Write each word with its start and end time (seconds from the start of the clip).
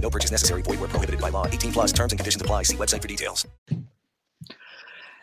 No 0.00 0.08
purchase 0.08 0.30
necessary. 0.30 0.62
Void 0.62 0.78
where 0.78 0.88
prohibited 0.88 1.20
by 1.20 1.30
law. 1.30 1.46
18 1.46 1.72
plus 1.72 1.92
terms 1.92 2.12
and 2.12 2.18
conditions 2.18 2.40
apply. 2.40 2.64
See 2.64 2.76
website 2.76 3.02
for 3.02 3.08
details. 3.08 3.46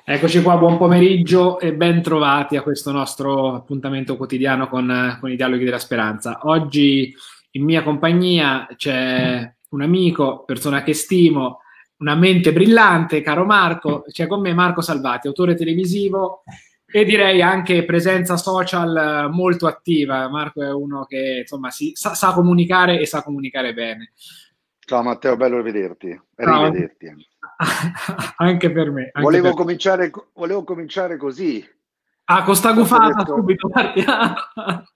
Eccoci 0.05 0.41
qua, 0.41 0.57
buon 0.57 0.77
pomeriggio 0.77 1.61
e 1.61 1.73
ben 1.73 2.01
trovati 2.01 2.57
a 2.57 2.61
questo 2.61 2.91
nostro 2.91 3.55
appuntamento 3.55 4.17
quotidiano 4.17 4.67
con, 4.67 5.17
con 5.17 5.31
i 5.31 5.37
dialoghi 5.37 5.63
della 5.63 5.79
speranza. 5.79 6.39
Oggi 6.43 7.15
in 7.51 7.63
mia 7.63 7.83
compagnia 7.83 8.67
c'è 8.75 9.49
un 9.69 9.81
amico, 9.81 10.43
persona 10.43 10.83
che 10.83 10.93
stimo, 10.93 11.59
una 11.99 12.15
mente 12.15 12.51
brillante, 12.51 13.21
caro 13.21 13.45
Marco, 13.45 14.03
c'è 14.09 14.27
con 14.27 14.41
me 14.41 14.53
Marco 14.53 14.81
Salvati, 14.81 15.27
autore 15.27 15.55
televisivo 15.55 16.43
e 16.85 17.05
direi 17.05 17.41
anche 17.41 17.85
presenza 17.85 18.35
social 18.35 19.29
molto 19.31 19.67
attiva. 19.67 20.27
Marco 20.27 20.61
è 20.61 20.71
uno 20.71 21.05
che 21.05 21.39
insomma 21.41 21.71
si, 21.71 21.91
sa, 21.95 22.13
sa 22.13 22.33
comunicare 22.33 22.99
e 22.99 23.05
sa 23.05 23.23
comunicare 23.23 23.73
bene. 23.73 24.11
Ciao 24.85 25.01
Matteo, 25.01 25.37
bello 25.37 25.57
rivederti. 25.57 26.21
rivederti. 26.35 27.27
anche 28.37 28.71
per 28.71 28.91
me. 28.91 29.09
Anche 29.13 29.21
volevo, 29.21 29.47
per 29.47 29.55
cominciare, 29.55 30.11
volevo 30.33 30.63
cominciare 30.65 31.15
così. 31.15 31.65
Ah, 32.25 32.43
con 32.43 32.55
sta 32.55 32.73
gufata 32.73 33.25
subito, 33.25 33.69
partiamo. 33.69 34.35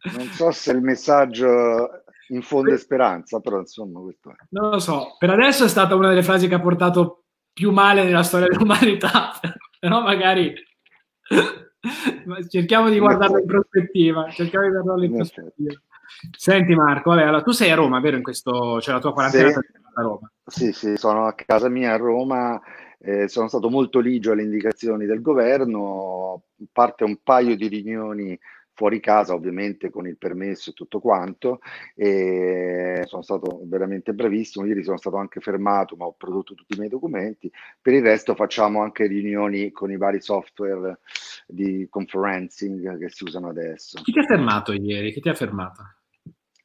Non 0.00 0.26
so 0.28 0.52
se 0.52 0.70
il 0.70 0.80
messaggio 0.80 2.04
infonde 2.28 2.78
speranza, 2.78 3.40
però 3.40 3.58
insomma 3.58 4.00
questo 4.00 4.30
è. 4.30 4.34
Non 4.50 4.70
lo 4.70 4.78
so, 4.78 5.16
per 5.18 5.30
adesso 5.30 5.64
è 5.64 5.68
stata 5.68 5.96
una 5.96 6.08
delle 6.08 6.22
frasi 6.22 6.46
che 6.46 6.54
ha 6.54 6.60
portato 6.60 7.24
più 7.52 7.72
male 7.72 8.04
nella 8.04 8.22
storia 8.22 8.46
dell'umanità, 8.46 9.32
però 9.80 10.00
magari 10.00 10.54
cerchiamo 12.48 12.88
di 12.90 13.00
guardarlo 13.00 13.38
in 13.38 13.46
prospettiva, 13.46 14.30
cerchiamo 14.30 14.66
di 14.66 14.70
guardarlo 14.70 15.04
in 15.04 15.14
prospettiva. 15.14 15.82
Senti 16.36 16.74
Marco, 16.74 17.12
allora, 17.12 17.42
tu 17.42 17.52
sei 17.52 17.70
a 17.70 17.74
Roma, 17.74 18.00
vero? 18.00 18.16
In 18.16 18.22
questo, 18.22 18.80
cioè 18.80 18.94
la 18.94 19.00
tua 19.00 19.12
quarantena 19.12 19.50
sì. 19.50 19.58
a 19.94 20.02
Roma. 20.02 20.30
Sì, 20.44 20.72
sì, 20.72 20.96
sono 20.96 21.26
a 21.26 21.34
casa 21.34 21.68
mia 21.68 21.92
a 21.92 21.96
Roma, 21.96 22.60
eh, 22.98 23.28
sono 23.28 23.48
stato 23.48 23.68
molto 23.68 24.00
ligio 24.00 24.32
alle 24.32 24.42
indicazioni 24.42 25.06
del 25.06 25.20
governo, 25.20 26.42
parte 26.72 27.04
un 27.04 27.18
paio 27.22 27.56
di 27.56 27.68
riunioni 27.68 28.38
fuori 28.78 29.00
casa, 29.00 29.34
ovviamente 29.34 29.90
con 29.90 30.06
il 30.06 30.16
permesso 30.16 30.70
e 30.70 30.72
tutto 30.72 31.00
quanto, 31.00 31.58
e 31.96 33.02
sono 33.06 33.22
stato 33.22 33.60
veramente 33.64 34.14
bravissimo. 34.14 34.64
Ieri 34.66 34.84
sono 34.84 34.98
stato 34.98 35.16
anche 35.16 35.40
fermato, 35.40 35.96
ma 35.96 36.04
ho 36.04 36.14
prodotto 36.16 36.54
tutti 36.54 36.74
i 36.74 36.78
miei 36.78 36.88
documenti. 36.88 37.50
Per 37.82 37.92
il 37.92 38.02
resto 38.02 38.36
facciamo 38.36 38.80
anche 38.80 39.08
riunioni 39.08 39.72
con 39.72 39.90
i 39.90 39.96
vari 39.96 40.20
software 40.20 41.00
di 41.48 41.88
conferencing 41.90 42.98
che 42.98 43.10
si 43.10 43.24
usano 43.24 43.48
adesso. 43.48 44.00
Chi 44.00 44.12
ti 44.12 44.20
ha 44.20 44.24
fermato 44.24 44.72
ieri? 44.72 45.12
Chi 45.12 45.20
ti 45.20 45.28
ha 45.28 45.34
fermato? 45.34 45.94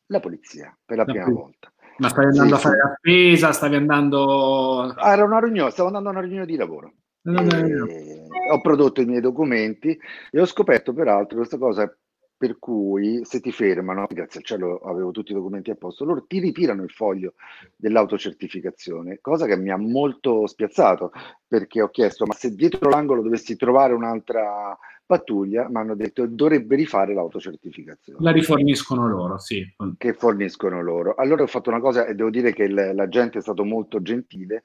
La 0.08 0.20
polizia, 0.20 0.78
per 0.86 0.98
la, 0.98 1.04
la 1.04 1.12
prima 1.12 1.26
polizia. 1.26 1.44
volta. 1.44 1.74
Ma 1.98 2.10
stavi 2.10 2.26
andando 2.28 2.56
sì, 2.56 2.66
a 2.66 2.70
fare 2.70 2.78
la 2.78 2.96
spesa? 2.98 3.52
Stavi 3.52 3.76
andando... 3.76 4.82
Ah, 4.82 5.14
era 5.14 5.24
una 5.24 5.40
riunione, 5.40 5.72
stavo 5.72 5.88
andando 5.88 6.10
a 6.10 6.12
una 6.12 6.22
riunione 6.22 6.46
di 6.46 6.56
lavoro. 6.56 6.94
Ho 7.24 8.62
prodotto 8.62 9.02
i 9.02 9.06
miei 9.06 9.22
documenti 9.22 9.98
e 10.30 10.42
ho 10.42 10.46
scoperto 10.46 10.94
peraltro 10.94 11.38
questa 11.38 11.58
cosa 11.58 11.90
per 12.36 12.60
cui 12.60 13.24
se 13.24 13.40
ti 13.40 13.54
fermano, 13.54 14.06
grazie 14.10 14.42
al 14.42 14.46
cielo 14.46 14.80
avevo 14.80 15.12
tutti 15.12 15.32
i 15.32 15.34
documenti 15.34 15.72
a 15.72 15.76
posto, 15.76 16.04
loro 16.04 16.26
ti 16.26 16.40
ritirano 16.40 16.84
il 16.84 16.90
foglio 16.90 17.36
dell'autocertificazione, 17.74 19.20
cosa 19.22 19.46
che 19.46 19.56
mi 19.56 19.70
ha 19.70 19.78
molto 19.78 20.46
spiazzato 20.46 21.14
perché 21.48 21.82
ho 21.82 21.88
chiesto 21.88 22.26
ma 22.26 22.34
se 22.34 22.54
dietro 22.54 22.90
l'angolo 22.90 23.22
dovessi 23.22 23.56
trovare 23.56 23.94
un'altra 23.94 24.78
pattuglia, 25.06 25.68
mi 25.70 25.78
hanno 25.78 25.96
detto 25.96 26.26
dovrebbe 26.26 26.76
rifare 26.76 27.14
l'autocertificazione. 27.14 28.20
La 28.22 28.32
riforniscono 28.32 29.08
loro, 29.08 29.38
sì. 29.38 29.66
Che 29.98 30.14
forniscono 30.14 30.82
loro. 30.82 31.16
Allora 31.16 31.44
ho 31.44 31.48
fatto 31.48 31.70
una 31.70 31.80
cosa 31.80 32.06
e 32.06 32.16
devo 32.16 32.30
dire 32.30 32.54
che 32.54 32.64
il, 32.64 32.92
la 32.94 33.08
gente 33.08 33.40
è 33.40 33.42
stato 33.42 33.64
molto 33.64 34.02
gentile, 34.02 34.64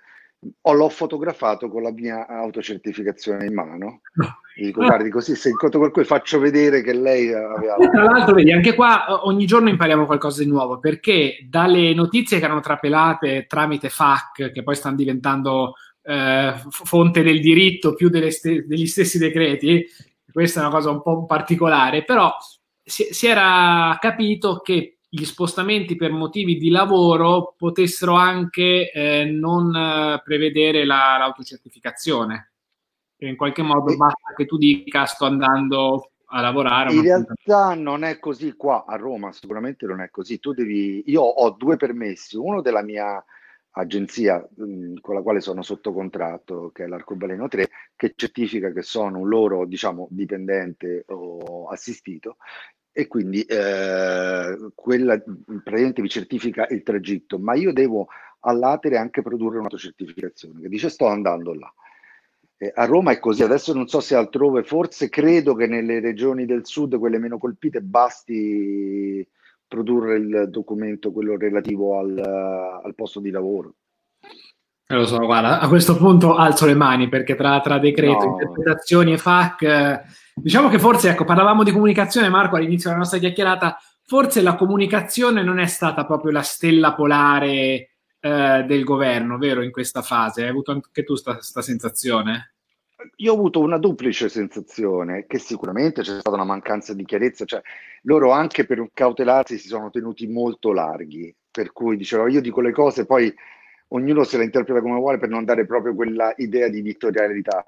o 0.60 0.72
l'ho 0.72 0.88
fotografato 0.88 1.68
con 1.68 1.82
la 1.82 1.90
mia 1.90 2.26
autocertificazione 2.26 3.46
in 3.46 3.54
mano. 3.54 4.02
Dico, 4.54 4.84
guardi, 4.84 5.10
così 5.10 5.34
se 5.34 5.50
incontro 5.50 5.78
qualcuno 5.78 6.04
faccio 6.04 6.38
vedere 6.38 6.82
che 6.82 6.92
lei 6.92 7.32
aveva. 7.32 7.76
Tra 7.76 8.02
l'altro, 8.04 8.34
vedi, 8.34 8.52
anche 8.52 8.74
qua 8.74 9.26
ogni 9.26 9.46
giorno 9.46 9.68
impariamo 9.68 10.06
qualcosa 10.06 10.42
di 10.42 10.48
nuovo 10.48 10.78
perché 10.78 11.46
dalle 11.48 11.94
notizie 11.94 12.38
che 12.38 12.44
erano 12.44 12.60
trapelate 12.60 13.46
tramite 13.48 13.88
FAC, 13.88 14.52
che 14.52 14.62
poi 14.62 14.74
stanno 14.74 14.96
diventando 14.96 15.74
eh, 16.02 16.54
fonte 16.68 17.22
del 17.22 17.40
diritto 17.40 17.94
più 17.94 18.08
st- 18.30 18.64
degli 18.64 18.86
stessi 18.86 19.18
decreti, 19.18 19.84
questa 20.38 20.60
è 20.60 20.62
una 20.62 20.72
cosa 20.72 20.90
un 20.90 21.02
po' 21.02 21.26
particolare, 21.26 22.04
però 22.04 22.32
si, 22.80 23.08
si 23.10 23.26
era 23.26 23.98
capito 24.00 24.60
che 24.60 24.98
gli 25.08 25.24
spostamenti 25.24 25.96
per 25.96 26.12
motivi 26.12 26.56
di 26.56 26.70
lavoro 26.70 27.54
potessero 27.56 28.14
anche 28.14 28.88
eh, 28.92 29.24
non 29.24 29.74
eh, 29.74 30.20
prevedere 30.22 30.84
la, 30.84 31.16
l'autocertificazione. 31.18 32.52
in 33.16 33.34
qualche 33.34 33.62
modo 33.62 33.96
basta 33.96 34.32
che 34.36 34.46
tu 34.46 34.58
dica 34.58 35.06
sto 35.06 35.24
andando 35.24 36.12
a 36.26 36.40
lavorare. 36.40 36.92
In 36.92 37.02
realtà 37.02 37.74
non 37.74 38.04
è 38.04 38.20
così 38.20 38.52
qua 38.52 38.84
a 38.86 38.94
Roma, 38.94 39.32
sicuramente 39.32 39.86
non 39.86 40.00
è 40.00 40.08
così. 40.08 40.38
Tu 40.38 40.52
devi, 40.52 41.02
io 41.06 41.22
ho 41.22 41.50
due 41.50 41.76
permessi, 41.76 42.36
uno 42.36 42.62
della 42.62 42.84
mia 42.84 43.20
agenzia 43.72 44.46
mh, 44.54 44.94
con 45.00 45.14
la 45.14 45.22
quale 45.22 45.40
sono 45.40 45.62
sotto 45.62 45.92
contratto, 45.92 46.70
che 46.72 46.84
è 46.84 46.86
l'Arcobaleno 46.86 47.48
3, 47.48 47.68
che 47.94 48.12
certifica 48.16 48.72
che 48.72 48.82
sono 48.82 49.18
un 49.18 49.28
loro, 49.28 49.66
diciamo, 49.66 50.08
dipendente 50.10 51.04
o 51.08 51.68
assistito, 51.68 52.36
e 52.92 53.06
quindi 53.06 53.42
eh, 53.42 54.72
quella 54.74 55.22
praticamente 55.62 56.02
vi 56.02 56.08
certifica 56.08 56.66
il 56.70 56.82
tragitto, 56.82 57.38
ma 57.38 57.54
io 57.54 57.72
devo 57.72 58.08
all'atere 58.40 58.96
anche 58.96 59.22
produrre 59.22 59.58
un'autocertificazione 59.58 60.60
che 60.60 60.68
dice 60.68 60.88
sto 60.88 61.06
andando 61.06 61.54
là. 61.54 61.72
Eh, 62.56 62.72
a 62.74 62.86
Roma 62.86 63.12
è 63.12 63.20
così, 63.20 63.44
adesso 63.44 63.72
non 63.72 63.86
so 63.86 64.00
se 64.00 64.16
altrove, 64.16 64.64
forse 64.64 65.08
credo 65.08 65.54
che 65.54 65.68
nelle 65.68 66.00
regioni 66.00 66.44
del 66.44 66.66
sud, 66.66 66.98
quelle 66.98 67.18
meno 67.18 67.38
colpite, 67.38 67.80
basti 67.80 69.24
produrre 69.68 70.16
il 70.16 70.46
documento, 70.48 71.12
quello 71.12 71.36
relativo 71.36 71.98
al, 71.98 72.18
al 72.18 72.94
posto 72.94 73.20
di 73.20 73.30
lavoro. 73.30 73.74
Eh, 74.90 74.94
lo 74.94 75.06
so, 75.06 75.18
guarda, 75.18 75.60
a 75.60 75.68
questo 75.68 75.96
punto 75.96 76.34
alzo 76.34 76.64
le 76.64 76.74
mani 76.74 77.10
perché 77.10 77.36
tra, 77.36 77.60
tra 77.60 77.78
decreto, 77.78 78.24
no. 78.24 78.30
interpretazioni 78.32 79.12
e 79.12 79.18
FAC, 79.18 79.62
eh, 79.62 80.00
diciamo 80.34 80.70
che 80.70 80.78
forse, 80.78 81.10
ecco, 81.10 81.24
parlavamo 81.24 81.62
di 81.62 81.72
comunicazione, 81.72 82.30
Marco, 82.30 82.56
all'inizio 82.56 82.88
della 82.88 83.02
nostra 83.02 83.18
chiacchierata, 83.18 83.76
forse 84.06 84.40
la 84.40 84.54
comunicazione 84.54 85.42
non 85.42 85.58
è 85.58 85.66
stata 85.66 86.06
proprio 86.06 86.32
la 86.32 86.40
stella 86.40 86.94
polare 86.94 87.90
eh, 88.18 88.64
del 88.66 88.84
governo, 88.84 89.36
vero, 89.36 89.60
in 89.60 89.70
questa 89.70 90.00
fase? 90.00 90.44
Hai 90.44 90.48
avuto 90.48 90.72
anche 90.72 91.04
tu 91.04 91.14
questa 91.22 91.60
sensazione? 91.60 92.54
Io 93.16 93.32
ho 93.32 93.34
avuto 93.34 93.60
una 93.60 93.78
duplice 93.78 94.28
sensazione, 94.28 95.26
che 95.26 95.38
sicuramente 95.38 96.02
c'è 96.02 96.20
stata 96.20 96.36
una 96.36 96.44
mancanza 96.44 96.94
di 96.94 97.04
chiarezza, 97.04 97.44
cioè 97.44 97.60
loro 98.02 98.30
anche 98.30 98.64
per 98.64 98.88
cautelarsi 98.92 99.58
si 99.58 99.68
sono 99.68 99.90
tenuti 99.90 100.26
molto 100.26 100.72
larghi, 100.72 101.34
per 101.50 101.72
cui 101.72 101.96
dicevano 101.96 102.30
io 102.30 102.40
dico 102.40 102.60
le 102.60 102.72
cose, 102.72 103.06
poi 103.06 103.34
ognuno 103.88 104.24
se 104.24 104.36
la 104.36 104.44
interpreta 104.44 104.80
come 104.80 104.98
vuole 104.98 105.18
per 105.18 105.28
non 105.28 105.44
dare 105.44 105.66
proprio 105.66 105.94
quella 105.94 106.32
idea 106.36 106.68
di 106.68 106.78
editorialità. 106.78 107.64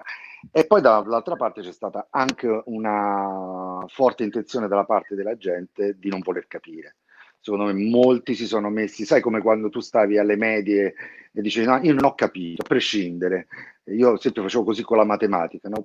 E 0.51 0.65
poi 0.65 0.81
dall'altra 0.81 1.35
parte 1.35 1.61
c'è 1.61 1.71
stata 1.71 2.07
anche 2.09 2.61
una 2.65 3.83
forte 3.87 4.23
intenzione 4.23 4.67
dalla 4.67 4.85
parte 4.85 5.15
della 5.15 5.37
gente 5.37 5.97
di 5.99 6.09
non 6.09 6.21
voler 6.21 6.47
capire. 6.47 6.95
Secondo 7.41 7.65
me 7.65 7.73
molti 7.73 8.35
si 8.35 8.45
sono 8.45 8.69
messi, 8.69 9.03
sai 9.03 9.19
come 9.19 9.41
quando 9.41 9.69
tu 9.69 9.79
stavi 9.79 10.17
alle 10.17 10.37
medie 10.37 10.93
e 11.33 11.41
dicevi 11.41 11.65
no, 11.65 11.79
io 11.81 11.93
non 11.93 12.05
ho 12.05 12.13
capito, 12.13 12.61
a 12.61 12.67
prescindere, 12.67 13.47
io 13.85 14.17
sempre 14.17 14.43
facevo 14.43 14.63
così 14.63 14.83
con 14.83 14.97
la 14.97 15.05
matematica, 15.05 15.67
no? 15.67 15.83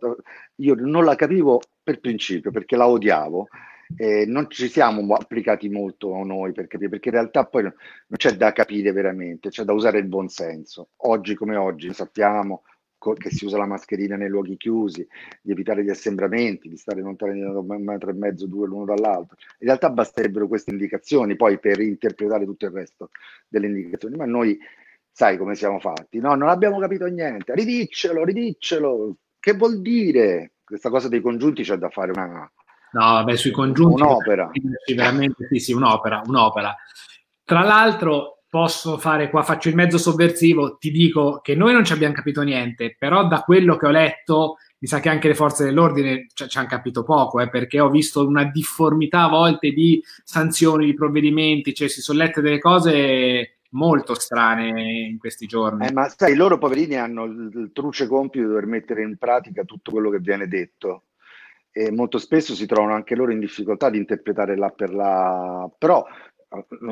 io 0.57 0.75
non 0.75 1.05
la 1.05 1.15
capivo 1.15 1.61
per 1.83 2.01
principio 2.01 2.51
perché 2.51 2.77
la 2.77 2.87
odiavo 2.87 3.49
eh, 3.97 4.27
non 4.27 4.51
ci 4.51 4.69
siamo 4.69 5.15
applicati 5.15 5.69
molto 5.69 6.23
noi 6.25 6.53
per 6.53 6.67
capire, 6.67 6.91
perché 6.91 7.09
in 7.09 7.15
realtà 7.15 7.45
poi 7.47 7.63
non 7.63 7.75
c'è 8.17 8.33
da 8.33 8.53
capire 8.53 8.93
veramente, 8.93 9.49
c'è 9.49 9.65
da 9.65 9.73
usare 9.73 9.99
il 9.99 10.07
buon 10.07 10.29
senso. 10.29 10.89
Oggi 10.97 11.35
come 11.35 11.57
oggi 11.57 11.93
sappiamo 11.93 12.63
che 12.99 13.31
si 13.31 13.45
usa 13.45 13.57
la 13.57 13.67
mascherina 13.67 14.17
nei 14.17 14.29
luoghi 14.29 14.57
chiusi, 14.57 15.07
di 15.41 15.53
evitare 15.53 15.85
gli 15.85 15.91
assembramenti, 15.91 16.69
di 16.69 16.77
stare 16.77 17.01
lontani 17.01 17.41
da 17.41 17.59
un 17.59 17.85
metro 17.85 18.11
e 18.11 18.15
mezzo, 18.15 18.47
due 18.47 18.67
l'uno 18.67 18.85
dall'altro. 18.85 19.37
In 19.59 19.67
realtà 19.67 19.91
basterebbero 19.91 20.49
queste 20.49 20.71
indicazioni 20.71 21.37
poi 21.37 21.59
per 21.59 21.81
interpretare 21.81 22.45
tutto 22.45 22.67
il 22.67 22.73
resto 22.73 23.11
delle 23.49 23.67
indicazioni, 23.67 24.17
ma 24.17 24.27
noi 24.27 24.59
sai 25.11 25.37
come 25.37 25.55
siamo 25.55 25.79
fatti, 25.79 26.19
no? 26.19 26.35
Non 26.35 26.49
abbiamo 26.49 26.79
capito 26.79 27.07
niente, 27.07 27.55
ridiccelo, 27.55 28.25
ridiccelo, 28.25 29.17
che 29.39 29.53
vuol 29.53 29.81
dire? 29.81 30.53
Questa 30.65 30.91
cosa 30.91 31.09
dei 31.09 31.21
congiunti 31.21 31.63
c'è 31.63 31.77
da 31.77 31.91
fare 31.91 32.11
una, 32.11 32.51
No, 32.97 33.25
beh, 33.25 33.37
sui 33.37 33.51
congiunti. 33.51 34.01
Un'opera. 34.01 34.51
Veramente, 34.95 35.47
sì, 35.51 35.59
sì, 35.59 35.73
un'opera, 35.73 36.23
un'opera. 36.25 36.75
Tra 37.45 37.63
l'altro, 37.63 38.36
posso 38.49 38.99
fare 38.99 39.29
qua, 39.29 39.43
faccio 39.43 39.69
il 39.69 39.75
mezzo 39.75 39.99
sovversivo, 39.99 40.77
ti 40.79 40.91
dico 40.91 41.41
che 41.43 41.55
noi 41.55 41.73
non 41.73 41.85
ci 41.85 41.93
abbiamo 41.93 42.15
capito 42.15 42.43
niente, 42.43 42.95
però 42.99 43.27
da 43.27 43.43
quello 43.43 43.77
che 43.77 43.87
ho 43.87 43.91
letto, 43.91 44.57
mi 44.79 44.89
sa 44.89 45.01
che 45.01 45.09
anche 45.09 45.29
le 45.29 45.35
forze 45.35 45.65
dell'ordine 45.65 46.27
ci, 46.33 46.49
ci 46.49 46.59
hanno 46.59 46.69
capito 46.69 47.03
poco, 47.03 47.41
eh, 47.41 47.49
perché 47.49 47.81
ho 47.81 47.91
visto 47.91 48.27
una 48.27 48.45
difformità 48.45 49.25
a 49.25 49.29
volte 49.29 49.71
di 49.71 50.03
sanzioni, 50.25 50.87
di 50.87 50.95
provvedimenti, 50.95 51.75
cioè 51.75 51.89
si 51.89 52.01
sono 52.01 52.19
lette 52.19 52.41
delle 52.41 52.59
cose 52.59 53.59
molto 53.71 54.15
strane 54.15 55.09
in 55.09 55.19
questi 55.19 55.47
giorni. 55.47 55.87
Eh, 55.87 55.93
ma 55.93 56.09
sai, 56.09 56.35
loro 56.35 56.59
poverini 56.59 56.97
hanno 56.97 57.25
il, 57.25 57.51
il 57.55 57.71
truce 57.73 58.07
compito 58.07 58.45
di 58.45 58.49
dover 58.49 58.67
mettere 58.67 59.03
in 59.03 59.17
pratica 59.17 59.65
tutto 59.65 59.91
quello 59.91 60.11
che 60.11 60.19
viene 60.19 60.47
detto 60.47 61.03
e 61.77 61.91
molto 61.91 62.17
spesso 62.17 62.55
si 62.55 62.65
trovano 62.65 62.95
anche 62.95 63.15
loro 63.15 63.33
in 63.33 63.39
difficoltà 63.39 63.91
di 63.91 63.99
interpretare 63.99 64.57
la 64.57 64.71
per 64.71 64.95
la... 64.95 65.71
però 65.77 66.07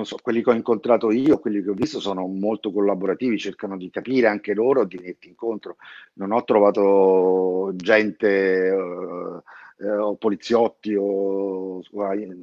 so, 0.02 0.16
quelli 0.22 0.42
che 0.42 0.50
ho 0.50 0.54
incontrato 0.54 1.10
io, 1.10 1.38
quelli 1.38 1.62
che 1.62 1.70
ho 1.70 1.74
visto 1.74 2.00
sono 2.00 2.26
molto 2.26 2.72
collaborativi, 2.72 3.38
cercano 3.38 3.76
di 3.76 3.90
capire 3.90 4.26
anche 4.26 4.54
loro, 4.54 4.84
di 4.84 4.96
venirti 4.96 5.28
incontro. 5.28 5.76
Non 6.14 6.32
ho 6.32 6.42
trovato 6.44 7.72
gente 7.76 8.70
uh, 8.70 9.42
eh, 9.78 9.90
o 9.90 10.16
poliziotti 10.16 10.94
o 10.98 11.80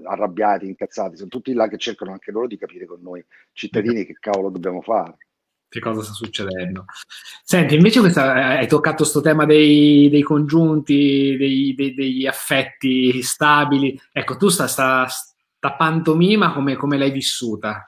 arrabbiati, 0.05 0.67
incazzati, 0.67 1.17
sono 1.17 1.29
tutti 1.29 1.53
là 1.53 1.67
che 1.67 1.77
cercano 1.77 2.11
anche 2.11 2.31
loro 2.31 2.47
di 2.47 2.57
capire 2.57 2.85
con 2.85 3.01
noi 3.01 3.23
cittadini 3.53 4.05
che 4.05 4.17
cavolo 4.19 4.49
dobbiamo 4.49 4.81
fare 4.81 5.17
che 5.71 5.79
cosa 5.79 6.03
sta 6.03 6.11
succedendo. 6.11 6.83
Senti, 7.45 7.75
invece 7.75 8.01
questa, 8.01 8.35
eh, 8.35 8.57
hai 8.57 8.67
toccato 8.67 8.97
questo 8.97 9.21
tema 9.21 9.45
dei, 9.45 10.09
dei 10.09 10.21
congiunti, 10.21 11.37
dei, 11.37 11.73
dei, 11.73 11.93
degli 11.93 12.25
affetti 12.25 13.21
stabili. 13.21 13.97
Ecco, 14.11 14.35
tu 14.35 14.49
sta, 14.49 14.67
sta, 14.67 15.07
sta 15.07 15.30
pantomima 15.69 16.53
come, 16.53 16.75
come 16.75 16.97
l'hai 16.97 17.11
vissuta? 17.11 17.87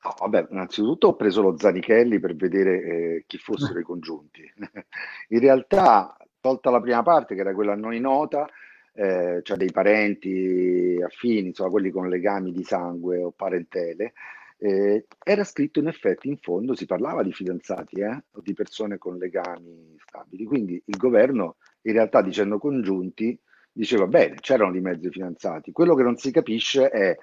No, 0.00 0.14
vabbè, 0.18 0.48
innanzitutto 0.50 1.08
ho 1.08 1.16
preso 1.16 1.42
lo 1.42 1.56
Zanichelli 1.58 2.20
per 2.20 2.34
vedere 2.36 2.82
eh, 2.82 3.24
chi 3.26 3.38
fossero 3.38 3.78
i 3.78 3.84
congiunti. 3.84 4.42
In 5.28 5.40
realtà, 5.40 6.16
tolta 6.40 6.70
la 6.70 6.80
prima 6.80 7.02
parte, 7.02 7.34
che 7.34 7.40
era 7.40 7.54
quella 7.54 7.72
a 7.72 7.76
noi 7.76 8.00
nota, 8.00 8.48
eh, 8.92 9.40
cioè 9.42 9.56
dei 9.56 9.70
parenti 9.70 10.98
affini, 11.04 11.48
insomma, 11.48 11.70
quelli 11.70 11.90
con 11.90 12.08
legami 12.08 12.52
di 12.52 12.64
sangue 12.64 13.22
o 13.22 13.32
parentele, 13.32 14.12
eh, 14.58 15.06
era 15.22 15.44
scritto 15.44 15.78
in 15.78 15.86
effetti 15.86 16.28
in 16.28 16.36
fondo, 16.38 16.74
si 16.74 16.86
parlava 16.86 17.22
di 17.22 17.32
fidanzati 17.32 18.00
eh, 18.00 18.24
o 18.32 18.40
di 18.40 18.54
persone 18.54 18.98
con 18.98 19.16
legami 19.16 19.96
stabili, 19.98 20.44
quindi 20.44 20.82
il 20.84 20.96
governo 20.96 21.56
in 21.82 21.92
realtà 21.92 22.22
dicendo 22.22 22.58
congiunti 22.58 23.38
diceva 23.78 24.08
bene, 24.08 24.34
c'erano 24.40 24.72
di 24.72 24.80
mezzo 24.80 25.06
i 25.06 25.10
fidanzati, 25.10 25.70
quello 25.70 25.94
che 25.94 26.02
non 26.02 26.16
si 26.16 26.32
capisce 26.32 26.90
è 26.90 27.16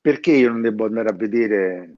perché 0.00 0.30
io 0.30 0.50
non 0.50 0.60
devo 0.60 0.84
andare 0.84 1.08
a 1.08 1.12
vedere 1.12 1.96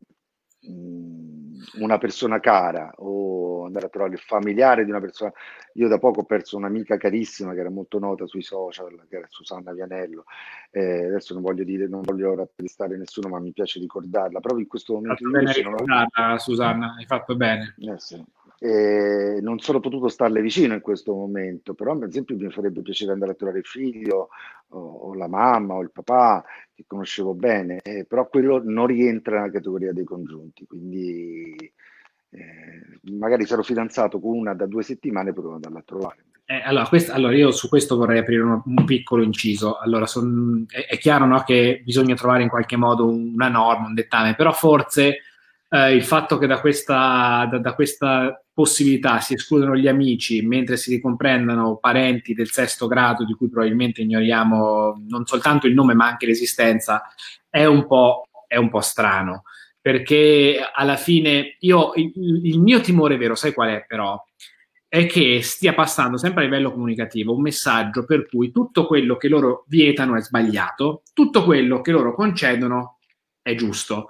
mh, 0.60 1.82
una 1.82 1.98
persona 1.98 2.40
cara 2.40 2.92
o 2.96 3.66
andare 3.66 3.86
a 3.86 3.88
trovare 3.90 4.14
il 4.14 4.18
familiare 4.18 4.84
di 4.84 4.90
una 4.90 5.00
persona. 5.00 5.30
Io 5.74 5.86
da 5.86 5.98
poco 5.98 6.20
ho 6.20 6.24
perso 6.24 6.56
un'amica 6.56 6.96
carissima 6.96 7.52
che 7.52 7.60
era 7.60 7.70
molto 7.70 7.98
nota 7.98 8.26
sui 8.26 8.42
social, 8.42 9.06
che 9.06 9.16
era 9.16 9.26
Susanna 9.28 9.72
Vianello. 9.72 10.24
Eh, 10.70 11.04
adesso 11.04 11.34
non 11.34 11.42
voglio 11.42 11.62
dire, 11.62 11.86
non 11.86 12.00
voglio 12.02 12.34
rappresentare 12.34 12.96
nessuno, 12.96 13.28
ma 13.28 13.38
mi 13.38 13.52
piace 13.52 13.78
ricordarla. 13.78 14.40
Proprio 14.40 14.62
in 14.62 14.68
questo 14.68 14.94
momento. 14.94 15.22
Fatto 15.22 15.30
bene 15.30 15.52
ricordarla, 15.52 16.38
Susanna, 16.38 16.94
hai 16.96 17.04
fatto 17.04 17.36
bene. 17.36 17.74
Eh, 17.78 17.98
sì. 17.98 18.24
Eh, 18.62 19.38
non 19.40 19.58
sono 19.58 19.80
potuto 19.80 20.08
starle 20.08 20.42
vicino 20.42 20.74
in 20.74 20.82
questo 20.82 21.14
momento, 21.14 21.72
però 21.72 21.96
per 21.96 22.08
esempio 22.08 22.36
mi 22.36 22.50
farebbe 22.50 22.82
piacere 22.82 23.12
andare 23.12 23.32
a 23.32 23.34
trovare 23.34 23.60
il 23.60 23.64
figlio 23.64 24.28
o, 24.68 24.78
o 24.78 25.14
la 25.14 25.28
mamma 25.28 25.74
o 25.74 25.80
il 25.80 25.90
papà 25.90 26.44
che 26.74 26.84
conoscevo 26.86 27.32
bene, 27.32 27.80
eh, 27.82 28.04
però 28.04 28.28
quello 28.28 28.60
non 28.62 28.86
rientra 28.86 29.38
nella 29.38 29.50
categoria 29.50 29.94
dei 29.94 30.04
congiunti, 30.04 30.66
quindi 30.66 31.72
eh, 32.32 33.00
magari 33.12 33.46
sarò 33.46 33.62
fidanzato 33.62 34.20
con 34.20 34.36
una 34.36 34.52
da 34.52 34.66
due 34.66 34.82
settimane 34.82 35.32
potevo 35.32 35.54
andarla 35.54 35.78
a 35.78 35.84
trovare. 35.84 36.24
Eh, 36.44 36.62
allora, 36.64 36.86
quest- 36.88 37.10
allora, 37.10 37.34
io 37.36 37.52
su 37.52 37.68
questo 37.68 37.96
vorrei 37.96 38.18
aprire 38.18 38.42
un, 38.42 38.60
un 38.64 38.84
piccolo 38.84 39.22
inciso. 39.22 39.78
Allora, 39.78 40.04
son, 40.06 40.66
è, 40.68 40.84
è, 40.84 40.98
chiaro 40.98 41.24
no, 41.24 41.42
che 41.44 41.80
bisogna 41.84 42.16
trovare 42.16 42.42
in 42.42 42.48
qualche 42.48 42.76
modo 42.76 43.06
una 43.08 43.48
norma, 43.48 43.86
un 43.86 43.94
dettame, 43.94 44.34
però 44.34 44.50
forse 44.52 45.18
eh, 45.70 45.94
il 45.94 46.04
fatto 46.04 46.36
che 46.36 46.46
da 46.46 46.60
questa, 46.60 47.46
da, 47.50 47.58
da 47.58 47.74
questa, 47.74 48.42
possibilità 48.60 49.20
si 49.20 49.32
escludono 49.32 49.74
gli 49.74 49.88
amici 49.88 50.42
mentre 50.42 50.76
si 50.76 50.90
ricomprendono 50.90 51.78
parenti 51.78 52.34
del 52.34 52.50
sesto 52.50 52.88
grado 52.88 53.24
di 53.24 53.32
cui 53.32 53.48
probabilmente 53.48 54.02
ignoriamo 54.02 55.02
non 55.08 55.24
soltanto 55.24 55.66
il 55.66 55.72
nome 55.72 55.94
ma 55.94 56.06
anche 56.06 56.26
l'esistenza, 56.26 57.02
è 57.48 57.64
un 57.64 57.86
po', 57.86 58.28
è 58.46 58.56
un 58.56 58.68
po 58.68 58.80
strano. 58.80 59.44
Perché 59.80 60.60
alla 60.74 60.96
fine 60.96 61.56
io, 61.60 61.92
il, 61.94 62.12
il 62.44 62.60
mio 62.60 62.80
timore 62.82 63.16
vero, 63.16 63.34
sai 63.34 63.54
qual 63.54 63.70
è 63.70 63.84
però? 63.88 64.22
è 64.90 65.06
che 65.06 65.40
stia 65.40 65.72
passando 65.72 66.16
sempre 66.16 66.42
a 66.42 66.44
livello 66.46 66.72
comunicativo 66.72 67.32
un 67.32 67.42
messaggio 67.42 68.04
per 68.04 68.26
cui 68.26 68.50
tutto 68.50 68.88
quello 68.88 69.16
che 69.16 69.28
loro 69.28 69.64
vietano 69.68 70.16
è 70.16 70.20
sbagliato, 70.20 71.04
tutto 71.14 71.44
quello 71.44 71.80
che 71.80 71.92
loro 71.92 72.12
concedono 72.12 72.98
è 73.40 73.54
giusto. 73.54 74.08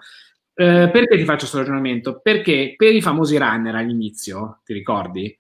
Eh, 0.61 0.91
perché 0.91 1.17
ti 1.17 1.25
faccio 1.25 1.39
questo 1.39 1.57
ragionamento? 1.57 2.21
Perché 2.23 2.75
per 2.77 2.95
i 2.95 3.01
famosi 3.01 3.39
runner 3.39 3.75
all'inizio, 3.77 4.61
ti 4.63 4.75
ricordi, 4.75 5.35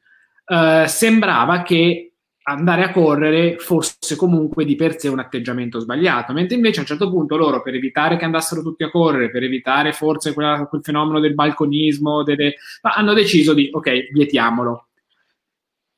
eh, 0.46 0.84
sembrava 0.86 1.60
che 1.60 2.14
andare 2.44 2.84
a 2.84 2.90
correre 2.90 3.58
fosse 3.58 4.16
comunque 4.16 4.64
di 4.64 4.76
per 4.76 4.98
sé 4.98 5.08
un 5.08 5.18
atteggiamento 5.18 5.78
sbagliato, 5.78 6.32
mentre 6.32 6.56
invece 6.56 6.78
a 6.78 6.80
un 6.80 6.86
certo 6.86 7.10
punto 7.10 7.36
loro 7.36 7.60
per 7.60 7.74
evitare 7.74 8.16
che 8.16 8.24
andassero 8.24 8.62
tutti 8.62 8.82
a 8.82 8.90
correre, 8.90 9.30
per 9.30 9.42
evitare 9.42 9.92
forse 9.92 10.32
quella, 10.32 10.66
quel 10.66 10.80
fenomeno 10.82 11.20
del 11.20 11.34
balconismo, 11.34 12.22
delle, 12.22 12.54
hanno 12.80 13.12
deciso 13.12 13.52
di 13.52 13.68
ok, 13.70 14.12
vietiamolo. 14.12 14.86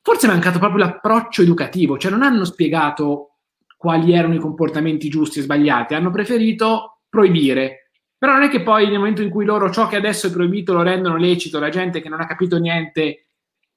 Forse 0.01 0.27
è 0.27 0.29
mancato 0.29 0.59
proprio 0.59 0.83
l'approccio 0.83 1.43
educativo, 1.43 1.97
cioè 1.97 2.11
non 2.11 2.23
hanno 2.23 2.43
spiegato 2.43 3.37
quali 3.77 4.11
erano 4.11 4.33
i 4.33 4.39
comportamenti 4.39 5.07
giusti 5.07 5.39
e 5.39 5.43
sbagliati, 5.43 5.93
hanno 5.93 6.11
preferito 6.11 7.03
proibire 7.07 7.82
però 8.23 8.35
non 8.35 8.43
è 8.43 8.49
che 8.49 8.61
poi 8.61 8.85
nel 8.85 8.99
momento 8.99 9.21
in 9.21 9.29
cui 9.29 9.43
loro 9.43 9.69
ciò 9.69 9.89
che 9.89 9.97
adesso 9.97 10.27
è 10.27 10.31
proibito 10.31 10.71
lo 10.71 10.81
rendono 10.81 11.17
lecito, 11.17 11.59
la 11.59 11.67
gente 11.67 11.99
che 11.99 12.07
non 12.07 12.21
ha 12.21 12.25
capito 12.25 12.57
niente 12.57 13.25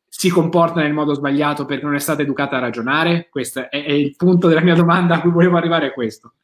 si 0.06 0.30
comporta 0.30 0.80
nel 0.80 0.92
modo 0.92 1.14
sbagliato 1.14 1.64
perché 1.64 1.84
non 1.84 1.96
è 1.96 1.98
stata 1.98 2.22
educata 2.22 2.56
a 2.56 2.60
ragionare? 2.60 3.26
Questo 3.28 3.68
è, 3.68 3.82
è 3.82 3.90
il 3.90 4.14
punto 4.14 4.46
della 4.46 4.60
mia 4.60 4.76
domanda 4.76 5.16
a 5.16 5.20
cui 5.20 5.32
volevo 5.32 5.56
arrivare, 5.56 5.88
è 5.88 5.92
questo. 5.92 6.34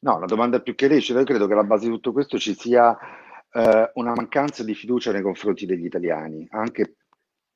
No, 0.00 0.18
la 0.18 0.26
domanda 0.26 0.58
è 0.58 0.62
più 0.62 0.74
che 0.74 0.88
lecita. 0.88 1.20
Io 1.20 1.24
credo 1.24 1.46
che 1.46 1.54
alla 1.54 1.64
base 1.64 1.86
di 1.86 1.92
tutto 1.92 2.12
questo 2.12 2.36
ci 2.36 2.52
sia 2.52 2.94
eh, 3.50 3.90
una 3.94 4.12
mancanza 4.14 4.62
di 4.62 4.74
fiducia 4.74 5.10
nei 5.10 5.22
confronti 5.22 5.64
degli 5.64 5.86
italiani, 5.86 6.46
anche 6.50 6.96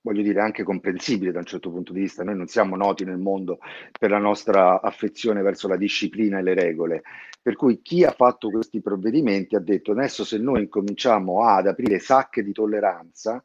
voglio 0.07 0.23
dire, 0.23 0.41
anche 0.41 0.63
comprensibile 0.63 1.33
da 1.33 1.41
un 1.41 1.45
certo 1.45 1.69
punto 1.71 1.93
di 1.93 1.99
vista. 2.01 2.23
Noi 2.23 2.37
non 2.37 2.47
siamo 2.47 2.77
noti 2.77 3.05
nel 3.05 3.19
mondo 3.19 3.59
per 3.99 4.11
la 4.11 4.19
nostra 4.19 4.81
affezione 4.81 5.43
verso 5.43 5.67
la 5.67 5.77
disciplina 5.77 6.39
e 6.39 6.43
le 6.43 6.55
regole. 6.55 7.03
Per 7.43 7.57
cui 7.57 7.83
chi 7.83 8.05
ha 8.05 8.13
fatto 8.13 8.49
questi 8.49 8.81
provvedimenti 8.81 9.57
ha 9.57 9.61
detto 9.61 9.91
adesso 9.91 10.25
se 10.25 10.39
noi 10.39 10.63
incominciamo 10.63 11.45
ad 11.45 11.67
aprire 11.67 11.99
sacche 11.99 12.45
di 12.45 12.53
tolleranza, 12.53 13.43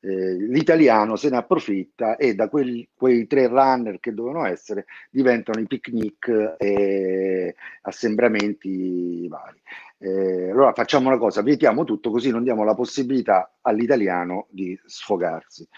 eh, 0.00 0.34
l'italiano 0.34 1.16
se 1.16 1.28
ne 1.28 1.36
approfitta 1.36 2.16
e 2.16 2.34
da 2.34 2.48
quel, 2.48 2.88
quei 2.94 3.26
tre 3.26 3.46
runner 3.46 4.00
che 4.00 4.14
dovevano 4.14 4.46
essere 4.46 4.86
diventano 5.10 5.60
i 5.60 5.66
picnic 5.66 6.56
e 6.58 7.54
assembramenti 7.82 9.28
vari. 9.28 9.60
Eh, 9.98 10.50
allora 10.50 10.72
facciamo 10.72 11.08
una 11.08 11.18
cosa, 11.18 11.42
vietiamo 11.42 11.84
tutto 11.84 12.10
così 12.10 12.30
non 12.30 12.42
diamo 12.42 12.64
la 12.64 12.74
possibilità 12.74 13.56
all'italiano 13.60 14.46
di 14.50 14.78
sfogarsi. 14.86 15.68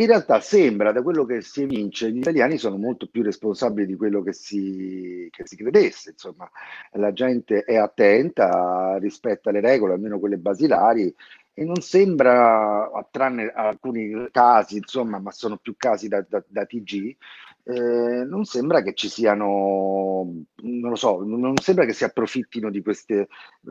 In 0.00 0.06
realtà 0.06 0.38
sembra, 0.38 0.92
da 0.92 1.02
quello 1.02 1.24
che 1.24 1.40
si 1.40 1.62
evince, 1.62 2.12
gli 2.12 2.18
italiani 2.18 2.56
sono 2.56 2.76
molto 2.76 3.08
più 3.08 3.20
responsabili 3.24 3.84
di 3.84 3.96
quello 3.96 4.22
che 4.22 4.32
si, 4.32 5.26
che 5.28 5.44
si 5.44 5.56
credesse. 5.56 6.10
Insomma, 6.10 6.48
la 6.92 7.12
gente 7.12 7.64
è 7.64 7.74
attenta, 7.76 8.96
rispetta 9.00 9.50
le 9.50 9.60
regole, 9.60 9.94
almeno 9.94 10.20
quelle 10.20 10.38
basilari, 10.38 11.12
e 11.58 11.64
non 11.64 11.80
sembra, 11.80 12.88
tranne 13.10 13.48
alcuni 13.48 14.28
casi, 14.30 14.76
insomma, 14.76 15.18
ma 15.18 15.32
sono 15.32 15.56
più 15.56 15.74
casi 15.76 16.06
da, 16.06 16.24
da, 16.28 16.40
da 16.46 16.64
TG, 16.64 17.16
eh, 17.64 18.24
non 18.24 18.44
sembra 18.44 18.80
che 18.80 18.94
ci 18.94 19.08
siano, 19.08 20.44
non 20.62 20.88
lo 20.88 20.94
so, 20.94 21.24
non 21.24 21.54
sembra 21.60 21.84
che 21.84 21.94
si 21.94 22.04
approfittino 22.04 22.70
di 22.70 22.80
queste 22.80 23.26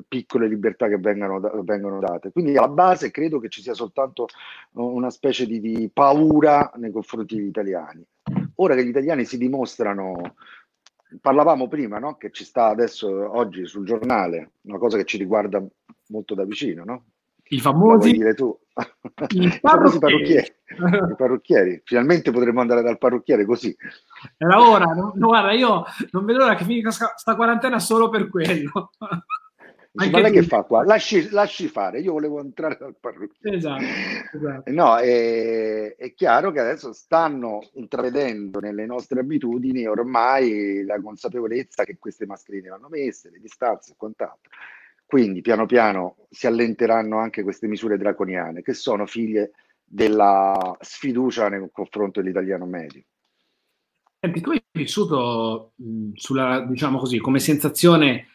piccole 0.05 0.49
libertà 0.49 0.89
che 0.89 0.97
vengono, 0.97 1.39
vengono 1.63 1.99
date. 1.99 2.33
Quindi 2.33 2.57
alla 2.57 2.67
base 2.67 3.09
credo 3.09 3.39
che 3.39 3.47
ci 3.47 3.61
sia 3.61 3.73
soltanto 3.73 4.27
una 4.73 5.09
specie 5.09 5.45
di, 5.45 5.61
di 5.61 5.89
paura 5.93 6.69
nei 6.75 6.91
confronti 6.91 7.37
degli 7.37 7.47
italiani. 7.47 8.05
Ora 8.55 8.75
che 8.75 8.83
gli 8.83 8.89
italiani 8.89 9.23
si 9.23 9.37
dimostrano 9.37 10.35
parlavamo 11.21 11.69
prima, 11.69 11.99
no? 11.99 12.17
che 12.17 12.31
ci 12.31 12.43
sta 12.43 12.65
adesso 12.65 13.07
oggi 13.07 13.65
sul 13.65 13.85
giornale, 13.85 14.51
una 14.63 14.77
cosa 14.77 14.97
che 14.97 15.05
ci 15.05 15.17
riguarda 15.17 15.65
molto 16.07 16.35
da 16.35 16.43
vicino, 16.43 16.83
no? 16.83 17.03
I 17.49 17.59
famosi... 17.59 18.11
dire 18.11 18.33
tu. 18.33 18.57
I 19.29 19.57
parrucchieri. 19.61 20.53
I 20.67 21.15
parrucchieri. 21.15 21.81
Finalmente 21.83 22.31
potremo 22.31 22.61
andare 22.61 22.81
dal 22.81 22.97
parrucchiere 22.97 23.45
così. 23.45 23.75
Era 24.37 24.61
ora, 24.61 24.85
no, 24.85 25.13
guarda, 25.15 25.51
io 25.51 25.85
non 26.11 26.25
vedo 26.25 26.39
l'ora 26.39 26.55
che 26.55 26.63
finisca 26.63 27.13
sta 27.15 27.35
quarantena 27.35 27.79
solo 27.79 28.09
per 28.09 28.29
quello. 28.29 28.91
Dice, 29.97 30.11
ma 30.11 30.19
lei 30.19 30.31
che 30.31 30.43
fa 30.43 30.61
qua? 30.61 30.83
Lasci, 30.83 31.27
lasci, 31.31 31.67
fare, 31.67 31.99
io 32.01 32.11
volevo 32.11 32.39
entrare 32.39 32.77
dal 32.79 32.95
parrucchiere. 32.99 33.57
Esatto, 33.57 33.83
esatto. 34.31 34.71
No, 34.71 34.97
è, 34.97 35.95
è, 35.95 36.13
chiaro 36.13 36.51
che 36.51 36.59
adesso 36.59 36.93
stanno 36.93 37.67
intravedendo 37.73 38.59
nelle 38.59 38.85
nostre 38.85 39.21
abitudini 39.21 39.87
ormai 39.87 40.83
la 40.85 41.01
consapevolezza 41.01 41.83
che 41.83 41.97
queste 41.97 42.27
mascherine 42.27 42.69
vanno 42.69 42.89
messe, 42.89 43.31
le 43.31 43.39
distanze 43.39 43.93
e 43.93 43.95
quant'altro. 43.97 44.51
Quindi 45.07 45.39
piano 45.39 45.65
piano 45.65 46.17
si 46.29 46.47
allenteranno 46.47 47.17
anche 47.17 47.41
queste 47.41 47.65
misure 47.67 47.97
draconiane, 47.97 48.61
che 48.61 48.73
sono 48.73 49.05
figlie 49.05 49.51
della 49.81 50.75
sfiducia 50.81 51.47
nei 51.47 51.65
confronti 51.71 52.19
dell'italiano 52.19 52.65
medio. 52.65 53.03
Senti, 54.19 54.41
tu 54.41 54.49
hai 54.51 54.61
vissuto 54.69 55.71
mh, 55.75 56.11
sulla, 56.15 56.59
diciamo 56.67 56.97
così, 56.97 57.19
come 57.19 57.39
sensazione 57.39 58.27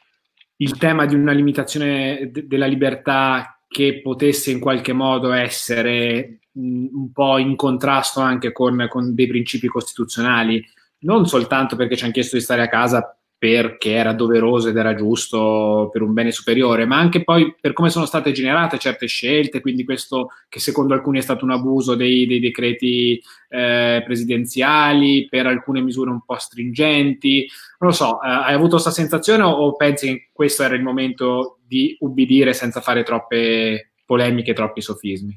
il 0.57 0.79
tema 0.79 1.05
di 1.05 1.14
una 1.14 1.33
limitazione 1.33 2.31
de- 2.33 2.47
della 2.47 2.67
libertà 2.67 3.61
che 3.69 4.00
potesse 4.00 4.50
in 4.50 4.59
qualche 4.59 4.95
modo 4.95 5.33
essere 5.33 6.38
mh, 6.52 6.87
un 6.91 7.12
po' 7.12 7.37
in 7.37 7.55
contrasto 7.55 8.21
anche 8.21 8.50
con, 8.52 8.87
con 8.88 9.14
dei 9.14 9.26
principi 9.26 9.67
costituzionali, 9.67 10.64
non 11.00 11.26
soltanto 11.26 11.76
perché 11.76 11.97
ci 11.97 12.05
hanno 12.05 12.12
chiesto 12.14 12.37
di 12.37 12.43
stare 12.43 12.62
a 12.62 12.69
casa 12.69 13.14
perché 13.43 13.91
era 13.91 14.13
doveroso 14.13 14.69
ed 14.69 14.77
era 14.77 14.95
giusto 14.95 15.89
per 15.93 16.03
un 16.03 16.13
bene 16.13 16.31
superiore, 16.31 16.87
ma 16.87 16.99
anche 16.99 17.25
poi 17.25 17.53
per 17.61 17.73
come 17.73 17.91
sono 17.91 18.07
state 18.07 18.31
generate 18.31 18.79
certe 18.79 19.09
scelte, 19.09 19.61
quindi 19.61 19.83
questo 19.83 20.29
che 20.49 20.61
secondo 20.61 20.95
alcuni 20.95 21.19
è 21.19 21.23
stato 21.23 21.45
un 21.45 21.51
abuso 21.51 21.97
dei, 21.97 22.25
dei 22.29 22.39
decreti 22.39 23.21
eh, 23.49 24.01
presidenziali, 24.05 25.27
per 25.29 25.47
alcune 25.49 25.81
misure 25.81 26.11
un 26.11 26.21
po' 26.25 26.39
stringenti. 26.39 27.49
Non 27.81 27.91
lo 27.91 27.97
so, 27.97 28.23
eh, 28.23 28.29
hai 28.29 28.55
avuto 28.55 28.75
questa 28.75 28.93
sensazione 28.93 29.43
o, 29.43 29.75
pensi 29.75 30.07
che 30.07 30.29
questo 30.33 30.63
era 30.63 30.77
il 30.77 30.83
momento 30.85 31.59
di 31.67 31.97
ubbidire 31.99 32.53
senza 32.53 32.81
fare 32.81 33.03
troppe 33.03 33.95
polemiche, 34.07 34.53
troppi 34.53 34.81
sofismi? 34.81 35.37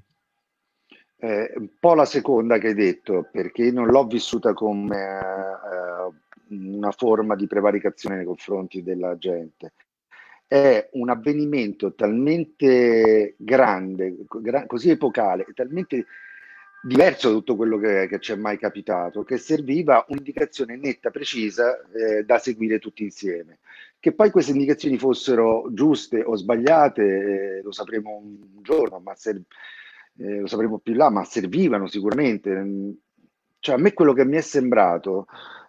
Eh, 1.17 1.53
un 1.55 1.69
po' 1.79 1.95
la 1.95 2.05
seconda 2.05 2.59
che 2.59 2.67
hai 2.67 2.75
detto, 2.75 3.27
perché 3.31 3.71
non 3.71 3.87
l'ho 3.87 4.05
vissuta 4.05 4.53
come 4.53 4.95
eh, 4.95 6.23
una 6.49 6.91
forma 6.91 7.35
di 7.35 7.47
prevaricazione 7.47 8.17
nei 8.17 8.25
confronti 8.25 8.83
della 8.83 9.17
gente. 9.17 9.73
È 10.47 10.89
un 10.93 11.09
avvenimento 11.09 11.93
talmente 11.95 13.35
grande, 13.37 14.15
gra- 14.27 14.65
così 14.67 14.91
epocale, 14.91 15.45
talmente 15.53 16.05
diverso 16.85 17.29
da 17.29 17.35
tutto 17.35 17.55
quello 17.55 17.79
che, 17.79 18.07
che 18.07 18.19
ci 18.19 18.31
è 18.31 18.35
mai 18.35 18.59
capitato, 18.59 19.23
che 19.23 19.37
serviva 19.37 20.05
un'indicazione 20.07 20.77
netta, 20.77 21.09
precisa 21.09 21.81
eh, 21.91 22.23
da 22.23 22.37
seguire 22.37 22.77
tutti 22.77 23.01
insieme. 23.01 23.57
Che 23.99 24.13
poi 24.13 24.29
queste 24.29 24.51
indicazioni 24.51 24.99
fossero 24.99 25.67
giuste 25.71 26.21
o 26.21 26.35
sbagliate, 26.35 27.03
eh, 27.57 27.61
lo 27.63 27.71
sapremo 27.71 28.17
un 28.17 28.37
giorno, 28.61 28.99
ma 28.99 29.15
ser- 29.15 29.41
eh, 30.17 30.39
lo 30.41 30.47
sapremo 30.47 30.77
più 30.77 30.93
là, 30.93 31.09
ma 31.09 31.23
servivano 31.23 31.87
sicuramente. 31.87 32.95
Cioè, 33.59 33.75
a 33.75 33.79
me 33.79 33.93
quello 33.93 34.13
che 34.13 34.25
mi 34.25 34.37
è 34.37 34.41
sembrato 34.41 35.25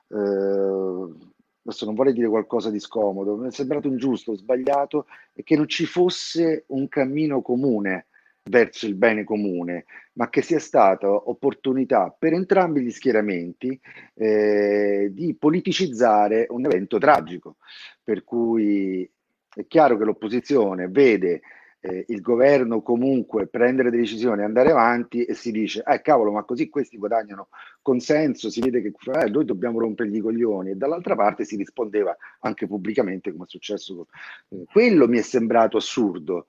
eh, 0.08 1.14
adesso 1.62 1.84
non 1.84 1.94
vorrei 1.94 2.12
dire 2.12 2.28
qualcosa 2.28 2.70
di 2.70 2.80
scomodo, 2.80 3.36
mi 3.36 3.48
è 3.48 3.50
sembrato 3.50 3.88
ingiusto, 3.88 4.36
sbagliato, 4.36 5.06
e 5.32 5.42
che 5.42 5.56
non 5.56 5.68
ci 5.68 5.84
fosse 5.84 6.64
un 6.68 6.88
cammino 6.88 7.42
comune 7.42 8.06
verso 8.48 8.86
il 8.86 8.94
bene 8.94 9.24
comune, 9.24 9.86
ma 10.14 10.30
che 10.30 10.42
sia 10.42 10.60
stata 10.60 11.10
opportunità 11.10 12.14
per 12.16 12.32
entrambi 12.32 12.80
gli 12.80 12.90
schieramenti 12.90 13.78
eh, 14.14 15.08
di 15.12 15.34
politicizzare 15.34 16.46
un 16.50 16.64
evento 16.64 16.98
tragico. 16.98 17.56
Per 18.02 18.22
cui 18.22 19.08
è 19.52 19.66
chiaro 19.66 19.96
che 19.96 20.04
l'opposizione 20.04 20.88
vede 20.88 21.42
eh, 21.86 22.04
il 22.08 22.20
governo 22.20 22.82
comunque 22.82 23.46
prendere 23.46 23.90
delle 23.90 24.02
decisioni, 24.02 24.42
andare 24.42 24.70
avanti 24.70 25.24
e 25.24 25.34
si 25.34 25.52
dice, 25.52 25.84
eh 25.86 26.02
cavolo, 26.02 26.32
ma 26.32 26.42
così 26.42 26.68
questi 26.68 26.98
guadagnano 26.98 27.48
consenso, 27.80 28.50
si 28.50 28.60
vede 28.60 28.82
che 28.82 28.92
eh, 29.12 29.30
noi 29.30 29.44
dobbiamo 29.44 29.78
rompergli 29.78 30.16
i 30.16 30.20
coglioni 30.20 30.70
e 30.70 30.74
dall'altra 30.74 31.14
parte 31.14 31.44
si 31.44 31.56
rispondeva 31.56 32.16
anche 32.40 32.66
pubblicamente 32.66 33.30
come 33.30 33.44
è 33.44 33.48
successo. 33.48 34.08
Eh, 34.48 34.64
quello 34.70 35.06
mi 35.06 35.18
è 35.18 35.22
sembrato 35.22 35.76
assurdo. 35.76 36.46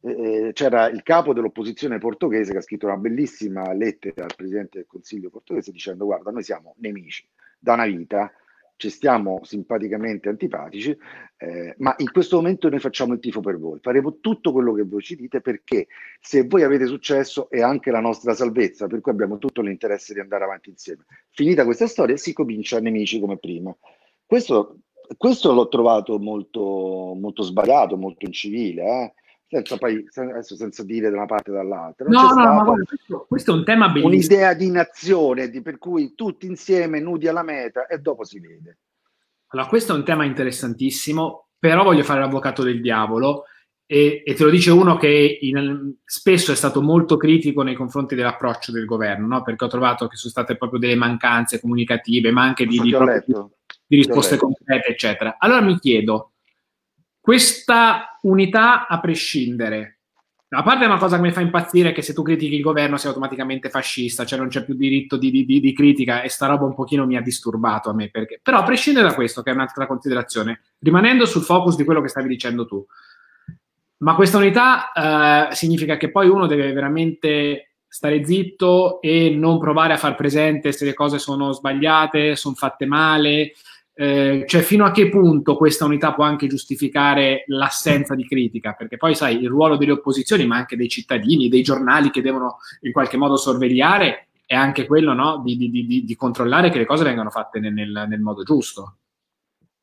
Eh, 0.00 0.50
c'era 0.52 0.88
il 0.88 1.02
capo 1.02 1.32
dell'opposizione 1.32 1.98
portoghese 1.98 2.52
che 2.52 2.58
ha 2.58 2.62
scritto 2.62 2.86
una 2.86 2.96
bellissima 2.96 3.72
lettera 3.72 4.24
al 4.24 4.36
presidente 4.36 4.78
del 4.78 4.86
Consiglio 4.86 5.30
portoghese 5.30 5.72
dicendo 5.72 6.04
guarda 6.04 6.30
noi 6.30 6.44
siamo 6.44 6.74
nemici 6.78 7.26
da 7.58 7.72
una 7.72 7.86
vita 7.86 8.30
ci 8.76 8.90
stiamo 8.90 9.40
simpaticamente 9.42 10.28
antipatici, 10.28 10.96
eh, 11.38 11.74
ma 11.78 11.94
in 11.98 12.10
questo 12.10 12.36
momento 12.36 12.68
noi 12.68 12.78
facciamo 12.78 13.14
il 13.14 13.20
tifo 13.20 13.40
per 13.40 13.58
voi, 13.58 13.78
faremo 13.80 14.18
tutto 14.20 14.52
quello 14.52 14.72
che 14.74 14.82
voi 14.82 15.02
ci 15.02 15.16
dite 15.16 15.40
perché 15.40 15.86
se 16.20 16.44
voi 16.44 16.62
avete 16.62 16.86
successo 16.86 17.48
è 17.50 17.60
anche 17.60 17.90
la 17.90 18.00
nostra 18.00 18.34
salvezza, 18.34 18.86
per 18.86 19.00
cui 19.00 19.12
abbiamo 19.12 19.38
tutto 19.38 19.62
l'interesse 19.62 20.12
di 20.12 20.20
andare 20.20 20.44
avanti 20.44 20.70
insieme. 20.70 21.04
Finita 21.30 21.64
questa 21.64 21.86
storia 21.86 22.16
si 22.16 22.32
comincia 22.32 22.78
nemici 22.80 23.18
come 23.18 23.38
prima. 23.38 23.74
Questo, 24.24 24.80
questo 25.16 25.52
l'ho 25.52 25.68
trovato 25.68 26.18
molto, 26.18 27.14
molto 27.16 27.42
sbagliato, 27.42 27.96
molto 27.96 28.26
incivile. 28.26 28.82
Eh? 28.82 29.14
Senza 29.48 29.76
poi 29.76 30.04
adesso 30.14 30.56
senza 30.56 30.82
dire 30.82 31.08
da 31.08 31.16
una 31.16 31.26
parte 31.26 31.50
e 31.50 31.54
dall'altra. 31.54 32.06
No, 32.08 32.28
no, 32.28 32.34
ma 32.34 32.62
guarda, 32.64 32.84
questo, 32.84 33.26
questo, 33.28 33.52
è 33.52 33.54
un 33.54 33.64
tema 33.64 33.88
bellissimo. 33.88 34.08
Un'idea 34.08 34.54
di 34.54 34.70
nazione 34.70 35.48
di, 35.48 35.62
per 35.62 35.78
cui 35.78 36.14
tutti 36.14 36.46
insieme 36.46 37.00
nudi 37.00 37.28
alla 37.28 37.42
meta 37.42 37.86
e 37.86 37.98
dopo 37.98 38.24
si 38.24 38.40
vede. 38.40 38.78
Allora, 39.48 39.68
questo 39.68 39.92
è 39.92 39.96
un 39.96 40.04
tema 40.04 40.24
interessantissimo, 40.24 41.48
però 41.58 41.84
voglio 41.84 42.02
fare 42.02 42.20
l'avvocato 42.20 42.62
del 42.62 42.80
diavolo 42.80 43.44
e, 43.86 44.22
e 44.26 44.34
te 44.34 44.42
lo 44.42 44.50
dice 44.50 44.72
uno 44.72 44.96
che 44.96 45.38
in, 45.40 45.94
spesso 46.04 46.50
è 46.50 46.56
stato 46.56 46.82
molto 46.82 47.16
critico 47.16 47.62
nei 47.62 47.76
confronti 47.76 48.16
dell'approccio 48.16 48.72
del 48.72 48.84
governo, 48.84 49.28
no? 49.28 49.42
perché 49.42 49.64
ho 49.64 49.68
trovato 49.68 50.08
che 50.08 50.16
sono 50.16 50.32
state 50.32 50.56
proprio 50.56 50.80
delle 50.80 50.96
mancanze 50.96 51.60
comunicative, 51.60 52.32
ma 52.32 52.42
anche 52.42 52.66
di, 52.66 52.80
di, 52.80 52.90
di 52.90 53.96
risposte 53.96 54.36
concrete, 54.36 54.88
eccetera. 54.88 55.36
Allora 55.38 55.60
mi 55.60 55.78
chiedo, 55.78 56.32
questa 57.20 58.15
unità 58.26 58.86
a 58.86 59.00
prescindere. 59.00 59.92
A 60.48 60.62
parte 60.62 60.84
una 60.84 60.98
cosa 60.98 61.16
che 61.16 61.22
mi 61.22 61.32
fa 61.32 61.40
impazzire 61.40 61.90
è 61.90 61.92
che 61.92 62.02
se 62.02 62.14
tu 62.14 62.22
critichi 62.22 62.54
il 62.54 62.62
governo 62.62 62.96
sei 62.96 63.08
automaticamente 63.08 63.68
fascista, 63.68 64.24
cioè 64.24 64.38
non 64.38 64.48
c'è 64.48 64.64
più 64.64 64.74
diritto 64.74 65.16
di, 65.16 65.30
di, 65.30 65.44
di 65.44 65.74
critica 65.74 66.22
e 66.22 66.28
sta 66.28 66.46
roba 66.46 66.64
un 66.64 66.74
pochino 66.74 67.04
mi 67.04 67.16
ha 67.16 67.20
disturbato 67.20 67.90
a 67.90 67.94
me. 67.94 68.10
Perché... 68.10 68.38
Però 68.42 68.58
a 68.58 68.62
prescindere 68.62 69.08
da 69.08 69.14
questo, 69.14 69.42
che 69.42 69.50
è 69.50 69.54
un'altra 69.54 69.86
considerazione, 69.86 70.60
rimanendo 70.78 71.26
sul 71.26 71.42
focus 71.42 71.74
di 71.76 71.84
quello 71.84 72.00
che 72.00 72.08
stavi 72.08 72.28
dicendo 72.28 72.64
tu, 72.64 72.84
ma 73.98 74.14
questa 74.14 74.36
unità 74.36 74.92
eh, 74.92 75.54
significa 75.54 75.96
che 75.96 76.10
poi 76.10 76.28
uno 76.28 76.46
deve 76.46 76.72
veramente 76.72 77.70
stare 77.88 78.24
zitto 78.24 79.00
e 79.00 79.30
non 79.30 79.58
provare 79.58 79.94
a 79.94 79.98
far 79.98 80.14
presente 80.14 80.70
se 80.72 80.84
le 80.84 80.94
cose 80.94 81.18
sono 81.18 81.52
sbagliate, 81.52 82.36
sono 82.36 82.54
fatte 82.54 82.86
male, 82.86 83.52
eh, 83.98 84.44
cioè 84.46 84.60
fino 84.60 84.84
a 84.84 84.90
che 84.90 85.08
punto 85.08 85.56
questa 85.56 85.86
unità 85.86 86.12
può 86.12 86.22
anche 86.22 86.46
giustificare 86.48 87.44
l'assenza 87.46 88.14
di 88.14 88.26
critica, 88.26 88.74
perché 88.74 88.98
poi 88.98 89.14
sai 89.14 89.40
il 89.40 89.48
ruolo 89.48 89.78
delle 89.78 89.92
opposizioni, 89.92 90.46
ma 90.46 90.56
anche 90.56 90.76
dei 90.76 90.88
cittadini, 90.88 91.48
dei 91.48 91.62
giornali 91.62 92.10
che 92.10 92.20
devono 92.20 92.58
in 92.82 92.92
qualche 92.92 93.16
modo 93.16 93.38
sorvegliare 93.38 94.28
è 94.44 94.54
anche 94.54 94.86
quello 94.86 95.14
no? 95.14 95.40
di, 95.42 95.56
di, 95.56 95.70
di, 95.70 96.04
di, 96.04 96.14
controllare 96.14 96.68
che 96.68 96.76
le 96.76 96.84
cose 96.84 97.04
vengano 97.04 97.30
fatte 97.30 97.58
nel, 97.58 97.72
nel, 97.72 98.04
nel 98.06 98.20
modo 98.20 98.42
giusto. 98.42 98.98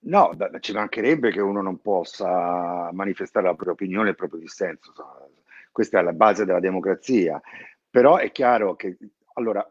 No, 0.06 0.30
ci 0.60 0.74
mancherebbe 0.74 1.32
che 1.32 1.42
uno 1.42 1.64
non 1.64 1.82
possa 1.82 2.92
manifestare 2.94 3.48
la 3.48 3.56
propria 3.56 3.74
opinione 3.74 4.10
il 4.10 4.16
proprio 4.16 4.40
dissenso. 4.40 4.94
Questa 5.72 6.00
è 6.00 6.04
la 6.04 6.14
base 6.14 6.46
della 6.46 6.60
democrazia. 6.60 7.42
Però 7.90 8.18
è 8.18 8.32
chiaro 8.32 8.76
che 8.76 8.96
allora 9.34 9.68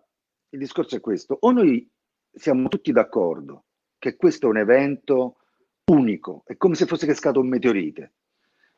il 0.49 0.59
discorso 0.59 0.97
è 0.97 1.01
questo, 1.01 1.37
o 1.41 1.53
noi 1.53 1.89
siamo 2.33 2.67
tutti 2.69 2.91
d'accordo 2.91 3.67
che 4.03 4.17
questo 4.17 4.47
è 4.47 4.49
un 4.51 4.57
evento 4.57 5.37
unico, 5.85 6.43
è 6.45 6.57
come 6.57 6.75
se 6.75 6.87
fosse 6.87 7.07
cascato 7.07 7.39
un 7.39 7.47
meteorite, 7.47 8.15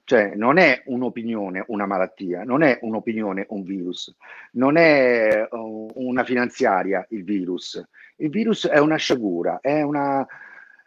cioè 0.05 0.35
non 0.35 0.59
è 0.59 0.83
un'opinione 0.85 1.65
una 1.69 1.87
malattia, 1.87 2.45
non 2.45 2.63
è 2.63 2.79
un'opinione 2.83 3.47
un 3.49 3.63
virus, 3.63 4.15
non 4.53 4.77
è 4.77 5.49
uh, 5.51 5.91
una 5.95 6.25
finanziaria 6.25 7.07
il 7.09 7.25
virus, 7.25 7.83
il 8.17 8.29
virus 8.29 8.69
è 8.69 8.77
una 8.77 8.97
sciagura, 8.97 9.61
è, 9.63 9.81
una, 9.81 10.27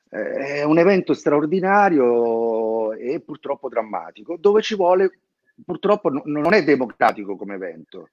è 0.08 0.62
un 0.62 0.78
evento 0.78 1.16
straordinario 1.16 2.94
e 2.94 3.20
purtroppo 3.22 3.70
drammatico, 3.70 4.38
dove 4.40 4.62
ci 4.62 4.76
vuole, 4.76 5.18
purtroppo 5.66 6.12
non 6.12 6.54
è 6.54 6.64
democratico 6.64 7.36
come 7.36 7.56
evento, 7.56 8.10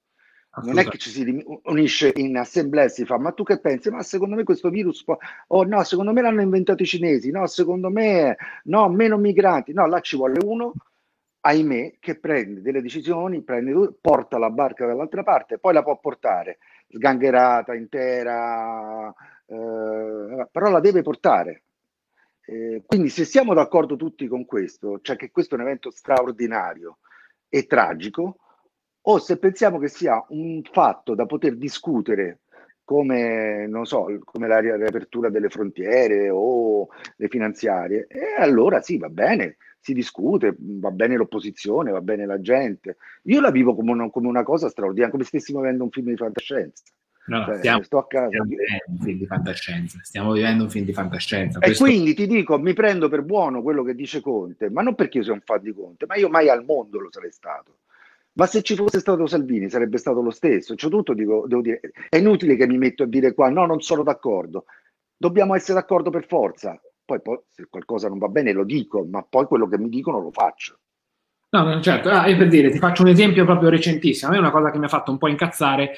non 0.62 0.78
è 0.78 0.84
che 0.84 0.98
ci 0.98 1.10
si 1.10 1.44
unisce 1.64 2.12
in 2.14 2.36
assemblea 2.36 2.84
e 2.84 2.88
si 2.88 3.04
fa, 3.04 3.18
ma 3.18 3.32
tu 3.32 3.42
che 3.42 3.58
pensi? 3.58 3.90
Ma 3.90 4.02
secondo 4.02 4.36
me 4.36 4.44
questo 4.44 4.70
virus 4.70 5.02
può... 5.02 5.16
Oh 5.48 5.64
no, 5.64 5.82
secondo 5.82 6.12
me 6.12 6.22
l'hanno 6.22 6.42
inventato 6.42 6.82
i 6.82 6.86
cinesi, 6.86 7.30
no, 7.30 7.46
secondo 7.46 7.90
me 7.90 8.36
no, 8.64 8.88
meno 8.88 9.16
migranti, 9.16 9.72
no, 9.72 9.86
là 9.86 10.00
ci 10.00 10.16
vuole 10.16 10.38
uno, 10.44 10.72
ahimè, 11.40 11.96
che 11.98 12.18
prende 12.18 12.60
delle 12.62 12.80
decisioni, 12.80 13.42
prende, 13.42 13.94
porta 14.00 14.38
la 14.38 14.50
barca 14.50 14.86
dall'altra 14.86 15.22
parte, 15.22 15.58
poi 15.58 15.72
la 15.72 15.82
può 15.82 15.98
portare 15.98 16.58
sgangherata, 16.88 17.74
intera, 17.74 19.08
eh, 19.46 20.48
però 20.50 20.70
la 20.70 20.80
deve 20.80 21.02
portare. 21.02 21.62
Eh, 22.46 22.82
quindi 22.86 23.08
se 23.08 23.24
siamo 23.24 23.54
d'accordo 23.54 23.96
tutti 23.96 24.28
con 24.28 24.44
questo, 24.44 25.00
cioè 25.00 25.16
che 25.16 25.30
questo 25.30 25.54
è 25.54 25.58
un 25.58 25.64
evento 25.64 25.90
straordinario 25.90 26.98
e 27.48 27.66
tragico, 27.66 28.38
o 29.06 29.18
se 29.18 29.38
pensiamo 29.38 29.78
che 29.78 29.88
sia 29.88 30.24
un 30.28 30.62
fatto 30.70 31.14
da 31.14 31.26
poter 31.26 31.56
discutere 31.56 32.40
come, 32.84 33.66
non 33.66 33.86
so, 33.86 34.06
come 34.24 34.46
la 34.46 34.60
riapertura 34.60 35.30
delle 35.30 35.48
frontiere 35.48 36.28
o 36.30 36.88
le 37.16 37.28
finanziarie, 37.28 38.06
e 38.08 38.34
allora 38.38 38.80
sì, 38.82 38.98
va 38.98 39.08
bene, 39.08 39.56
si 39.80 39.94
discute, 39.94 40.54
va 40.58 40.90
bene 40.90 41.16
l'opposizione, 41.16 41.90
va 41.90 42.00
bene 42.00 42.26
la 42.26 42.40
gente. 42.40 42.96
Io 43.24 43.40
la 43.40 43.50
vivo 43.50 43.74
come 43.74 43.90
una, 43.90 44.10
come 44.10 44.28
una 44.28 44.42
cosa 44.42 44.68
straordinaria, 44.68 45.10
come 45.10 45.24
se 45.24 45.38
stessimo 45.38 45.60
vedendo 45.60 45.84
un 45.84 45.90
film 45.90 46.08
di 46.08 46.16
fantascienza. 46.16 46.84
No, 47.26 47.42
cioè, 47.44 47.56
stiamo, 47.56 47.82
sto 47.82 47.98
a 47.98 48.06
casa. 48.06 48.28
stiamo 48.28 48.48
vivendo 48.48 48.84
un 48.86 48.98
film 48.98 49.18
di 49.18 49.26
fantascienza. 49.26 49.98
Stiamo 50.02 50.32
vivendo 50.32 50.64
un 50.64 50.70
film 50.70 50.84
di 50.84 50.92
fantascienza. 50.92 51.58
E 51.58 51.62
Questo... 51.62 51.84
quindi 51.84 52.14
ti 52.14 52.26
dico, 52.26 52.58
mi 52.58 52.74
prendo 52.74 53.08
per 53.08 53.22
buono 53.22 53.62
quello 53.62 53.82
che 53.82 53.94
dice 53.94 54.20
Conte, 54.20 54.68
ma 54.68 54.82
non 54.82 54.94
perché 54.94 55.18
io 55.18 55.24
sia 55.24 55.32
un 55.32 55.40
fan 55.42 55.62
di 55.62 55.72
Conte, 55.72 56.04
ma 56.06 56.16
io 56.16 56.28
mai 56.28 56.50
al 56.50 56.64
mondo 56.64 56.98
lo 56.98 57.08
sarei 57.10 57.30
stato. 57.30 57.78
Ma 58.36 58.46
se 58.46 58.62
ci 58.62 58.74
fosse 58.74 58.98
stato 58.98 59.26
Salvini 59.26 59.70
sarebbe 59.70 59.96
stato 59.96 60.20
lo 60.20 60.30
stesso. 60.30 60.74
C'è 60.74 60.88
tutto, 60.88 61.14
dico, 61.14 61.44
devo 61.46 61.60
dire, 61.60 61.80
è 62.08 62.16
inutile 62.16 62.56
che 62.56 62.66
mi 62.66 62.78
metto 62.78 63.04
a 63.04 63.06
dire 63.06 63.32
qua, 63.32 63.48
no, 63.48 63.64
non 63.66 63.80
sono 63.80 64.02
d'accordo. 64.02 64.64
Dobbiamo 65.16 65.54
essere 65.54 65.74
d'accordo 65.74 66.10
per 66.10 66.26
forza. 66.26 66.80
Poi, 67.04 67.20
poi 67.20 67.38
se 67.48 67.66
qualcosa 67.68 68.08
non 68.08 68.18
va 68.18 68.28
bene 68.28 68.52
lo 68.52 68.64
dico, 68.64 69.04
ma 69.04 69.22
poi 69.22 69.46
quello 69.46 69.68
che 69.68 69.78
mi 69.78 69.88
dicono 69.88 70.20
lo 70.20 70.32
faccio. 70.32 70.78
No, 71.50 71.80
certo, 71.80 72.10
ah, 72.10 72.24
per 72.24 72.48
dire, 72.48 72.70
ti 72.70 72.78
faccio 72.78 73.02
un 73.02 73.08
esempio 73.08 73.44
proprio 73.44 73.68
recentissimo. 73.68 74.30
A 74.30 74.32
me 74.32 74.38
è 74.38 74.42
una 74.42 74.50
cosa 74.50 74.72
che 74.72 74.78
mi 74.78 74.86
ha 74.86 74.88
fatto 74.88 75.12
un 75.12 75.18
po' 75.18 75.28
incazzare, 75.28 75.92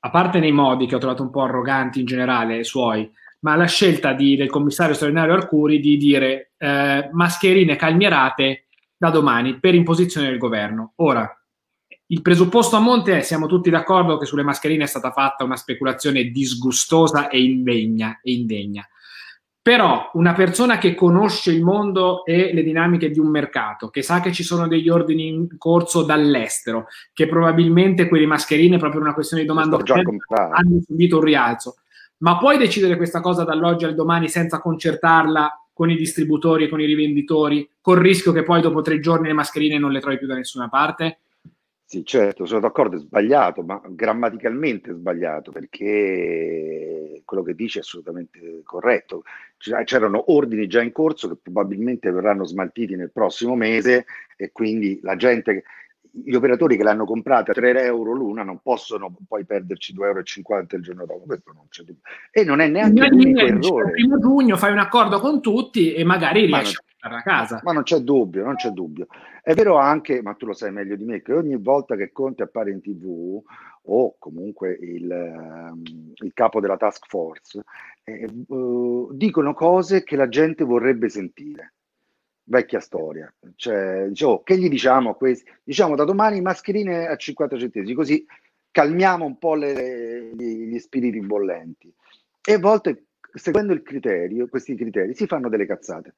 a 0.00 0.10
parte 0.10 0.38
nei 0.38 0.52
modi 0.52 0.86
che 0.86 0.94
ho 0.94 0.98
trovato 0.98 1.22
un 1.22 1.30
po' 1.30 1.42
arroganti 1.42 2.00
in 2.00 2.06
generale, 2.06 2.64
suoi, 2.64 3.10
ma 3.40 3.56
la 3.56 3.66
scelta 3.66 4.14
di, 4.14 4.36
del 4.36 4.48
commissario 4.48 4.94
straordinario 4.94 5.34
Arcuri 5.34 5.80
di 5.80 5.98
dire 5.98 6.52
eh, 6.56 7.10
mascherine 7.12 7.76
calmierate 7.76 8.64
da 8.96 9.10
domani 9.10 9.58
per 9.58 9.74
imposizione 9.74 10.28
del 10.28 10.38
governo. 10.38 10.92
Ora, 10.96 11.30
il 12.08 12.22
presupposto 12.22 12.76
a 12.76 12.80
monte 12.80 13.18
è 13.18 13.22
siamo 13.22 13.46
tutti 13.46 13.70
d'accordo 13.70 14.16
che 14.16 14.26
sulle 14.26 14.44
mascherine 14.44 14.84
è 14.84 14.86
stata 14.86 15.10
fatta 15.10 15.44
una 15.44 15.56
speculazione 15.56 16.24
disgustosa 16.24 17.28
e 17.28 17.42
indegna. 17.42 18.20
E 18.22 18.32
indegna. 18.32 18.86
Però 19.60 20.10
una 20.12 20.32
persona 20.32 20.78
che 20.78 20.94
conosce 20.94 21.50
il 21.50 21.64
mondo 21.64 22.24
e 22.24 22.54
le 22.54 22.62
dinamiche 22.62 23.10
di 23.10 23.18
un 23.18 23.28
mercato, 23.28 23.88
che 23.88 24.02
sa 24.02 24.20
che 24.20 24.30
ci 24.30 24.44
sono 24.44 24.68
degli 24.68 24.88
ordini 24.88 25.26
in 25.26 25.58
corso 25.58 26.04
dall'estero, 26.04 26.86
che 27.12 27.26
probabilmente 27.26 28.06
quelle 28.06 28.26
mascherine, 28.26 28.78
proprio 28.78 29.00
una 29.00 29.12
questione 29.12 29.42
di 29.42 29.48
domanda, 29.48 29.76
hanno 29.76 30.80
subito 30.86 31.16
un 31.16 31.24
rialzo, 31.24 31.78
ma 32.18 32.38
puoi 32.38 32.58
decidere 32.58 32.96
questa 32.96 33.20
cosa 33.20 33.42
dall'oggi 33.42 33.84
al 33.84 33.96
domani 33.96 34.28
senza 34.28 34.60
concertarla 34.60 35.68
con 35.72 35.90
i 35.90 35.96
distributori 35.96 36.64
e 36.64 36.68
con 36.68 36.80
i 36.80 36.86
rivenditori, 36.86 37.68
col 37.80 37.98
rischio 37.98 38.30
che 38.30 38.44
poi 38.44 38.60
dopo 38.60 38.82
tre 38.82 39.00
giorni 39.00 39.26
le 39.26 39.34
mascherine 39.34 39.78
non 39.78 39.90
le 39.90 39.98
trovi 39.98 40.18
più 40.18 40.28
da 40.28 40.36
nessuna 40.36 40.68
parte? 40.68 41.18
Sì, 41.88 42.04
certo, 42.04 42.46
sono 42.46 42.58
d'accordo, 42.58 42.96
è 42.96 42.98
sbagliato, 42.98 43.62
ma 43.62 43.80
grammaticalmente 43.88 44.92
sbagliato, 44.92 45.52
perché 45.52 47.22
quello 47.24 47.44
che 47.44 47.54
dice 47.54 47.78
è 47.78 47.82
assolutamente 47.82 48.62
corretto. 48.64 49.22
C'erano 49.56 50.32
ordini 50.32 50.66
già 50.66 50.82
in 50.82 50.90
corso 50.90 51.28
che 51.28 51.36
probabilmente 51.40 52.10
verranno 52.10 52.44
smaltiti 52.44 52.96
nel 52.96 53.12
prossimo 53.12 53.54
mese 53.54 54.06
e 54.36 54.50
quindi 54.50 54.98
la 55.02 55.14
gente, 55.14 55.62
gli 56.10 56.34
operatori 56.34 56.76
che 56.76 56.82
l'hanno 56.82 57.04
comprata 57.04 57.52
a 57.52 57.54
3 57.54 57.84
euro 57.84 58.12
l'una 58.14 58.42
non 58.42 58.58
possono 58.60 59.14
poi 59.28 59.44
perderci 59.44 59.94
2,50 59.94 60.04
euro 60.06 60.18
il 60.70 60.82
giorno 60.82 61.06
dopo, 61.06 61.24
questo 61.24 61.52
non 61.54 61.66
c'è 61.68 61.82
dubbio. 61.84 62.02
E 62.32 62.42
non 62.42 62.58
è 62.58 62.66
neanche 62.66 63.06
l'unico 63.06 63.40
errore. 63.40 63.84
Il 63.90 63.92
primo 63.92 64.18
giugno 64.18 64.56
fai 64.56 64.72
un 64.72 64.78
accordo 64.78 65.20
con 65.20 65.40
tutti 65.40 65.94
e 65.94 66.02
magari 66.02 66.46
riesci 66.46 66.78
a 67.14 67.22
casa. 67.22 67.60
Ma 67.62 67.72
non 67.72 67.84
c'è 67.84 67.98
dubbio, 67.98 68.44
non 68.44 68.56
c'è 68.56 68.70
dubbio. 68.70 69.06
È 69.42 69.54
vero 69.54 69.76
anche, 69.76 70.20
ma 70.22 70.34
tu 70.34 70.46
lo 70.46 70.52
sai 70.52 70.72
meglio 70.72 70.96
di 70.96 71.04
me, 71.04 71.22
che 71.22 71.32
ogni 71.32 71.56
volta 71.56 71.96
che 71.96 72.12
Conte 72.12 72.42
appare 72.42 72.72
in 72.72 72.80
tv 72.80 73.40
o 73.88 74.16
comunque 74.18 74.72
il, 74.72 75.08
um, 75.08 75.82
il 76.14 76.32
capo 76.34 76.60
della 76.60 76.76
task 76.76 77.06
force, 77.06 77.62
eh, 78.02 78.28
uh, 78.48 79.10
dicono 79.12 79.54
cose 79.54 80.02
che 80.02 80.16
la 80.16 80.28
gente 80.28 80.64
vorrebbe 80.64 81.08
sentire 81.08 81.74
vecchia 82.46 82.80
storia. 82.80 83.32
Cioè, 83.54 84.06
dicevo, 84.08 84.42
che 84.42 84.58
gli 84.58 84.68
diciamo 84.68 85.10
a 85.10 85.16
questi? 85.16 85.50
Diciamo 85.62 85.94
da 85.94 86.04
domani 86.04 86.40
mascherine 86.40 87.06
a 87.06 87.16
50 87.16 87.58
centesimi, 87.58 87.94
così 87.94 88.24
calmiamo 88.70 89.24
un 89.24 89.38
po' 89.38 89.54
le, 89.54 90.32
gli, 90.34 90.66
gli, 90.66 90.78
spiriti 90.78 91.20
bollenti. 91.20 91.92
E 92.42 92.52
a 92.52 92.58
volte, 92.58 93.06
seguendo 93.32 93.72
il 93.72 93.82
criterio, 93.82 94.48
questi 94.48 94.74
criteri, 94.74 95.14
si 95.14 95.26
fanno 95.26 95.48
delle 95.48 95.66
cazzate. 95.66 96.16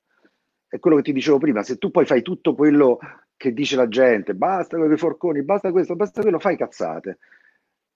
È 0.68 0.78
quello 0.78 0.96
che 0.96 1.02
ti 1.02 1.12
dicevo 1.12 1.38
prima, 1.38 1.62
se 1.62 1.78
tu 1.78 1.90
poi 1.90 2.04
fai 2.04 2.20
tutto 2.20 2.54
quello 2.54 2.98
che 3.37 3.52
dice 3.52 3.76
la 3.76 3.88
gente, 3.88 4.35
basta 4.35 4.76
con 4.76 4.92
i 4.92 4.96
forconi, 4.98 5.42
basta 5.42 5.70
questo, 5.70 5.96
basta 5.96 6.20
quello, 6.20 6.38
fai 6.38 6.57
cazzate. 6.57 7.18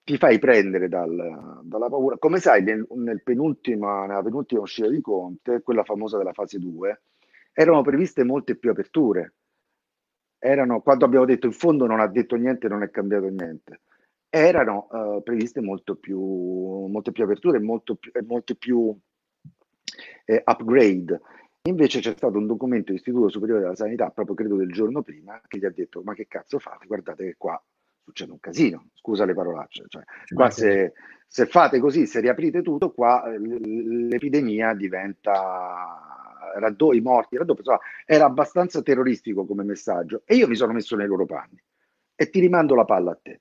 Ti 0.03 0.17
fai 0.17 0.39
prendere 0.39 0.89
dal, 0.89 1.61
dalla 1.63 1.87
paura. 1.87 2.17
Come 2.17 2.39
sai, 2.39 2.63
nel, 2.63 2.85
nel 2.95 3.21
penultima, 3.23 4.05
nella 4.05 4.23
penultima 4.23 4.61
uscita 4.61 4.89
di 4.89 4.99
Conte, 5.01 5.61
quella 5.61 5.83
famosa 5.83 6.17
della 6.17 6.33
fase 6.33 6.57
2, 6.59 7.01
erano 7.53 7.81
previste 7.83 8.23
molte 8.23 8.55
più 8.55 8.71
aperture. 8.71 9.35
Erano, 10.39 10.81
quando 10.81 11.05
abbiamo 11.05 11.25
detto 11.25 11.45
in 11.45 11.53
fondo 11.53 11.85
non 11.85 11.99
ha 11.99 12.07
detto 12.07 12.35
niente, 12.35 12.67
non 12.67 12.83
è 12.83 12.89
cambiato 12.89 13.27
niente, 13.27 13.81
erano 14.29 14.87
uh, 14.89 15.21
previste 15.23 15.61
molto 15.61 15.95
più, 15.95 16.19
molte 16.19 17.11
più 17.11 17.23
aperture, 17.23 17.59
molto 17.59 17.95
più, 17.95 18.11
molte 18.25 18.55
più 18.55 18.97
eh, 20.25 20.41
upgrade. 20.43 21.21
Invece 21.65 22.01
c'è 22.01 22.13
stato 22.13 22.37
un 22.37 22.45
documento 22.45 22.87
dell'Istituto 22.87 23.29
Superiore 23.29 23.61
della 23.61 23.75
Sanità, 23.75 24.09
proprio 24.09 24.35
credo 24.35 24.57
del 24.57 24.71
giorno 24.71 25.01
prima, 25.01 25.41
che 25.47 25.59
gli 25.59 25.65
ha 25.65 25.71
detto: 25.71 26.01
Ma 26.03 26.13
che 26.13 26.27
cazzo 26.27 26.59
fate? 26.59 26.85
Guardate 26.87 27.23
che 27.23 27.35
qua 27.37 27.61
succede 28.03 28.31
un 28.33 28.39
casino, 28.41 28.89
scusa 28.93 29.23
le 29.23 29.33
parolacce. 29.33 29.85
Cioè, 29.87 30.03
qua 30.33 30.49
se, 30.49 30.91
se, 31.25 31.45
fate 31.45 31.79
così, 31.79 32.05
se 32.05 32.19
riaprite 32.19 32.61
tutto, 32.61 32.91
qua 32.91 33.23
l'epidemia 33.37 34.73
diventa 34.73 36.13
raddoppi, 36.55 36.99
morti, 36.99 37.37
raddoppi, 37.37 37.59
insomma, 37.59 37.79
era 38.05 38.25
abbastanza 38.25 38.81
terroristico 38.81 39.45
come 39.45 39.63
messaggio 39.63 40.23
e 40.25 40.35
io 40.35 40.49
mi 40.49 40.55
sono 40.55 40.73
messo 40.73 40.97
nei 40.97 41.07
loro 41.07 41.25
panni 41.25 41.61
e 42.13 42.29
ti 42.29 42.41
rimando 42.41 42.75
la 42.75 42.83
palla 42.83 43.11
a 43.11 43.19
te. 43.21 43.39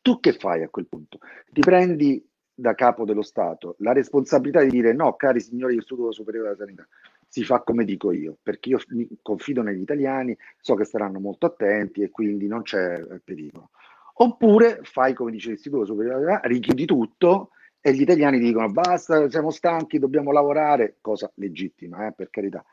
Tu 0.00 0.20
che 0.20 0.34
fai 0.34 0.62
a 0.62 0.68
quel 0.68 0.86
punto? 0.86 1.18
Ti 1.50 1.60
prendi 1.60 2.24
da 2.54 2.74
capo 2.74 3.04
dello 3.04 3.22
Stato 3.22 3.76
la 3.78 3.92
responsabilità 3.92 4.62
di 4.62 4.70
dire 4.70 4.92
no, 4.92 5.14
cari 5.14 5.40
signori 5.40 5.72
dell'Istituto 5.72 6.12
Superiore 6.12 6.48
della 6.48 6.64
Sanità, 6.64 6.86
si 7.26 7.44
fa 7.44 7.60
come 7.62 7.84
dico 7.84 8.12
io, 8.12 8.36
perché 8.42 8.70
io 8.70 8.78
confido 9.22 9.62
negli 9.62 9.80
italiani, 9.80 10.36
so 10.60 10.74
che 10.74 10.84
staranno 10.84 11.18
molto 11.18 11.46
attenti 11.46 12.02
e 12.02 12.10
quindi 12.10 12.46
non 12.46 12.62
c'è 12.62 13.02
pericolo. 13.24 13.70
Oppure 14.14 14.80
fai 14.82 15.14
come 15.14 15.30
dice 15.30 15.50
l'Istituto 15.50 15.86
Superiore 15.86 16.18
della 16.18 16.30
Sanità, 16.32 16.48
richiudi 16.48 16.84
tutto 16.84 17.50
e 17.80 17.94
gli 17.94 18.02
italiani 18.02 18.38
dicono 18.38 18.70
basta, 18.70 19.28
siamo 19.30 19.50
stanchi, 19.50 19.98
dobbiamo 19.98 20.30
lavorare, 20.30 20.98
cosa 21.00 21.30
legittima, 21.36 22.06
eh, 22.06 22.12
per 22.12 22.30
carità. 22.30 22.64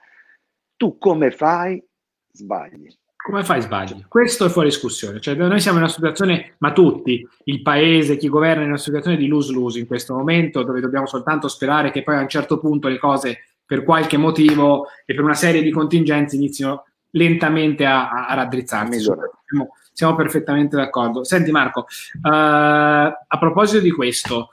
Tu 0.75 0.97
come 0.97 1.31
fai? 1.31 1.83
Sbagli. 2.31 2.95
Come 3.21 3.43
fai 3.43 3.61
sbagli? 3.61 4.05
Questo 4.07 4.45
è 4.45 4.49
fuori 4.49 4.69
discussione. 4.69 5.19
Cioè, 5.19 5.35
noi 5.35 5.59
siamo 5.59 5.77
in 5.77 5.83
una 5.83 5.91
situazione, 5.91 6.55
ma 6.59 6.71
tutti, 6.71 7.27
il 7.43 7.61
paese, 7.61 8.15
chi 8.15 8.29
governa, 8.29 8.63
in 8.63 8.69
una 8.69 8.77
situazione 8.77 9.17
di 9.17 9.27
lose-lose 9.27 9.77
in 9.77 9.87
questo 9.87 10.15
momento, 10.15 10.63
dove 10.63 10.79
dobbiamo 10.79 11.05
soltanto 11.05 11.49
sperare 11.49 11.91
che 11.91 12.01
poi 12.01 12.15
a 12.15 12.21
un 12.21 12.29
certo 12.29 12.59
punto 12.59 12.87
le 12.87 12.97
cose, 12.97 13.43
per 13.65 13.83
qualche 13.83 14.17
motivo 14.17 14.87
e 15.05 15.13
per 15.13 15.23
una 15.23 15.35
serie 15.35 15.61
di 15.61 15.69
contingenze, 15.69 16.37
inizino 16.37 16.85
lentamente 17.11 17.85
a, 17.85 18.09
a, 18.09 18.27
a 18.27 18.33
raddrizzarsi. 18.35 18.99
Siamo, 18.99 19.75
siamo 19.91 20.15
perfettamente 20.15 20.75
d'accordo. 20.77 21.23
Senti 21.23 21.51
Marco, 21.51 21.81
uh, 21.81 21.87
a 22.21 23.37
proposito 23.37 23.81
di 23.81 23.91
questo, 23.91 24.51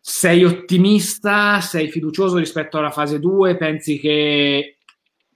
sei 0.00 0.44
ottimista, 0.44 1.60
sei 1.60 1.90
fiducioso 1.90 2.38
rispetto 2.38 2.78
alla 2.78 2.90
fase 2.90 3.18
2? 3.18 3.56
Pensi 3.56 3.98
che, 3.98 4.71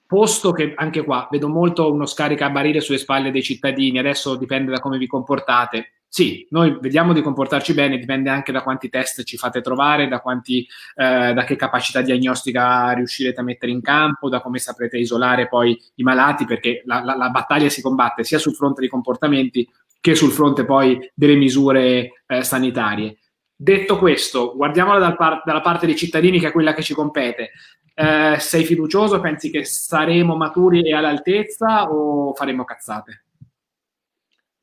posto 0.06 0.52
che 0.52 0.72
anche 0.76 1.04
qua 1.04 1.28
vedo 1.30 1.48
molto 1.48 1.92
uno 1.92 2.06
scaricabarile 2.06 2.80
sulle 2.80 2.98
spalle 2.98 3.30
dei 3.30 3.42
cittadini, 3.42 3.98
adesso 3.98 4.36
dipende 4.36 4.70
da 4.70 4.80
come 4.80 4.98
vi 4.98 5.06
comportate, 5.06 5.96
sì, 6.08 6.46
noi 6.50 6.78
vediamo 6.80 7.12
di 7.12 7.20
comportarci 7.20 7.74
bene, 7.74 7.98
dipende 7.98 8.30
anche 8.30 8.50
da 8.50 8.62
quanti 8.62 8.88
test 8.88 9.22
ci 9.24 9.36
fate 9.36 9.60
trovare, 9.60 10.08
da, 10.08 10.20
quanti, 10.20 10.66
eh, 10.94 11.34
da 11.34 11.44
che 11.44 11.56
capacità 11.56 12.00
diagnostica 12.00 12.92
riuscirete 12.92 13.40
a 13.40 13.44
mettere 13.44 13.72
in 13.72 13.82
campo, 13.82 14.30
da 14.30 14.40
come 14.40 14.58
saprete 14.58 14.96
isolare 14.96 15.46
poi 15.46 15.78
i 15.96 16.02
malati, 16.02 16.46
perché 16.46 16.82
la, 16.86 17.02
la, 17.04 17.16
la 17.16 17.28
battaglia 17.28 17.68
si 17.68 17.82
combatte 17.82 18.24
sia 18.24 18.38
sul 18.38 18.54
fronte 18.54 18.80
dei 18.80 18.88
comportamenti 18.88 19.68
che 20.00 20.14
sul 20.14 20.30
fronte 20.30 20.64
poi 20.64 20.98
delle 21.12 21.34
misure 21.34 22.22
eh, 22.26 22.42
sanitarie. 22.42 23.18
Detto 23.58 23.96
questo, 23.98 24.54
guardiamola 24.54 24.98
dal 24.98 25.16
par- 25.16 25.42
dalla 25.42 25.62
parte 25.62 25.86
dei 25.86 25.96
cittadini, 25.96 26.38
che 26.38 26.48
è 26.48 26.52
quella 26.52 26.74
che 26.74 26.82
ci 26.82 26.92
compete. 26.92 27.52
Eh, 27.94 28.36
sei 28.38 28.64
fiducioso? 28.64 29.18
Pensi 29.20 29.50
che 29.50 29.64
saremo 29.64 30.36
maturi 30.36 30.86
e 30.86 30.94
all'altezza 30.94 31.90
o 31.90 32.34
faremo 32.34 32.64
cazzate? 32.64 33.24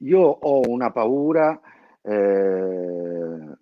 Io 0.03 0.19
ho 0.19 0.62
una 0.69 0.91
paura, 0.91 1.60
eh, 2.03 3.58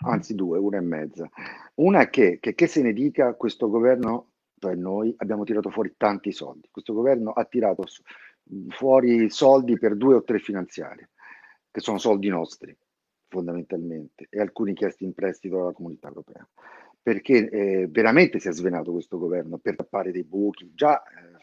anzi 0.00 0.34
due, 0.34 0.58
una 0.58 0.78
e 0.78 0.80
mezza. 0.80 1.28
Una 1.74 2.00
è 2.00 2.08
che, 2.08 2.38
che, 2.40 2.54
che 2.54 2.66
se 2.66 2.80
ne 2.80 2.94
dica, 2.94 3.34
questo 3.34 3.68
governo, 3.68 4.30
cioè 4.58 4.74
noi, 4.74 5.12
abbiamo 5.18 5.44
tirato 5.44 5.68
fuori 5.68 5.94
tanti 5.98 6.32
soldi. 6.32 6.68
Questo 6.70 6.94
governo 6.94 7.32
ha 7.32 7.44
tirato 7.44 7.84
fuori 8.70 9.28
soldi 9.28 9.78
per 9.78 9.96
due 9.96 10.14
o 10.14 10.24
tre 10.24 10.38
finanziarie, 10.38 11.10
che 11.70 11.80
sono 11.80 11.98
soldi 11.98 12.28
nostri, 12.28 12.74
fondamentalmente, 13.28 14.26
e 14.30 14.40
alcuni 14.40 14.74
chiesti 14.74 15.04
in 15.04 15.14
prestito 15.14 15.56
dalla 15.56 15.72
comunità 15.72 16.08
europea. 16.08 16.46
Perché 17.00 17.48
eh, 17.48 17.86
veramente 17.88 18.38
si 18.38 18.48
è 18.48 18.52
svenato 18.52 18.92
questo 18.92 19.18
governo 19.18 19.58
per 19.58 19.76
tappare 19.76 20.10
dei 20.10 20.24
buchi. 20.24 20.72
Già 20.74 21.02
eh, 21.02 21.38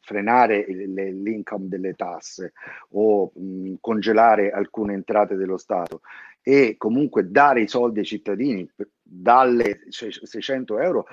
frenare 0.00 0.66
l'income 0.66 1.68
delle 1.68 1.94
tasse 1.94 2.52
o 2.90 3.32
mh, 3.34 3.74
congelare 3.80 4.50
alcune 4.50 4.94
entrate 4.94 5.36
dello 5.36 5.56
Stato 5.56 6.00
e 6.42 6.74
comunque 6.76 7.30
dare 7.30 7.62
i 7.62 7.68
soldi 7.68 8.00
ai 8.00 8.04
cittadini 8.04 8.68
dalle 9.00 9.82
600 9.88 10.78
euro 10.80 11.06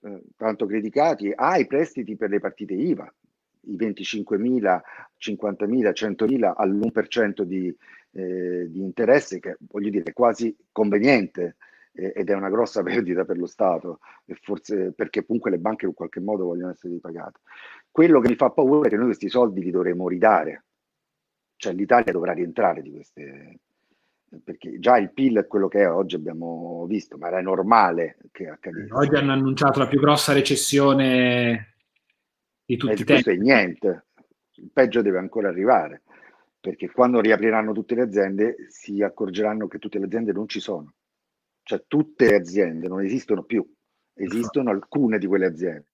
eh, 0.00 0.22
tanto 0.36 0.66
criticati 0.66 1.32
ai 1.34 1.66
prestiti 1.66 2.16
per 2.16 2.30
le 2.30 2.40
partite 2.40 2.74
IVA, 2.74 3.12
i 3.66 3.76
25.000, 3.76 4.80
50.000, 5.18 5.92
100.000 5.92 6.52
all'1% 6.56 7.42
di, 7.42 7.74
eh, 8.12 8.66
di 8.70 8.80
interesse 8.80 9.38
che 9.38 9.56
voglio 9.68 9.90
dire 9.90 10.04
è 10.04 10.12
quasi 10.12 10.54
conveniente 10.70 11.56
eh, 11.92 12.12
ed 12.14 12.30
è 12.30 12.34
una 12.34 12.50
grossa 12.50 12.82
perdita 12.84 13.24
per 13.24 13.38
lo 13.38 13.46
Stato, 13.46 14.00
e 14.24 14.34
forse 14.40 14.92
perché 14.92 15.24
comunque 15.24 15.50
le 15.50 15.58
banche 15.58 15.86
in 15.86 15.94
qualche 15.94 16.20
modo 16.20 16.44
vogliono 16.44 16.70
essere 16.70 16.94
ripagate. 16.94 17.40
Quello 17.90 18.20
che 18.20 18.28
mi 18.28 18.36
fa 18.36 18.50
paura 18.50 18.86
è 18.86 18.90
che 18.90 18.96
noi 18.96 19.06
questi 19.06 19.28
soldi 19.28 19.62
li 19.62 19.70
dovremo 19.70 20.08
ridare, 20.08 20.64
cioè 21.56 21.72
l'Italia 21.72 22.12
dovrà 22.12 22.32
rientrare 22.32 22.82
di 22.82 22.90
queste, 22.90 23.58
perché 24.42 24.78
già 24.78 24.96
il 24.96 25.12
PIL 25.12 25.38
è 25.38 25.46
quello 25.46 25.68
che 25.68 25.80
è, 25.80 25.90
oggi 25.90 26.16
abbiamo 26.16 26.86
visto, 26.88 27.18
ma 27.18 27.28
era 27.28 27.42
normale 27.42 28.16
che 28.30 28.48
accadesse. 28.48 28.92
Oggi 28.92 29.14
hanno 29.14 29.32
annunciato 29.32 29.78
la 29.78 29.88
più 29.88 30.00
grossa 30.00 30.32
recessione 30.32 31.74
di 32.64 32.76
tutti 32.76 33.02
i 33.02 33.04
tempi. 33.04 33.12
Questo 33.12 33.30
è 33.30 33.36
niente, 33.36 34.06
il 34.54 34.70
peggio 34.72 35.02
deve 35.02 35.18
ancora 35.18 35.48
arrivare, 35.48 36.02
perché 36.62 36.88
quando 36.92 37.20
riapriranno 37.20 37.72
tutte 37.72 37.96
le 37.96 38.02
aziende 38.02 38.54
si 38.68 39.02
accorgeranno 39.02 39.66
che 39.66 39.80
tutte 39.80 39.98
le 39.98 40.04
aziende 40.04 40.30
non 40.30 40.46
ci 40.46 40.60
sono, 40.60 40.94
cioè 41.64 41.82
tutte 41.88 42.28
le 42.28 42.36
aziende 42.36 42.86
non 42.86 43.02
esistono 43.02 43.42
più, 43.42 43.68
esistono 44.14 44.70
alcune 44.70 45.18
di 45.18 45.26
quelle 45.26 45.46
aziende. 45.46 45.86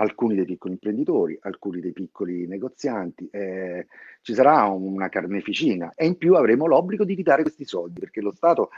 Alcuni 0.00 0.34
dei 0.34 0.44
piccoli 0.44 0.72
imprenditori, 0.72 1.38
alcuni 1.42 1.80
dei 1.80 1.92
piccoli 1.92 2.48
negozianti, 2.48 3.28
eh, 3.30 3.86
ci 4.20 4.34
sarà 4.34 4.64
una 4.64 5.08
carneficina. 5.08 5.92
E 5.94 6.06
in 6.06 6.16
più 6.16 6.34
avremo 6.34 6.66
l'obbligo 6.66 7.04
di 7.04 7.14
ridare 7.14 7.42
questi 7.42 7.64
soldi 7.64 8.00
perché 8.00 8.20
lo 8.20 8.32
Stato 8.32 8.70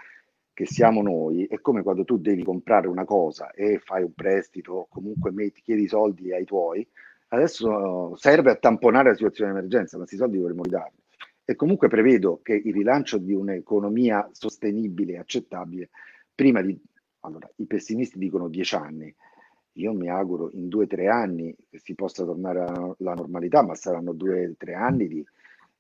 che 0.53 0.67
siamo 0.67 1.01
noi 1.01 1.47
è 1.47 1.61
come 1.61 1.83
quando 1.83 2.05
tu 2.05 2.19
devi 2.19 2.43
comprare 2.43 2.89
una 2.89 3.05
cosa 3.05 3.51
e 3.53 3.79
fai 3.79 4.03
un 4.03 4.13
prestito, 4.13 4.87
comunque 4.91 5.31
metti, 5.31 5.63
chiedi 5.63 5.89
soldi 5.89 6.33
ai 6.33 6.45
tuoi, 6.45 6.87
adesso 7.31 8.17
serve 8.17 8.51
a 8.51 8.57
tamponare 8.57 9.11
la 9.11 9.15
situazione 9.15 9.53
di 9.53 9.59
emergenza, 9.59 9.97
ma 9.97 10.05
questi 10.05 10.19
soldi 10.19 10.39
dovremo 10.39 10.63
ridarli. 10.63 10.99
E 11.45 11.57
comunque 11.57 11.89
prevedo 11.89 12.41
che 12.43 12.55
il 12.55 12.73
rilancio 12.73 13.19
di 13.19 13.33
un'economia 13.33 14.29
sostenibile 14.33 15.15
e 15.15 15.19
accettabile, 15.19 15.91
prima 16.35 16.63
di, 16.63 16.79
allora, 17.21 17.49
i 17.57 17.67
pessimisti 17.67 18.19
dicono 18.19 18.49
dieci 18.49 18.75
anni, 18.77 19.15
io 19.75 19.93
mi 19.93 20.09
auguro 20.09 20.51
in 20.53 20.69
due 20.69 20.85
o 20.85 20.87
tre 20.87 21.09
anni 21.09 21.55
che 21.69 21.79
si 21.79 21.95
possa 21.95 22.25
tornare 22.25 22.61
alla 22.61 23.15
normalità, 23.15 23.63
ma 23.63 23.75
saranno 23.75 24.13
due 24.13 24.47
o 24.47 24.55
tre 24.59 24.75
anni 24.75 25.09
di, 25.09 25.25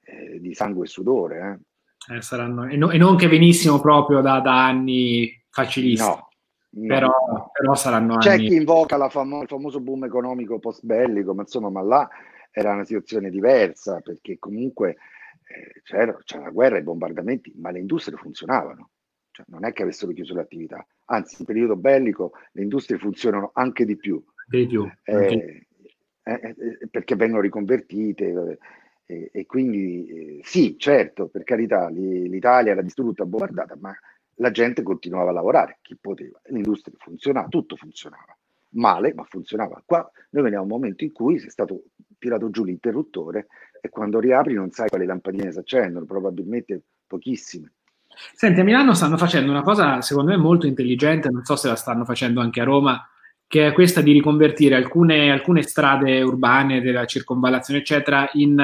eh, 0.05 0.41
di, 0.41 0.55
sangue 0.55 0.85
e 0.85 0.89
sudore. 0.89 1.61
Eh. 2.09 2.17
Eh, 2.17 2.23
saranno, 2.23 2.67
e, 2.67 2.77
no, 2.77 2.91
e, 2.91 2.99
non 2.99 3.17
che 3.17 3.29
venissimo 3.29 3.81
proprio 3.81 4.21
da, 4.21 4.41
da 4.41 4.67
anni 4.67 5.43
facilissimi. 5.51 6.09
No, 6.09 6.15
no, 6.15 6.30
però, 6.71 7.51
però, 7.53 7.75
saranno 7.75 8.19
C'è 8.19 8.35
anni... 8.35 8.49
chi 8.49 8.55
invoca 8.55 9.09
famo- 9.09 9.43
il 9.43 9.49
famoso 9.49 9.81
boom 9.81 10.05
economico 10.05 10.59
post-bellico, 10.59 11.35
ma 11.35 11.43
insomma, 11.43 11.71
ma 11.71 11.83
là 11.83 12.09
era 12.51 12.73
una 12.73 12.85
situazione 12.85 13.31
diversa, 13.31 14.01
perché 14.01 14.39
comunque 14.39 14.97
eh, 15.47 15.81
c'era, 15.83 16.17
c'era 16.25 16.45
la 16.45 16.51
guerra, 16.51 16.79
i 16.79 16.83
bombardamenti, 16.83 17.53
ma 17.57 17.71
le 17.71 17.81
industrie 17.81 18.17
funzionavano. 18.17 18.91
Cioè, 19.33 19.47
non 19.49 19.65
è 19.65 19.73
che 19.73 19.83
avessero 19.83 20.13
chiuso 20.13 20.35
l'attività, 20.35 20.85
anzi 21.07 21.37
in 21.39 21.45
periodo 21.45 21.77
bellico 21.77 22.33
le 22.53 22.63
industrie 22.63 22.99
funzionano 22.99 23.51
anche 23.55 23.85
di 23.85 23.97
più, 23.97 24.23
di 24.47 24.67
più. 24.67 24.89
Eh, 25.05 25.67
eh, 26.23 26.55
eh, 26.57 26.89
perché 26.91 27.17
vengono 27.17 27.41
riconvertite 27.41 28.59
eh, 29.07 29.31
e 29.33 29.47
quindi 29.47 30.07
eh, 30.07 30.41
sì, 30.45 30.77
certo, 30.79 31.29
per 31.29 31.43
carità, 31.43 31.89
l'Italia 31.89 32.73
era 32.73 32.83
distrutta, 32.83 33.25
bombardata, 33.25 33.77
ma 33.81 33.93
la 34.41 34.51
gente 34.51 34.83
continuava 34.83 35.31
a 35.31 35.33
lavorare, 35.33 35.79
chi 35.83 35.97
poteva, 36.01 36.41
l'industria 36.47 36.97
funzionava, 36.99 37.49
tutto 37.49 37.77
funzionava, 37.77 38.37
male, 38.71 39.15
ma 39.15 39.25
funzionava. 39.25 39.83
Qua 39.85 40.11
noi 40.31 40.43
veniamo 40.43 40.65
a 40.65 40.67
un 40.67 40.73
momento 40.73 41.05
in 41.05 41.13
cui 41.13 41.37
è 41.37 41.51
stato 41.51 41.85
tirato 42.19 42.51
giù 42.51 42.65
l'interruttore 42.65 43.47
e 43.81 43.89
quando 43.89 44.19
riapri 44.19 44.55
non 44.55 44.71
sai 44.71 44.89
quali 44.89 45.07
lampadine 45.07 45.53
si 45.53 45.59
accendono, 45.59 46.05
probabilmente 46.05 46.83
pochissime. 47.07 47.73
Senti, 48.33 48.61
a 48.61 48.65
Milano 48.65 48.95
stanno 48.95 49.17
facendo 49.17 49.51
una 49.51 49.63
cosa 49.63 50.01
secondo 50.01 50.31
me 50.31 50.37
molto 50.37 50.67
intelligente, 50.67 51.31
non 51.31 51.45
so 51.45 51.57
se 51.57 51.69
la 51.69 51.77
stanno 51.77 52.05
facendo 52.05 52.41
anche 52.41 52.61
a 52.61 52.65
Roma, 52.65 53.07
che 53.47 53.69
è 53.69 53.73
questa 53.73 54.01
di 54.01 54.13
riconvertire 54.13 54.75
alcune, 54.75 55.31
alcune 55.31 55.63
strade 55.63 56.21
urbane 56.23 56.81
della 56.81 57.05
circonvallazione, 57.05 57.81
eccetera, 57.81 58.29
in 58.35 58.59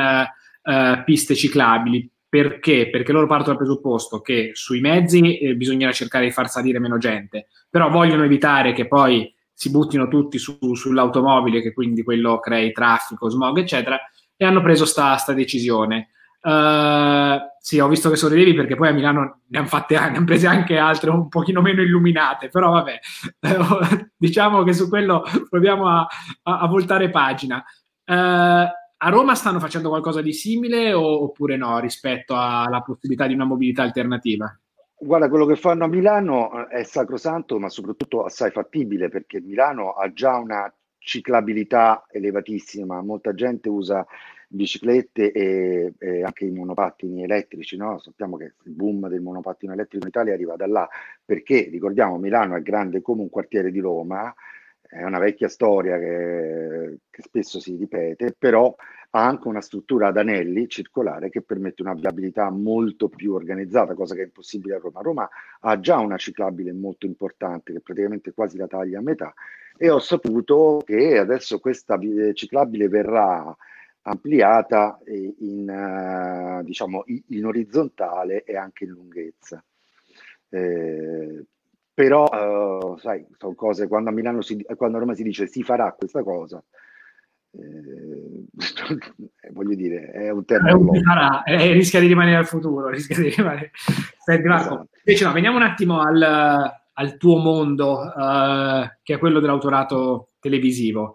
uh, 0.63 1.05
piste 1.05 1.35
ciclabili. 1.35 2.11
Perché? 2.29 2.91
Perché 2.91 3.13
loro 3.13 3.27
partono 3.27 3.57
dal 3.57 3.65
presupposto 3.65 4.21
che 4.21 4.51
sui 4.55 4.81
mezzi 4.81 5.39
eh, 5.39 5.55
bisognerà 5.55 5.93
cercare 5.93 6.25
di 6.25 6.33
far 6.33 6.49
salire 6.49 6.81
meno 6.81 6.99
gente, 6.99 7.47
però 7.71 7.89
vogliono 7.89 8.25
evitare 8.25 8.73
che 8.73 8.89
poi 8.89 9.33
si 9.53 9.71
buttino 9.71 10.09
tutti 10.09 10.37
su, 10.39 10.59
sull'automobile, 10.75 11.63
che 11.63 11.73
quindi 11.73 12.03
quello 12.03 12.39
crei 12.41 12.73
traffico, 12.73 13.31
smog, 13.31 13.57
eccetera, 13.59 13.99
e 14.37 14.45
hanno 14.45 14.61
preso 14.61 14.85
sta, 14.85 15.17
sta 15.17 15.33
decisione. 15.33 16.11
Uh, 16.43 17.39
sì, 17.59 17.81
ho 17.81 17.89
visto 17.89 18.11
che 18.11 18.17
sorridevi 18.17 18.55
perché 18.55 18.77
poi 18.77 18.89
a 18.89 18.93
Milano 18.93 19.41
ne 19.49 19.59
hanno 19.59 19.67
fatte 19.67 19.99
ne 19.99 20.05
hanno 20.05 20.25
prese 20.25 20.47
anche 20.47 20.77
altre 20.79 21.11
un 21.11 21.29
pochino 21.29 21.61
meno 21.63 21.81
illuminate, 21.81 22.49
però 22.51 22.71
vabbè, 22.71 22.99
diciamo 24.17 24.63
che 24.63 24.73
su 24.73 24.89
quello 24.89 25.25
proviamo 25.49 25.89
a, 25.89 26.07
a, 26.43 26.59
a 26.61 26.67
voltare 26.67 27.11
pagina. 27.11 27.65
Uh, 28.05 28.69
a 28.99 29.09
Roma 29.11 29.35
stanno 29.35 29.61
facendo 29.61 29.89
qualcosa 29.89 30.23
di 30.23 30.33
simile 30.33 30.93
oppure 30.93 31.57
no 31.57 31.79
rispetto 31.79 32.35
alla 32.37 32.81
possibilità 32.81 33.27
di 33.27 33.35
una 33.35 33.45
mobilità 33.45 33.83
alternativa? 33.83 34.59
Guarda, 34.99 35.29
quello 35.29 35.45
che 35.45 35.57
fanno 35.57 35.85
a 35.85 35.89
Milano 35.89 36.69
è 36.69 36.83
sacrosanto, 36.83 37.59
ma 37.59 37.69
soprattutto 37.69 38.25
assai 38.25 38.51
fattibile 38.51 39.11
perché 39.11 39.41
Milano 39.41 39.93
ha 39.93 40.11
già 40.11 40.37
una 40.37 40.73
ciclabilità 40.99 42.07
elevatissima, 42.11 43.03
molta 43.03 43.35
gente 43.35 43.69
usa 43.69 44.07
biciclette 44.49 45.33
e, 45.33 45.93
e, 45.99 46.23
anche 46.23 46.47
i 46.47 46.51
monopattini 46.51 47.23
elettrici, 47.23 47.77
no? 47.77 47.99
sappiamo 47.99 48.37
che 48.37 48.55
il 48.65 48.73
boom 48.73 49.09
del 49.09 49.21
monopattino 49.21 49.73
elettrico 49.73 50.05
in 50.05 50.09
Italia 50.09 50.33
arriva 50.33 50.57
da 50.57 50.67
là, 50.67 50.89
perché 51.25 51.69
ricordiamo 51.71 52.17
Milano 52.17 52.57
è 52.57 52.63
grande 52.63 53.03
come 53.03 53.23
un 53.23 53.29
quartiere 53.29 53.71
di 53.71 53.81
Roma, 53.81 54.35
è 54.97 55.05
una 55.05 55.19
vecchia 55.19 55.49
storia 55.49 55.99
che, 55.99 56.99
che 57.11 57.23
spesso 57.23 57.61
si 57.61 57.77
ripete, 57.77 58.35
però 58.37 58.75
ha 59.11 59.27
anche 59.27 59.49
una 59.49 59.61
struttura 59.61 60.09
ad 60.09 60.17
anelli 60.17 60.69
circolare 60.69 61.31
che 61.31 61.43
permette 61.43 61.83
una 61.83 61.95
viabilità 61.95 62.51
molto 62.51 63.09
più 63.09 63.33
organizzata, 63.33 63.95
cosa 63.95 64.15
che 64.15 64.23
è 64.23 64.25
impossibile 64.25 64.77
a 64.77 64.79
Roma. 64.79 65.01
Roma 65.01 65.29
ha 65.61 65.81
già 65.81 65.99
una 65.99 66.17
ciclabile 66.17 66.73
molto 66.73 67.07
importante 67.07 67.73
che 67.73 67.81
praticamente 67.81 68.33
quasi 68.33 68.57
la 68.57 68.67
taglia 68.67 68.99
a 68.99 69.03
metà 69.03 69.33
e 69.77 69.91
ho 69.91 69.99
saputo 69.99 70.83
che 70.85 71.19
adesso 71.19 71.59
questa 71.59 71.99
ciclabile 72.33 72.89
verrà 72.89 73.55
ampliata 74.03 74.99
in, 75.07 75.69
uh, 75.69 76.65
diciamo, 76.65 77.05
in, 77.07 77.45
orizzontale 77.45 78.45
e 78.45 78.57
anche 78.57 78.85
in 78.85 78.91
lunghezza. 78.91 79.63
Eh, 80.49 81.45
però, 81.97 82.25
uh, 82.25 82.99
sai, 82.99 83.25
sono 83.39 83.55
cose, 83.55 83.89
quando 83.89 84.11
a 84.11 84.13
Milano 84.13 84.43
si, 84.43 84.63
quando 84.77 84.99
a 84.99 85.01
Roma 85.01 85.15
si 85.15 85.23
dice 85.23 85.47
si 85.47 85.63
farà 85.63 85.95
questa 85.97 86.23
cosa, 86.23 86.63
eh, 87.53 88.45
voglio 89.53 89.75
dire, 89.75 90.11
è 90.11 90.29
un 90.29 90.45
termine. 90.45 91.01
Eh, 91.47 91.73
rischia 91.73 91.99
di 92.01 92.07
rimanere 92.07 92.37
al 92.37 92.47
futuro, 92.47 92.91
rischia 92.91 93.17
di 93.17 93.31
rimanere. 93.31 93.71
Senti, 94.23 94.47
Marco, 94.47 94.75
esatto. 94.75 94.89
invece 95.05 95.25
no, 95.25 95.33
veniamo 95.33 95.57
un 95.57 95.63
attimo 95.63 96.01
al, 96.03 96.71
al 96.93 97.17
tuo 97.17 97.39
mondo, 97.39 98.01
uh, 98.01 98.87
che 99.03 99.15
è 99.15 99.19
quello 99.19 99.41
dell'autorato 99.41 100.33
televisivo. 100.39 101.15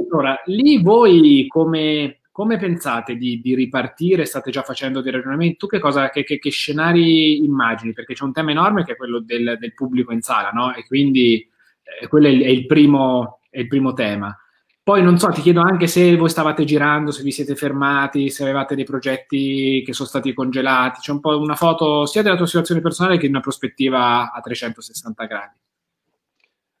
Allora, 0.00 0.36
lì 0.46 0.82
voi 0.82 1.46
come, 1.46 2.18
come 2.34 2.58
pensate 2.58 3.14
di, 3.14 3.40
di, 3.40 3.54
ripartire? 3.54 4.24
State 4.24 4.50
già 4.50 4.62
facendo 4.62 5.00
dei 5.00 5.12
ragionamenti? 5.12 5.56
Tu 5.56 5.68
che, 5.68 5.78
cosa, 5.78 6.10
che, 6.10 6.24
che, 6.24 6.40
che, 6.40 6.50
scenari 6.50 7.44
immagini? 7.44 7.92
Perché 7.92 8.14
c'è 8.14 8.24
un 8.24 8.32
tema 8.32 8.50
enorme 8.50 8.84
che 8.84 8.94
è 8.94 8.96
quello 8.96 9.20
del, 9.20 9.56
del 9.56 9.72
pubblico 9.72 10.12
in 10.12 10.20
sala, 10.20 10.50
no? 10.50 10.74
E 10.74 10.84
quindi 10.84 11.48
eh, 11.84 12.08
quello 12.08 12.26
è 12.26 12.30
il, 12.30 12.42
è, 12.42 12.48
il 12.48 12.66
primo, 12.66 13.38
è 13.48 13.60
il 13.60 13.68
primo 13.68 13.92
tema. 13.92 14.36
Poi 14.82 15.00
non 15.00 15.16
so, 15.16 15.28
ti 15.28 15.42
chiedo 15.42 15.60
anche 15.60 15.86
se 15.86 16.16
voi 16.16 16.28
stavate 16.28 16.64
girando, 16.64 17.12
se 17.12 17.22
vi 17.22 17.30
siete 17.30 17.54
fermati, 17.54 18.30
se 18.30 18.42
avevate 18.42 18.74
dei 18.74 18.84
progetti 18.84 19.84
che 19.86 19.92
sono 19.92 20.08
stati 20.08 20.32
congelati. 20.32 21.02
C'è 21.02 21.12
un 21.12 21.20
po' 21.20 21.38
una 21.38 21.54
foto 21.54 22.04
sia 22.04 22.22
della 22.22 22.34
tua 22.34 22.46
situazione 22.46 22.80
personale 22.80 23.14
che 23.14 23.26
di 23.26 23.32
una 23.32 23.38
prospettiva 23.38 24.32
a 24.32 24.40
360 24.40 25.24
gradi. 25.26 25.63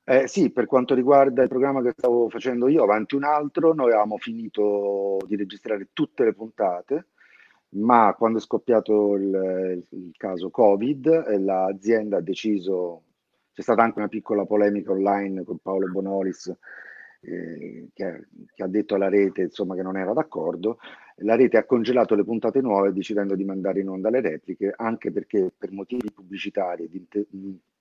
Eh, 0.06 0.28
sì, 0.28 0.50
per 0.50 0.66
quanto 0.66 0.94
riguarda 0.94 1.42
il 1.42 1.48
programma 1.48 1.80
che 1.80 1.94
stavo 1.96 2.28
facendo 2.28 2.68
io, 2.68 2.82
avanti 2.82 3.14
un 3.14 3.24
altro, 3.24 3.72
noi 3.72 3.86
avevamo 3.86 4.18
finito 4.18 5.16
di 5.26 5.34
registrare 5.34 5.88
tutte 5.94 6.24
le 6.24 6.34
puntate, 6.34 7.06
ma 7.76 8.14
quando 8.14 8.36
è 8.38 8.40
scoppiato 8.42 9.14
il, 9.14 9.82
il 9.88 10.12
caso 10.18 10.50
Covid, 10.50 11.06
eh, 11.06 11.38
l'azienda 11.38 12.18
ha 12.18 12.20
deciso, 12.20 13.02
c'è 13.54 13.62
stata 13.62 13.82
anche 13.82 13.98
una 13.98 14.08
piccola 14.08 14.44
polemica 14.44 14.92
online 14.92 15.42
con 15.42 15.56
Paolo 15.58 15.90
Bonolis, 15.90 16.54
eh, 17.22 17.88
che, 17.94 18.26
che, 18.54 18.62
ha 18.62 18.68
detto 18.68 18.96
alla 18.96 19.08
rete 19.08 19.42
insomma, 19.42 19.74
che 19.74 19.82
non 19.82 19.96
era 19.96 20.12
d'accordo, 20.12 20.78
la 21.18 21.34
rete 21.34 21.56
ha 21.56 21.64
congelato 21.64 22.14
le 22.14 22.24
puntate 22.24 22.60
nuove 22.60 22.92
decidendo 22.92 23.34
di 23.34 23.44
mandare 23.44 23.80
in 23.80 23.88
onda 23.88 24.10
le 24.10 24.20
repliche, 24.20 24.70
anche 24.76 25.10
perché 25.10 25.50
per 25.56 25.72
motivi 25.72 26.10
pubblicitari 26.12 26.84
e 26.84 26.88
di 26.90 27.06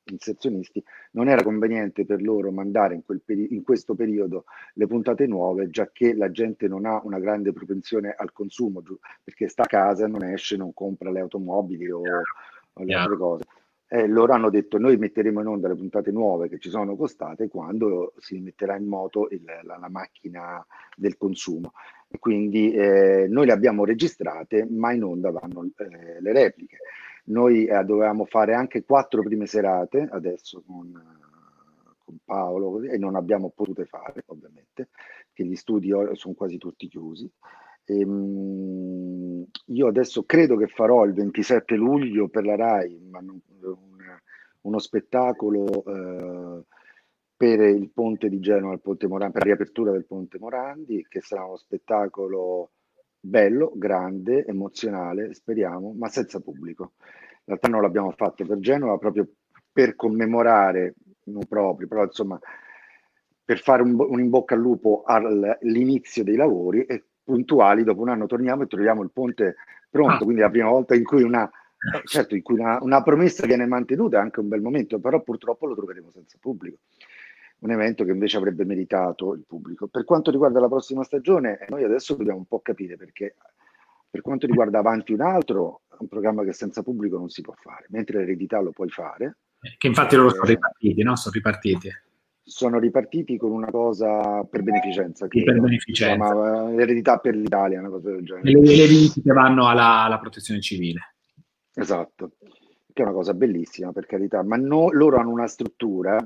inserzionisti, 0.05 0.83
non 1.11 1.29
era 1.29 1.43
conveniente 1.43 2.05
per 2.05 2.21
loro 2.21 2.51
mandare 2.51 2.95
in, 2.95 3.03
peri- 3.23 3.53
in, 3.53 3.63
questo 3.63 3.95
periodo 3.95 4.45
le 4.73 4.87
puntate 4.87 5.27
nuove, 5.27 5.69
già 5.69 5.89
che 5.91 6.13
la 6.13 6.31
gente 6.31 6.67
non 6.67 6.85
ha 6.85 7.01
una 7.03 7.19
grande 7.19 7.53
propensione 7.53 8.13
al 8.15 8.31
consumo, 8.31 8.81
perché 9.23 9.47
sta 9.47 9.63
a 9.63 9.67
casa, 9.67 10.07
non 10.07 10.23
esce, 10.23 10.57
non 10.57 10.73
compra 10.73 11.11
le 11.11 11.21
automobili 11.21 11.89
o, 11.89 12.01
o 12.01 12.83
le 12.83 12.93
altre 12.93 13.17
cose. 13.17 13.43
E 13.93 14.07
loro 14.07 14.33
hanno 14.33 14.49
detto 14.49 14.79
noi 14.79 14.97
metteremo 14.97 15.39
in 15.41 15.45
onda 15.45 15.67
le 15.67 15.75
puntate 15.75 16.09
nuove 16.09 16.49
che 16.49 16.57
ci 16.57 16.71
sono 16.71 16.95
costate 16.95 17.47
quando 17.47 18.13
si 18.17 18.39
metterà 18.39 18.75
in 18.75 18.87
moto 18.87 19.29
il, 19.29 19.43
la, 19.43 19.77
la, 19.77 19.89
macchina 19.89 20.65
del 20.97 21.15
consumo. 21.15 21.73
quindi 22.17 22.73
eh, 22.73 23.27
noi 23.29 23.45
le 23.45 23.51
abbiamo 23.51 23.85
registrate, 23.85 24.65
ma 24.67 24.93
in 24.93 25.03
onda 25.03 25.29
vanno 25.29 25.69
eh, 25.77 26.19
le 26.21 26.33
repliche. 26.33 26.77
Noi 27.25 27.65
eh, 27.65 27.83
dovevamo 27.83 28.25
fare 28.25 28.53
anche 28.53 28.83
quattro 28.83 29.23
prime 29.23 29.45
serate 29.45 30.07
adesso 30.11 30.61
con, 30.65 30.91
con 32.03 32.17
Paolo 32.23 32.81
e 32.81 32.97
non 32.97 33.15
abbiamo 33.15 33.49
potuto 33.49 33.83
fare, 33.85 34.23
ovviamente, 34.27 34.89
che 35.31 35.45
gli 35.45 35.55
studi 35.55 35.91
sono 36.13 36.33
quasi 36.33 36.57
tutti 36.57 36.87
chiusi. 36.87 37.29
E, 37.85 38.03
um, 38.05 39.45
io 39.67 39.87
adesso 39.87 40.23
credo 40.23 40.55
che 40.55 40.67
farò 40.67 41.03
il 41.05 41.13
27 41.13 41.75
luglio 41.75 42.29
per 42.29 42.45
la 42.45 42.55
RAI 42.55 43.09
non, 43.09 43.27
un, 43.29 44.17
uno 44.61 44.79
spettacolo 44.79 45.83
eh, 45.85 46.63
per 47.35 47.59
il 47.59 47.89
ponte 47.91 48.29
di 48.29 48.39
Genova, 48.39 48.73
il 48.73 48.81
ponte 48.81 49.07
Morandi, 49.07 49.33
per 49.33 49.41
la 49.41 49.53
riapertura 49.53 49.91
del 49.91 50.05
ponte 50.05 50.39
Morandi, 50.39 51.05
che 51.09 51.21
sarà 51.21 51.45
uno 51.45 51.57
spettacolo 51.57 52.71
bello, 53.25 53.71
grande, 53.73 54.45
emozionale, 54.45 55.33
speriamo, 55.33 55.93
ma 55.97 56.09
senza 56.09 56.41
pubblico. 56.41 56.93
L'altro 57.45 57.71
anno 57.71 57.81
l'abbiamo 57.81 58.11
fatto 58.11 58.45
per 58.45 58.59
Genova 58.59 58.97
proprio 58.97 59.25
per 59.71 59.95
commemorare, 59.95 60.95
non 61.25 61.45
proprio, 61.47 61.87
però 61.87 62.03
insomma, 62.03 62.37
per 63.45 63.59
fare 63.59 63.81
un, 63.81 63.95
un 63.97 64.19
in 64.19 64.29
bocca 64.29 64.55
al 64.55 64.59
lupo 64.59 65.03
all'inizio 65.05 66.23
dei 66.23 66.35
lavori 66.35 66.83
e 66.83 67.03
puntuali, 67.23 67.85
dopo 67.85 68.01
un 68.01 68.09
anno 68.09 68.25
torniamo 68.25 68.63
e 68.63 68.67
troviamo 68.67 69.01
il 69.01 69.11
ponte 69.11 69.55
pronto, 69.89 70.15
ah. 70.15 70.25
quindi 70.25 70.41
è 70.41 70.43
la 70.43 70.49
prima 70.49 70.69
volta 70.69 70.93
in 70.93 71.05
cui 71.05 71.23
una, 71.23 71.49
certo, 72.03 72.35
in 72.35 72.41
cui 72.41 72.55
una, 72.55 72.77
una 72.81 73.01
promessa 73.03 73.45
viene 73.45 73.65
mantenuta 73.65 74.17
è 74.17 74.21
anche 74.21 74.41
un 74.41 74.49
bel 74.49 74.61
momento, 74.61 74.99
però 74.99 75.21
purtroppo 75.21 75.65
lo 75.65 75.75
troveremo 75.75 76.09
senza 76.11 76.37
pubblico 76.41 76.79
un 77.63 77.71
evento 77.71 78.03
che 78.03 78.11
invece 78.11 78.37
avrebbe 78.37 78.65
meritato 78.65 79.33
il 79.33 79.43
pubblico. 79.47 79.87
Per 79.87 80.03
quanto 80.03 80.31
riguarda 80.31 80.59
la 80.59 80.67
prossima 80.67 81.03
stagione, 81.03 81.65
noi 81.69 81.83
adesso 81.83 82.15
dobbiamo 82.15 82.39
un 82.39 82.45
po' 82.45 82.59
capire 82.59 82.97
perché 82.97 83.35
per 84.09 84.21
quanto 84.21 84.45
riguarda 84.45 84.79
Avanti 84.79 85.13
un 85.13 85.21
altro, 85.21 85.81
è 85.89 85.95
un 85.97 86.07
programma 86.07 86.43
che 86.43 86.53
senza 86.53 86.83
pubblico 86.83 87.17
non 87.17 87.29
si 87.29 87.41
può 87.41 87.53
fare, 87.55 87.87
mentre 87.89 88.19
l'eredità 88.19 88.59
lo 88.59 88.71
puoi 88.71 88.89
fare. 88.89 89.37
Che 89.77 89.87
infatti 89.87 90.15
loro 90.15 90.29
sono 90.29 90.43
eh, 90.43 90.47
ripartiti, 90.49 91.03
no? 91.03 91.15
Sono 91.15 91.33
ripartiti. 91.33 91.89
Sono 92.45 92.79
ripartiti 92.79 93.37
con 93.37 93.51
una 93.51 93.71
cosa 93.71 94.43
per 94.43 94.61
beneficenza. 94.61 95.27
Che 95.27 95.43
per 95.43 95.59
beneficenza. 95.59 96.15
chiama 96.15 96.69
eh, 96.69 96.75
l'eredità 96.75 97.17
per 97.17 97.35
l'Italia, 97.35 97.79
una 97.79 97.89
cosa 97.89 98.11
del 98.11 98.25
genere. 98.25 98.51
Le, 98.51 98.75
le 98.75 98.87
visite 98.87 99.31
vanno 99.31 99.67
alla, 99.67 100.03
alla 100.03 100.19
protezione 100.19 100.59
civile. 100.59 101.15
Esatto, 101.73 102.33
che 102.91 103.01
è 103.01 103.05
una 103.05 103.13
cosa 103.13 103.33
bellissima 103.33 103.93
per 103.93 104.05
carità, 104.05 104.43
ma 104.43 104.57
no, 104.57 104.91
loro 104.91 105.17
hanno 105.17 105.31
una 105.31 105.47
struttura 105.47 106.23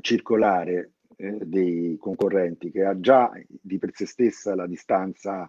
circolare 0.00 0.92
eh, 1.16 1.38
dei 1.42 1.96
concorrenti 1.98 2.70
che 2.70 2.84
ha 2.84 2.98
già 2.98 3.30
di 3.46 3.78
per 3.78 3.90
sé 3.92 4.06
stessa 4.06 4.54
la 4.54 4.66
distanza 4.66 5.48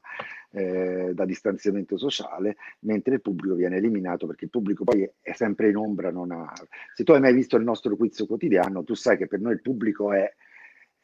eh, 0.52 1.12
da 1.14 1.26
distanziamento 1.26 1.98
sociale, 1.98 2.58
mentre 2.82 3.16
il 3.16 3.22
pubblico 3.22 3.56
viene 3.56 3.78
eliminato 3.78 4.28
perché 4.28 4.46
il 4.46 4.52
pubblico 4.52 4.84
poi 4.84 5.10
è 5.22 5.34
sempre 5.34 5.70
in 5.70 5.78
ombra, 5.78 6.12
non 6.12 6.32
ha... 6.32 6.52
Se 6.94 7.04
tu 7.04 7.12
hai 7.12 7.20
mai 7.20 7.34
visto 7.34 7.58
il 7.58 7.64
nostro 7.64 7.96
quiz 7.96 8.24
quotidiano, 8.26 8.84
tu 8.84 8.94
sai 8.94 9.18
che 9.18 9.28
per 9.28 9.40
noi 9.40 9.54
il 9.54 9.62
pubblico 9.62 10.14
è 10.14 10.32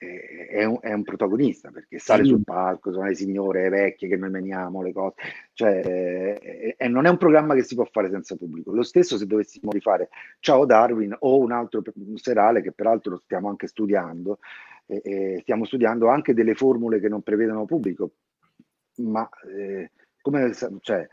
è 0.07 0.63
un, 0.63 0.79
è 0.81 0.91
un, 0.91 1.03
protagonista 1.03 1.69
perché 1.69 1.99
sale 1.99 2.25
sul 2.25 2.43
palco, 2.43 2.91
sono 2.91 3.05
le 3.05 3.13
signore, 3.13 3.63
le 3.63 3.69
vecchie 3.69 4.07
che 4.07 4.17
noi 4.17 4.31
meniamo, 4.31 4.81
le 4.81 4.91
cose, 4.91 5.13
cioè, 5.53 6.39
e, 6.41 6.75
e 6.75 6.87
non 6.87 7.05
è 7.05 7.09
un 7.09 7.17
programma 7.17 7.53
che 7.53 7.61
si 7.61 7.75
può 7.75 7.85
fare 7.85 8.09
senza 8.09 8.35
pubblico. 8.35 8.73
Lo 8.73 8.81
stesso 8.81 9.17
se 9.17 9.27
dovessimo 9.27 9.71
rifare 9.71 10.09
Ciao 10.39 10.65
Darwin 10.65 11.15
o 11.19 11.37
un 11.37 11.51
altro 11.51 11.83
serale 12.15 12.63
che 12.63 12.71
peraltro 12.71 13.19
stiamo 13.19 13.49
anche 13.49 13.67
studiando, 13.67 14.39
e, 14.87 15.01
e 15.03 15.39
stiamo 15.41 15.65
studiando 15.65 16.07
anche 16.07 16.33
delle 16.33 16.55
formule 16.55 16.99
che 16.99 17.07
non 17.07 17.21
prevedono 17.21 17.65
pubblico, 17.65 18.13
ma 18.95 19.29
eh, 19.55 19.91
come, 20.19 20.51
cioè, 20.81 21.07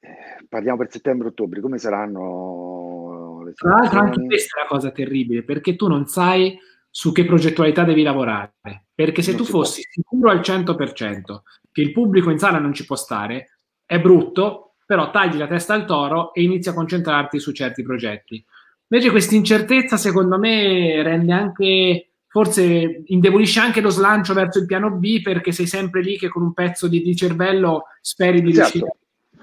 eh, 0.00 0.46
parliamo 0.48 0.78
per 0.78 0.90
settembre-ottobre, 0.90 1.60
come 1.60 1.76
saranno 1.76 3.42
le 3.44 3.52
Tra 3.52 3.70
l'altro 3.70 3.98
anche 4.00 4.24
questa 4.24 4.58
è 4.58 4.62
la 4.62 4.68
cosa 4.68 4.90
terribile, 4.90 5.42
perché 5.42 5.76
tu 5.76 5.86
non 5.86 6.06
sai 6.06 6.58
su 6.90 7.12
che 7.12 7.24
progettualità 7.24 7.84
devi 7.84 8.02
lavorare. 8.02 8.54
Perché 8.94 9.22
se 9.22 9.32
non 9.32 9.40
tu 9.40 9.46
fossi 9.46 9.82
può. 9.82 10.02
sicuro 10.02 10.30
al 10.30 10.40
100% 10.40 11.40
che 11.72 11.80
il 11.80 11.92
pubblico 11.92 12.30
in 12.30 12.38
sala 12.38 12.58
non 12.58 12.74
ci 12.74 12.84
può 12.84 12.96
stare, 12.96 13.58
è 13.86 13.98
brutto, 14.00 14.74
però 14.84 15.10
tagli 15.10 15.36
la 15.36 15.46
testa 15.46 15.74
al 15.74 15.86
toro 15.86 16.34
e 16.34 16.42
inizi 16.42 16.68
a 16.68 16.74
concentrarti 16.74 17.38
su 17.38 17.52
certi 17.52 17.82
progetti. 17.82 18.44
Invece 18.88 19.10
questa 19.10 19.36
incertezza, 19.36 19.96
secondo 19.96 20.36
me, 20.36 21.00
rende 21.02 21.32
anche, 21.32 22.08
forse 22.26 23.02
indebolisce 23.06 23.60
anche 23.60 23.80
lo 23.80 23.90
slancio 23.90 24.34
verso 24.34 24.58
il 24.58 24.66
piano 24.66 24.90
B 24.90 25.22
perché 25.22 25.52
sei 25.52 25.66
sempre 25.66 26.02
lì 26.02 26.18
che 26.18 26.28
con 26.28 26.42
un 26.42 26.52
pezzo 26.52 26.88
di, 26.88 27.00
di 27.02 27.14
cervello 27.14 27.84
speri 28.00 28.42
di 28.42 28.50
esatto. 28.50 28.70
riuscire 28.72 28.96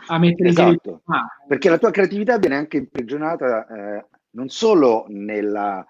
a 0.08 0.18
mettere 0.18 0.50
esatto. 0.50 0.90
in. 0.90 1.14
Ah. 1.14 1.28
Perché 1.48 1.70
la 1.70 1.78
tua 1.78 1.92
creatività 1.92 2.38
viene 2.38 2.58
anche 2.58 2.78
imprigionata 2.78 3.68
eh, 3.68 4.06
non 4.32 4.50
solo 4.50 5.06
nella 5.08 5.86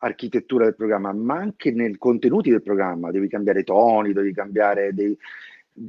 architettura 0.00 0.64
del 0.64 0.76
programma, 0.76 1.12
ma 1.12 1.36
anche 1.36 1.70
nei 1.72 1.96
contenuti 1.96 2.50
del 2.50 2.62
programma. 2.62 3.10
Devi 3.10 3.28
cambiare 3.28 3.64
toni, 3.64 4.12
devi 4.12 4.32
cambiare 4.32 4.92
dei... 4.94 5.16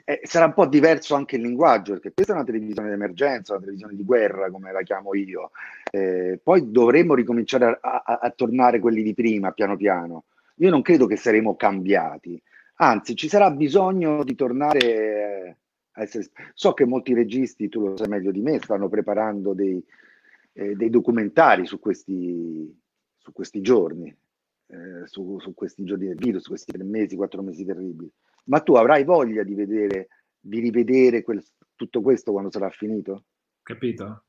Eh, 0.06 0.22
sarà 0.24 0.46
un 0.46 0.54
po' 0.54 0.68
diverso 0.68 1.16
anche 1.16 1.36
il 1.36 1.42
linguaggio, 1.42 1.94
perché 1.94 2.14
questa 2.14 2.34
è 2.34 2.36
una 2.36 2.46
televisione 2.46 2.90
d'emergenza, 2.90 3.54
una 3.54 3.62
televisione 3.62 3.96
di 3.96 4.04
guerra, 4.04 4.50
come 4.50 4.72
la 4.72 4.82
chiamo 4.84 5.14
io. 5.16 5.52
Eh, 5.92 6.40
poi 6.42 6.72
dovremmo 6.72 7.16
ricominciare 7.16 7.80
a, 7.82 8.04
a, 8.06 8.20
a, 8.22 8.30
tornare 8.32 8.80
quelli 8.80 9.02
di 9.02 9.14
prima, 9.14 9.52
piano 9.52 9.76
piano. 9.76 10.26
Io 10.58 10.70
non 10.70 10.82
credo 10.82 11.08
che 11.08 11.16
saremo 11.16 11.56
cambiati, 11.56 12.42
anzi 12.76 13.16
ci 13.16 13.28
sarà 13.28 13.50
bisogno 13.52 14.24
di 14.24 14.36
tornare 14.36 15.58
a 15.92 16.02
essere... 16.02 16.30
So 16.54 16.74
che 16.74 16.86
molti 16.86 17.14
registi, 17.14 17.68
tu 17.68 17.82
lo 17.82 17.98
sai 17.98 18.08
meglio 18.08 18.32
di 18.32 18.42
me, 18.42 18.60
stanno 18.62 18.88
preparando 18.88 19.54
dei, 19.54 19.84
eh, 20.54 20.76
dei 20.76 20.90
documentari 20.90 21.66
su 21.66 21.80
questi, 21.80 22.81
su 23.22 23.32
questi 23.32 23.62
giorni, 23.62 24.08
eh, 24.68 25.06
su, 25.06 25.38
su, 25.40 25.54
questi 25.54 25.84
giorni 25.84 26.08
del 26.08 26.16
virus, 26.16 26.44
su 26.44 26.50
questi 26.50 26.72
tre 26.72 26.84
mesi, 26.84 27.16
quattro 27.16 27.42
mesi 27.42 27.64
terribili. 27.64 28.12
Ma 28.46 28.60
tu 28.62 28.74
avrai 28.74 29.04
voglia 29.04 29.44
di 29.44 29.54
vedere, 29.54 30.08
di 30.40 30.60
rivedere 30.60 31.22
quel, 31.22 31.44
tutto 31.76 32.02
questo 32.02 32.32
quando 32.32 32.52
sarà 32.52 32.70
finito? 32.70 33.26
Capito? 33.62 34.24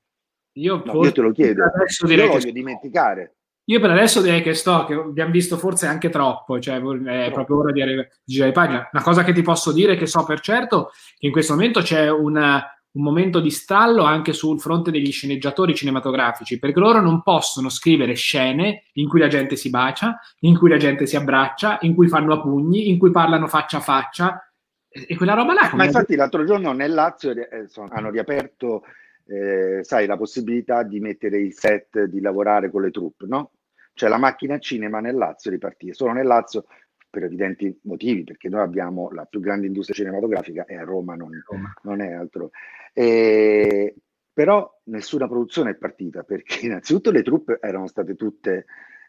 Io, 0.56 0.82
no, 0.84 1.04
io 1.04 1.12
te 1.12 1.20
lo 1.22 1.32
chiedo, 1.32 1.62
io 1.62 2.26
voglio 2.26 2.40
sto... 2.40 2.50
dimenticare. 2.50 3.36
Io 3.66 3.80
per 3.80 3.90
adesso 3.90 4.20
direi 4.20 4.42
che 4.42 4.54
sto, 4.54 4.84
che 4.84 4.94
abbiamo 4.94 5.30
visto 5.30 5.56
forse 5.56 5.86
anche 5.86 6.10
troppo, 6.10 6.58
cioè 6.58 6.76
è 6.76 7.30
proprio 7.30 7.58
ora 7.58 7.72
di 7.72 7.82
girare 8.24 8.52
pagina. 8.52 8.88
Una 8.92 9.02
cosa 9.02 9.22
che 9.22 9.32
ti 9.32 9.40
posso 9.40 9.72
dire 9.72 9.96
che 9.96 10.06
so 10.06 10.24
per 10.24 10.40
certo 10.40 10.90
che 11.16 11.26
in 11.26 11.32
questo 11.32 11.54
momento 11.54 11.80
c'è 11.80 12.10
una, 12.10 12.60
un 12.92 13.02
momento 13.02 13.40
di 13.40 13.50
stallo 13.50 14.02
anche 14.02 14.32
sul 14.32 14.60
fronte 14.60 14.90
degli 14.90 15.10
sceneggiatori 15.10 15.74
cinematografici, 15.74 16.58
perché 16.58 16.78
loro 16.78 17.00
non 17.00 17.22
possono 17.22 17.68
scrivere 17.68 18.14
scene 18.14 18.84
in 18.94 19.08
cui 19.08 19.18
la 19.18 19.28
gente 19.28 19.56
si 19.56 19.70
bacia, 19.70 20.18
in 20.40 20.58
cui 20.58 20.68
la 20.68 20.76
gente 20.76 21.06
si 21.06 21.16
abbraccia, 21.16 21.78
in 21.82 21.94
cui 21.94 22.08
fanno 22.08 22.34
a 22.34 22.40
pugni, 22.40 22.90
in 22.90 22.98
cui 22.98 23.10
parlano 23.10 23.46
faccia 23.46 23.78
a 23.78 23.80
faccia, 23.80 24.52
e 24.88 25.16
quella 25.16 25.32
roba 25.32 25.54
là. 25.54 25.70
Ma 25.74 25.86
infatti 25.86 26.16
l'altro 26.16 26.44
giorno 26.44 26.72
nel 26.72 26.92
Lazio 26.92 27.30
eh, 27.30 27.66
hanno 27.88 28.10
riaperto, 28.10 28.84
eh, 29.26 29.80
sai, 29.82 30.06
la 30.06 30.18
possibilità 30.18 30.82
di 30.82 31.00
mettere 31.00 31.38
il 31.38 31.54
set, 31.54 32.04
di 32.04 32.20
lavorare 32.20 32.70
con 32.70 32.82
le 32.82 32.90
troupe, 32.90 33.24
no? 33.26 33.52
Cioè 33.94 34.10
la 34.10 34.18
macchina 34.18 34.58
cinema 34.58 35.00
nel 35.00 35.16
Lazio 35.16 35.50
ripartire. 35.50 35.94
Solo 35.94 36.12
nel 36.12 36.26
Lazio 36.26 36.66
per 37.12 37.24
evidenti 37.24 37.78
motivi, 37.82 38.24
perché 38.24 38.48
noi 38.48 38.62
abbiamo 38.62 39.10
la 39.10 39.26
più 39.26 39.38
grande 39.38 39.66
industria 39.66 39.94
cinematografica 39.94 40.64
e 40.64 40.76
a 40.76 40.82
Roma 40.82 41.14
non, 41.14 41.30
Roma. 41.46 41.70
non 41.82 42.00
è 42.00 42.10
altro. 42.10 42.52
E, 42.94 43.94
però 44.32 44.80
nessuna 44.84 45.28
produzione 45.28 45.72
è 45.72 45.74
partita, 45.74 46.22
perché 46.22 46.64
innanzitutto 46.64 47.10
le 47.10 47.22
truppe 47.22 47.58
erano 47.60 47.86
state 47.86 48.14
tutte 48.14 48.64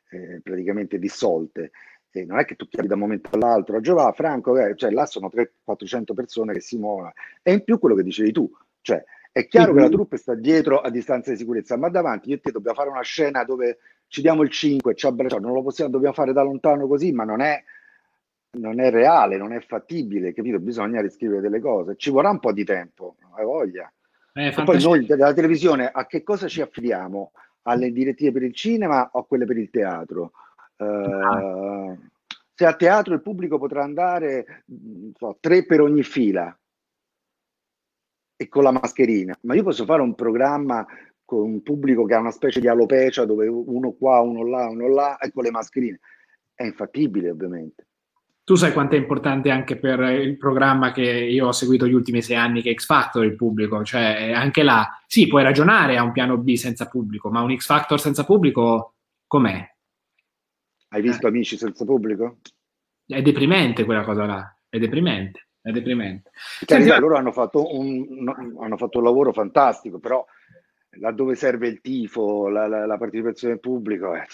eh, 0.09 0.41
praticamente 0.43 0.99
dissolte. 0.99 1.71
E 2.11 2.25
non 2.25 2.39
è 2.39 2.45
che 2.45 2.57
tu 2.57 2.67
chiami 2.67 2.89
da 2.89 2.95
un 2.95 2.99
momento 2.99 3.29
all'altro, 3.31 3.79
Giova, 3.79 4.11
Franco, 4.11 4.57
eh, 4.57 4.75
cioè 4.75 4.91
là 4.91 5.05
sono 5.05 5.31
300-400 5.33 6.13
persone 6.13 6.51
che 6.51 6.59
si 6.59 6.77
muovono. 6.77 7.13
E 7.41 7.53
in 7.53 7.63
più 7.63 7.79
quello 7.79 7.95
che 7.95 8.03
dicevi 8.03 8.33
tu, 8.33 8.51
cioè 8.81 9.01
è 9.31 9.47
chiaro 9.47 9.71
mm-hmm. 9.71 9.77
che 9.77 9.89
la 9.89 9.95
truppa 9.95 10.17
sta 10.17 10.35
dietro 10.35 10.81
a 10.81 10.89
distanza 10.89 11.31
di 11.31 11.37
sicurezza, 11.37 11.77
ma 11.77 11.87
davanti 11.87 12.29
io 12.29 12.35
e 12.35 12.41
te 12.41 12.51
dobbiamo 12.51 12.75
fare 12.75 12.89
una 12.89 13.01
scena 13.01 13.45
dove 13.45 13.77
ci 14.07 14.19
diamo 14.19 14.43
il 14.43 14.49
5, 14.49 14.93
ci 14.93 15.07
abbracciamo, 15.07 15.45
non 15.45 15.53
lo 15.55 15.63
possiamo, 15.63 15.89
dobbiamo 15.89 16.13
fare 16.13 16.33
da 16.33 16.43
lontano 16.43 16.85
così, 16.85 17.13
ma 17.13 17.23
non 17.23 17.39
è 17.39 17.63
non 18.53 18.79
è 18.79 18.91
reale, 18.91 19.37
non 19.37 19.53
è 19.53 19.59
fattibile, 19.61 20.33
capito? 20.33 20.59
Bisogna 20.59 21.01
riscrivere 21.01 21.41
delle 21.41 21.59
cose. 21.59 21.95
Ci 21.95 22.09
vorrà 22.09 22.29
un 22.29 22.39
po' 22.39 22.51
di 22.51 22.63
tempo, 22.63 23.15
hai 23.35 23.45
voglia. 23.45 23.91
Eh, 24.33 24.47
e 24.47 24.63
poi 24.63 24.81
noi 24.81 25.05
della 25.05 25.33
televisione 25.33 25.89
a 25.91 26.05
che 26.05 26.23
cosa 26.23 26.47
ci 26.47 26.61
affidiamo? 26.61 27.31
Alle 27.63 27.91
direttive 27.91 28.33
per 28.33 28.43
il 28.43 28.53
cinema 28.53 29.09
o 29.13 29.19
a 29.19 29.25
quelle 29.25 29.45
per 29.45 29.57
il 29.57 29.69
teatro? 29.69 30.33
Uh, 30.75 31.97
se 32.53 32.65
a 32.65 32.73
teatro 32.73 33.13
il 33.13 33.21
pubblico 33.21 33.57
potrà 33.57 33.83
andare 33.83 34.63
so, 35.15 35.37
tre 35.39 35.65
per 35.65 35.79
ogni 35.79 36.03
fila 36.03 36.55
e 38.35 38.47
con 38.49 38.63
la 38.63 38.71
mascherina, 38.71 39.37
ma 39.41 39.55
io 39.55 39.63
posso 39.63 39.85
fare 39.85 40.01
un 40.01 40.13
programma 40.13 40.85
con 41.23 41.39
un 41.39 41.61
pubblico 41.63 42.03
che 42.03 42.15
ha 42.15 42.19
una 42.19 42.31
specie 42.31 42.59
di 42.59 42.67
alopecia 42.67 43.23
dove 43.23 43.47
uno 43.47 43.91
qua, 43.93 44.19
uno 44.19 44.45
là, 44.45 44.67
uno 44.67 44.89
là 44.89 45.17
e 45.17 45.31
con 45.31 45.43
le 45.43 45.51
mascherine. 45.51 45.99
È 46.53 46.63
infattibile, 46.63 47.29
ovviamente. 47.29 47.87
Tu 48.45 48.55
sai 48.55 48.73
quanto 48.73 48.95
è 48.95 48.97
importante 48.97 49.49
anche 49.51 49.77
per 49.77 50.01
il 50.01 50.37
programma 50.37 50.91
che 50.91 51.01
io 51.01 51.47
ho 51.47 51.51
seguito 51.53 51.87
gli 51.87 51.93
ultimi 51.93 52.21
sei 52.21 52.35
anni, 52.35 52.61
che 52.61 52.71
è 52.71 52.73
X 52.73 52.85
Factor 52.85 53.23
il 53.23 53.37
pubblico, 53.37 53.85
cioè 53.85 54.33
anche 54.33 54.63
là, 54.63 55.01
sì, 55.07 55.27
puoi 55.27 55.43
ragionare 55.43 55.95
a 55.95 56.03
un 56.03 56.11
piano 56.11 56.37
B 56.37 56.55
senza 56.55 56.89
pubblico, 56.89 57.29
ma 57.29 57.41
un 57.41 57.55
X 57.55 57.65
Factor 57.67 58.01
senza 58.01 58.25
pubblico 58.25 58.95
com'è? 59.27 59.65
Hai 60.89 61.01
visto 61.01 61.25
eh. 61.25 61.29
Amici 61.29 61.55
senza 61.55 61.85
pubblico? 61.85 62.39
È 63.05 63.21
deprimente 63.21 63.85
quella 63.85 64.03
cosa 64.03 64.25
là, 64.25 64.57
è 64.67 64.77
deprimente, 64.77 65.47
è 65.61 65.71
deprimente. 65.71 66.31
Senti, 66.65 66.89
loro 66.99 67.15
hanno 67.15 67.31
fatto, 67.31 67.73
un, 67.73 68.27
hanno 68.59 68.75
fatto 68.75 68.97
un 68.97 69.05
lavoro 69.05 69.31
fantastico, 69.31 69.99
però 69.99 70.25
laddove 70.99 71.35
serve 71.35 71.69
il 71.69 71.79
tifo, 71.79 72.49
la, 72.49 72.67
la, 72.67 72.85
la 72.85 72.97
partecipazione 72.97 73.53
del 73.53 73.61
pubblico... 73.61 74.13
Eh, 74.13 74.25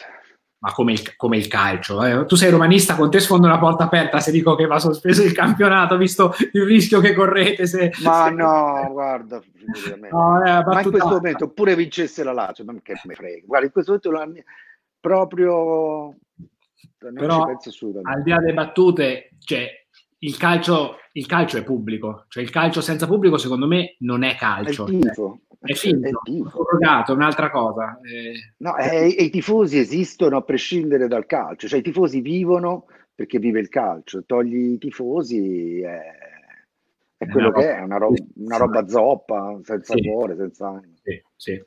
ma 0.59 0.71
come 0.73 0.91
il, 0.91 1.15
come 1.15 1.37
il 1.37 1.47
calcio. 1.47 2.03
Eh. 2.03 2.25
Tu 2.25 2.35
sei 2.35 2.51
romanista, 2.51 2.95
con 2.95 3.09
te 3.09 3.19
sfondo 3.19 3.47
una 3.47 3.59
porta 3.59 3.85
aperta 3.85 4.19
se 4.19 4.31
dico 4.31 4.55
che 4.55 4.65
va 4.65 4.79
sospeso 4.79 5.23
il 5.23 5.31
campionato, 5.31 5.97
visto 5.97 6.33
il 6.51 6.65
rischio 6.65 6.99
che 6.99 7.13
correte. 7.13 7.65
Se, 7.65 7.91
ma 8.03 8.25
se... 8.25 8.31
no, 8.31 8.87
guarda, 8.91 9.41
no, 10.11 10.45
eh, 10.45 10.63
ma 10.63 10.81
in 10.81 10.89
questo 10.89 11.09
momento 11.09 11.49
pure 11.49 11.75
vincesse 11.75 12.23
la 12.23 12.33
Lazio, 12.33 12.65
ma 12.65 12.73
che 12.81 12.99
me 13.05 13.15
frega. 13.15 13.45
Guarda, 13.45 13.65
in 13.65 13.71
questo 13.71 13.99
momento 14.01 14.11
la 14.11 14.43
proprio... 14.99 16.15
Non 17.01 17.13
Però, 17.13 17.45
al 17.45 18.23
di 18.23 18.29
là 18.29 18.39
delle 18.39 18.53
battute, 18.53 19.29
cioè, 19.39 19.69
il 20.17 20.35
calcio, 20.35 20.97
il 21.13 21.25
calcio 21.25 21.57
è 21.57 21.63
pubblico, 21.63 22.25
cioè 22.27 22.43
il 22.43 22.49
calcio 22.49 22.81
senza 22.81 23.07
pubblico 23.07 23.37
secondo 23.37 23.67
me 23.67 23.95
non 23.99 24.23
è 24.23 24.35
calcio. 24.35 24.85
È 24.85 24.91
il 24.91 24.99
tifo. 24.99 25.39
È 25.61 25.73
finto, 25.73 26.07
è 26.07 26.11
surrogato, 26.49 27.13
un'altra 27.13 27.49
cosa. 27.49 27.99
Eh, 28.01 28.53
no, 28.57 28.75
è, 28.75 29.03
i 29.03 29.29
tifosi 29.29 29.77
esistono 29.77 30.37
a 30.37 30.41
prescindere 30.41 31.07
dal 31.07 31.25
calcio, 31.25 31.67
cioè 31.67 31.79
i 31.79 31.83
tifosi 31.83 32.21
vivono 32.21 32.85
perché 33.13 33.39
vive 33.39 33.59
il 33.59 33.67
calcio, 33.67 34.23
togli 34.25 34.73
i 34.73 34.77
tifosi 34.77 35.81
è, 35.81 35.99
è 37.17 37.27
quello 37.27 37.51
che 37.51 37.75
è, 37.75 37.81
una, 37.81 37.97
ro- 37.97 38.13
una 38.35 38.55
roba 38.55 38.87
zoppa, 38.87 39.59
senza 39.63 39.93
sì. 39.93 40.01
cuore, 40.01 40.37
senza 40.37 40.69
anima. 40.69 40.93
Sì, 41.03 41.21
sì. 41.35 41.63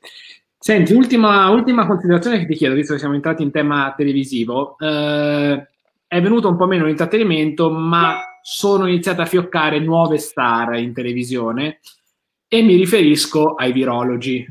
Senti, 0.57 0.93
ultima, 0.93 1.49
ultima, 1.51 1.85
considerazione 1.85 2.39
che 2.39 2.47
ti 2.47 2.55
chiedo, 2.55 2.73
visto 2.73 2.93
che 2.93 2.99
siamo 2.99 3.13
entrati 3.13 3.43
in 3.43 3.51
tema 3.51 3.93
televisivo. 3.95 4.75
Eh, 4.79 5.67
è 6.07 6.21
venuto 6.21 6.49
un 6.49 6.57
po' 6.57 6.65
meno 6.65 6.85
l'intrattenimento, 6.85 7.69
ma 7.69 8.39
sono 8.41 8.87
iniziate 8.87 9.21
a 9.21 9.25
fioccare 9.27 9.79
nuove 9.79 10.17
star 10.17 10.75
in 10.77 10.93
televisione 10.93 11.79
e 12.53 12.61
mi 12.61 12.75
riferisco 12.75 13.55
ai 13.55 13.71
virologi, 13.71 14.45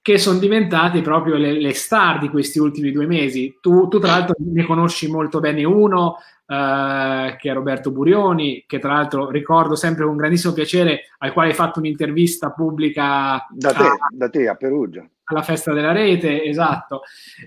che 0.00 0.16
sono 0.16 0.38
diventati 0.38 1.00
proprio 1.00 1.34
le, 1.34 1.60
le 1.60 1.74
star 1.74 2.20
di 2.20 2.28
questi 2.28 2.60
ultimi 2.60 2.92
due 2.92 3.04
mesi. 3.04 3.58
Tu, 3.60 3.88
tu, 3.88 3.98
tra 3.98 4.12
l'altro 4.12 4.36
ne 4.38 4.64
conosci 4.64 5.10
molto 5.10 5.40
bene 5.40 5.64
uno, 5.64 6.18
eh, 6.46 7.36
che 7.36 7.50
è 7.50 7.52
Roberto 7.52 7.90
Burioni, 7.90 8.62
che 8.64 8.78
tra 8.78 8.92
l'altro 8.92 9.28
ricordo 9.28 9.74
sempre 9.74 10.04
con 10.04 10.16
grandissimo 10.16 10.52
piacere, 10.52 11.06
al 11.18 11.32
quale 11.32 11.48
hai 11.48 11.54
fatto 11.56 11.80
un'intervista 11.80 12.52
pubblica 12.52 13.44
da 13.50 13.72
te, 13.72 13.82
a, 13.82 13.96
da 14.08 14.30
te 14.30 14.46
a 14.46 14.54
Perugia 14.54 15.04
alla 15.34 15.42
festa 15.42 15.72
della 15.72 15.92
rete, 15.92 16.44
esatto, 16.44 17.02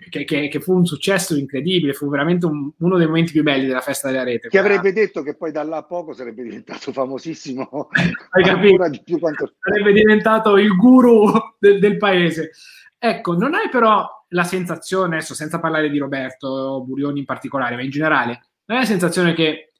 che, 0.10 0.24
che, 0.24 0.48
che 0.48 0.60
fu 0.60 0.74
un 0.74 0.86
successo 0.86 1.36
incredibile, 1.36 1.93
fu 1.93 2.10
veramente 2.10 2.46
un, 2.46 2.72
uno 2.78 2.98
dei 2.98 3.08
momenti 3.08 3.32
più 3.32 3.43
belli 3.43 3.65
della 3.65 3.82
festa 3.82 4.10
della 4.10 4.24
rete. 4.24 4.50
Chi 4.50 4.58
avrebbe 4.58 4.93
detto 4.93 5.22
che 5.22 5.36
poi 5.36 5.52
da 5.52 5.63
là 5.63 5.78
a 5.78 5.84
poco 5.84 6.13
sarebbe 6.13 6.43
diventato 6.43 6.91
famosissimo? 6.91 7.89
Hai 8.32 8.43
capito? 8.43 8.89
Di 8.89 9.19
quanto... 9.19 9.54
Sarebbe 9.60 9.93
diventato 9.93 10.58
il 10.58 10.76
guru 10.76 11.32
de, 11.60 11.80
del 11.80 11.98
paese. 11.98 12.52
Ecco, 12.98 13.36
non 13.36 13.54
hai 13.54 13.67
però 13.69 14.08
la 14.30 14.46
sensazione, 14.46 15.17
adesso 15.17 15.34
senza 15.34 15.60
parlare 15.60 15.89
di 15.89 15.98
Roberto 15.98 16.82
Burioni 16.86 17.19
in 17.19 17.26
particolare, 17.26 17.76
ma 17.76 17.82
in 17.82 17.89
generale, 17.89 18.46
non 18.65 18.78
hai 18.78 18.84
la 18.84 18.89
sensazione 18.89 19.34
che 19.34 19.73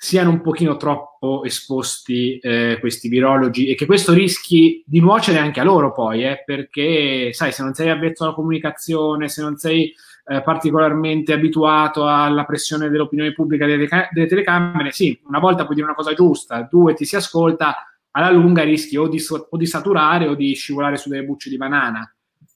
siano 0.00 0.30
un 0.30 0.40
pochino 0.42 0.76
troppo 0.76 1.42
esposti 1.42 2.38
eh, 2.38 2.76
questi 2.78 3.08
virologi 3.08 3.66
e 3.66 3.74
che 3.74 3.84
questo 3.84 4.12
rischi 4.12 4.84
di 4.86 5.00
nuocere 5.00 5.38
anche 5.38 5.58
a 5.58 5.64
loro 5.64 5.90
poi, 5.92 6.22
eh, 6.24 6.44
perché 6.46 7.32
sai, 7.32 7.50
se 7.50 7.64
non 7.64 7.74
sei 7.74 7.90
avvezzo 7.90 8.22
alla 8.22 8.32
comunicazione, 8.32 9.28
se 9.28 9.42
non 9.42 9.56
sei 9.56 9.92
eh, 10.26 10.40
particolarmente 10.42 11.32
abituato 11.32 12.06
alla 12.06 12.44
pressione 12.44 12.90
dell'opinione 12.90 13.32
pubblica 13.32 13.66
delle, 13.66 13.88
delle, 14.12 14.28
telecamere, 14.28 14.92
sì, 14.92 15.20
una 15.26 15.40
volta 15.40 15.64
puoi 15.64 15.74
dire 15.74 15.88
una 15.88 15.96
cosa 15.96 16.14
giusta, 16.14 16.62
due 16.70 16.94
ti 16.94 17.04
si 17.04 17.16
ascolta, 17.16 17.74
alla 18.12 18.30
lunga 18.30 18.62
rischi 18.62 18.96
o 18.96 19.08
di, 19.08 19.20
o 19.28 19.56
di 19.56 19.66
saturare 19.66 20.28
o 20.28 20.36
di 20.36 20.54
scivolare 20.54 20.96
su 20.96 21.08
delle 21.08 21.24
bucce 21.24 21.50
di 21.50 21.56
banana 21.56 22.08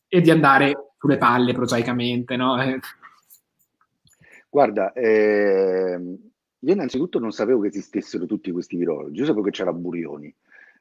e 0.06 0.20
di 0.20 0.30
andare 0.30 0.92
sulle 0.96 1.18
palle 1.18 1.52
prosaicamente, 1.54 2.36
no? 2.36 2.54
Guarda, 4.48 4.92
ehm 4.92 6.30
io 6.64 6.72
innanzitutto 6.72 7.18
non 7.18 7.32
sapevo 7.32 7.60
che 7.60 7.68
esistessero 7.68 8.24
tutti 8.26 8.52
questi 8.52 8.76
virologi, 8.76 9.18
io 9.18 9.24
sapevo 9.24 9.42
che 9.42 9.50
c'era 9.50 9.72
Burioni. 9.72 10.32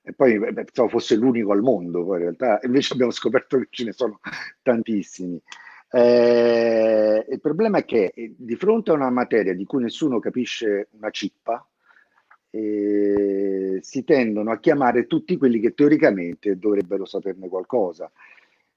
E 0.04 0.14
poi 0.14 0.40
pensavo 0.54 0.90
fosse 0.90 1.16
l'unico 1.16 1.52
al 1.52 1.62
mondo, 1.62 2.04
poi 2.04 2.18
in 2.18 2.22
realtà 2.24 2.60
invece 2.66 2.94
abbiamo 2.94 3.12
scoperto 3.12 3.58
che 3.58 3.68
ce 3.70 3.86
ne 3.86 3.92
sono 3.92 4.20
tantissimi. 4.62 5.42
Eh, 5.92 7.26
il 7.30 7.42
problema 7.42 7.80
è 7.80 7.86
che 7.86 8.12
eh, 8.16 8.34
di 8.38 8.56
fronte 8.56 8.92
a 8.92 8.94
una 8.94 9.10
materia 9.10 9.54
di 9.54 9.66
cui 9.66 9.82
nessuno 9.82 10.20
capisce 10.20 10.88
una 10.92 11.10
cippa, 11.10 11.66
eh, 12.52 13.80
si 13.82 14.04
tendono 14.04 14.52
a 14.52 14.60
chiamare 14.60 15.08
tutti 15.08 15.38
quelli 15.38 15.60
che 15.60 15.74
teoricamente 15.74 16.58
dovrebbero 16.58 17.06
saperne 17.06 17.48
qualcosa, 17.48 18.12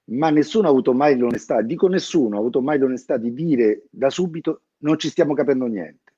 ma 0.05 0.29
nessuno 0.29 0.67
ha 0.67 0.69
avuto 0.71 0.93
mai 0.93 1.17
l'onestà, 1.17 1.61
dico 1.61 1.87
nessuno 1.87 2.37
ha 2.37 2.39
avuto 2.39 2.61
mai 2.61 2.79
l'onestà 2.79 3.17
di 3.17 3.33
dire 3.33 3.83
da 3.89 4.09
subito 4.09 4.61
non 4.79 4.97
ci 4.97 5.09
stiamo 5.09 5.33
capendo 5.33 5.65
niente 5.65 6.14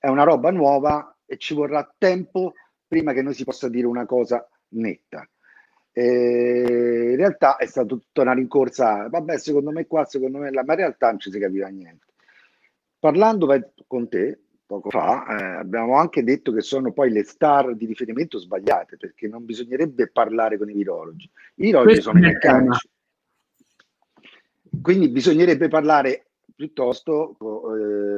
è 0.00 0.08
una 0.08 0.24
roba 0.24 0.50
nuova 0.50 1.14
e 1.26 1.36
ci 1.36 1.52
vorrà 1.54 1.88
tempo 1.96 2.54
prima 2.88 3.12
che 3.12 3.22
noi 3.22 3.34
si 3.34 3.44
possa 3.44 3.68
dire 3.68 3.86
una 3.86 4.06
cosa 4.06 4.44
netta. 4.70 5.28
E 5.92 7.10
in 7.10 7.16
realtà 7.16 7.56
è 7.56 7.66
stata 7.66 7.86
tutta 7.86 8.22
una 8.22 8.32
rincorsa, 8.32 9.08
vabbè, 9.08 9.38
secondo 9.38 9.70
me 9.70 9.86
qua, 9.86 10.06
secondo 10.06 10.38
me 10.38 10.50
là, 10.50 10.64
ma 10.64 10.72
in 10.72 10.78
realtà 10.78 11.08
non 11.08 11.20
ci 11.20 11.30
si 11.30 11.38
capiva 11.38 11.68
niente. 11.68 12.06
Parlando 12.98 13.46
con 13.86 14.08
te, 14.08 14.40
poco 14.64 14.88
fa, 14.88 15.26
eh, 15.26 15.58
abbiamo 15.58 15.96
anche 15.96 16.24
detto 16.24 16.52
che 16.52 16.62
sono 16.62 16.92
poi 16.92 17.10
le 17.10 17.24
star 17.24 17.74
di 17.74 17.86
riferimento 17.86 18.38
sbagliate, 18.38 18.96
perché 18.96 19.28
non 19.28 19.44
bisognerebbe 19.44 20.08
parlare 20.08 20.56
con 20.56 20.70
i 20.70 20.74
virologi. 20.74 21.28
I 21.56 21.64
virologi 21.64 21.92
Questo 21.92 22.10
sono 22.10 22.18
i 22.24 22.28
meccanici. 22.28 22.88
Quindi 24.80 25.08
bisognerebbe 25.08 25.68
parlare 25.68 26.26
piuttosto 26.54 27.36
eh, 27.74 28.09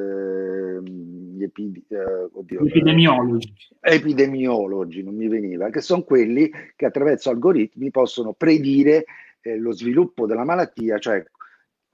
gli, 1.43 1.45
epi, 1.45 1.85
eh, 1.89 2.29
oddio, 2.33 2.61
epidemiologi. 2.67 3.53
epidemiologi, 3.81 5.03
non 5.03 5.17
mi 5.17 5.29
veniva, 5.29 5.71
che 5.71 5.81
sono 5.81 6.03
quelli 6.03 6.51
che 6.77 6.87
attraverso 6.87 7.31
algoritmi 7.31 7.91
possono 7.91 8.33
predire 8.33 9.05
eh, 9.41 9.57
lo 9.57 9.73
sviluppo 9.73 10.27
della 10.27 10.45
malattia, 10.45 10.99
cioè 10.99 11.25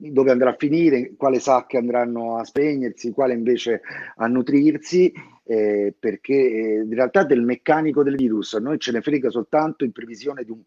dove 0.01 0.31
andrà 0.31 0.51
a 0.51 0.55
finire, 0.57 1.13
quale 1.17 1.39
sacche 1.39 1.77
andranno 1.77 2.37
a 2.37 2.45
spegnersi, 2.45 3.11
quale 3.11 3.33
invece 3.33 3.81
a 4.15 4.27
nutrirsi, 4.27 5.11
eh, 5.43 5.93
perché 5.97 6.33
eh, 6.33 6.81
in 6.83 6.93
realtà 6.93 7.23
del 7.23 7.41
meccanico 7.41 8.03
del 8.03 8.15
virus 8.15 8.53
a 8.53 8.59
noi 8.59 8.79
ce 8.79 8.91
ne 8.91 9.01
frega 9.01 9.29
soltanto 9.29 9.83
in 9.83 9.91
previsione 9.91 10.45
di 10.45 10.51
un, 10.51 10.61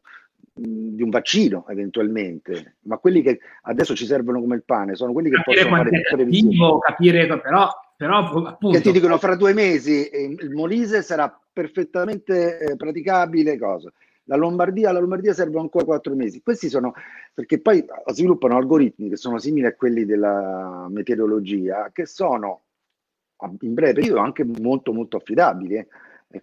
di 0.55 1.03
un 1.03 1.09
vaccino 1.09 1.66
eventualmente, 1.68 2.76
ma 2.83 2.99
quelli 2.99 3.22
che 3.22 3.39
adesso 3.62 3.95
ci 3.95 4.05
servono 4.05 4.41
come 4.41 4.57
il 4.57 4.64
pane 4.64 4.97
sono 4.97 5.12
quelli 5.12 5.30
che 5.30 5.37
capire 5.37 5.62
possono 5.62 5.76
fare 5.76 6.03
previsioni. 6.11 6.80
Capire 6.80 7.26
però, 7.26 7.70
però 7.97 8.18
appunto, 8.18 8.70
che 8.70 8.80
ti 8.80 8.93
dicono 8.93 9.18
fra 9.18 9.36
due 9.36 9.53
mesi 9.53 10.09
eh, 10.09 10.34
il 10.38 10.51
Molise 10.51 11.03
sarà 11.03 11.38
perfettamente 11.53 12.59
eh, 12.59 12.76
praticabile 12.76 13.59
cosa 13.59 13.93
la 14.24 14.36
Lombardia, 14.36 14.93
la 14.93 15.01
Lombardia 15.01 15.34
serve 15.34 15.59
ancora 15.59 15.84
quattro 15.84 16.14
mesi. 16.14 16.43
Questi 16.43 16.68
sono 16.68 16.95
perché 17.34 17.61
poi 17.61 17.84
sviluppano 18.12 18.57
algoritmi 18.57 19.09
che 19.09 19.16
sono 19.16 19.38
simili 19.38 19.66
a 19.66 19.74
quelli 19.74 20.05
della 20.05 20.86
meteorologia, 20.90 21.90
che 21.93 22.07
sono 22.07 22.62
in 23.61 23.74
breve 23.74 23.95
periodo 23.95 24.20
anche 24.20 24.45
molto 24.45 24.93
molto 24.93 25.16
affidabili. 25.16 25.76
Eh. 25.76 25.86
È, 26.28 26.43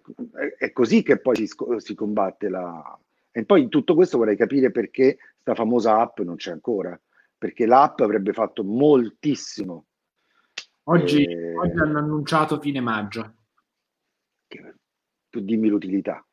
è, 0.58 0.72
così 0.72 1.02
che 1.02 1.18
poi 1.18 1.36
si, 1.36 1.48
si, 1.78 1.94
combatte 1.94 2.48
la... 2.48 2.98
E 3.32 3.44
poi 3.44 3.62
in 3.62 3.68
tutto 3.68 3.94
questo 3.94 4.18
vorrei 4.18 4.36
capire 4.36 4.70
perché 4.70 5.16
questa 5.42 5.54
famosa 5.54 6.00
app 6.00 6.18
non 6.20 6.36
c'è 6.36 6.50
ancora, 6.50 6.98
perché 7.38 7.64
l'app 7.64 8.00
avrebbe 8.00 8.32
fatto 8.32 8.62
moltissimo. 8.62 9.86
Oggi, 10.90 11.24
eh... 11.24 11.56
oggi 11.56 11.78
hanno 11.78 11.98
annunciato 11.98 12.60
fine 12.60 12.80
maggio. 12.80 13.34
Tu 15.30 15.40
dimmi 15.40 15.68
l'utilità 15.68 16.24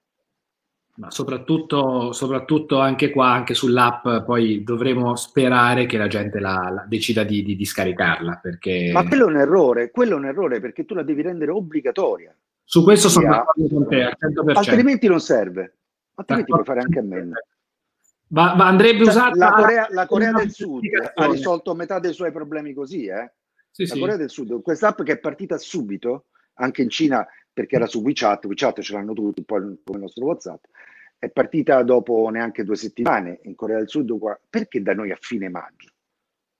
ma 0.97 1.12
soprattutto, 1.12 2.12
soprattutto, 2.12 2.80
anche 2.80 3.12
qua, 3.12 3.28
anche 3.28 3.53
sull'app, 3.53 4.24
poi 4.26 4.64
dovremo 4.64 5.16
sperare 5.16 5.86
che 5.86 5.97
la 5.97 6.08
gente 6.08 6.39
la, 6.39 6.72
la 6.74 6.86
decida 6.88 7.24
di, 7.24 7.43
di, 7.43 7.55
di, 7.55 7.66
scaricarla. 7.66 8.39
Perché... 8.41 8.89
Ma 8.93 9.08
quello 9.08 9.28
è 9.28 9.30
un 9.30 9.38
errore, 9.38 9.91
quello 9.91 10.16
è 10.16 10.18
un 10.18 10.26
errore 10.26 10.60
perché 10.60 10.86
tu 10.86 10.95
la 10.95 11.03
devi 11.03 11.22
rendere 11.22 11.51
obbligatoria. 11.51 12.36
Su 12.64 12.84
questo 12.84 13.10
sono 13.10 13.30
d'accordo 13.30 13.76
con 13.76 13.88
te, 13.88 14.03
al 14.03 14.18
100%. 14.20 14.58
Altrimenti 14.58 15.08
non 15.08 15.20
serve, 15.20 15.76
altrimenti 16.16 16.51
puoi 16.51 16.64
fare 16.66 16.80
anche 16.80 16.99
a 16.99 17.03
meno. 17.03 17.34
Ma, 18.30 18.55
ma 18.55 18.66
andrebbe 18.66 19.03
cioè, 19.03 19.10
usata 19.10 19.36
la 19.38 19.51
Corea, 19.51 19.88
la 19.91 20.05
Corea 20.08 20.32
del 20.32 20.51
Sud 20.51 20.82
ha 21.14 21.26
risolto 21.28 21.76
metà 21.76 21.99
dei 21.99 22.12
suoi 22.12 22.32
problemi 22.32 22.74
così, 22.74 23.05
eh? 23.05 23.32
Sì, 23.78 23.86
la 23.86 23.93
sì. 23.93 23.99
Corea 23.99 24.15
del 24.15 24.32
Sud, 24.32 24.59
quest'app 24.63 25.03
che 25.03 25.11
è 25.11 25.19
partita 25.19 25.55
subito, 25.59 26.25
anche 26.55 26.82
in 26.82 26.89
Cina 26.89 27.28
perché 27.53 27.75
era 27.75 27.86
su 27.86 28.01
WeChat, 28.01 28.45
WeChat 28.45 28.82
ce 28.82 28.93
l'hanno 28.93 29.13
tutti, 29.13 29.39
un 29.41 29.45
po' 29.45 29.57
come 29.57 29.97
il 29.97 29.99
nostro 29.99 30.25
WhatsApp, 30.25 30.63
è 31.19 31.30
partita 31.30 31.84
dopo 31.84 32.28
neanche 32.30 32.63
due 32.63 32.75
settimane 32.75 33.39
in 33.43 33.53
Corea 33.53 33.78
del 33.78 33.88
Sud, 33.88 34.11
perché 34.49 34.82
da 34.82 34.95
noi 34.95 35.11
a 35.11 35.17
fine 35.19 35.47
maggio? 35.49 35.89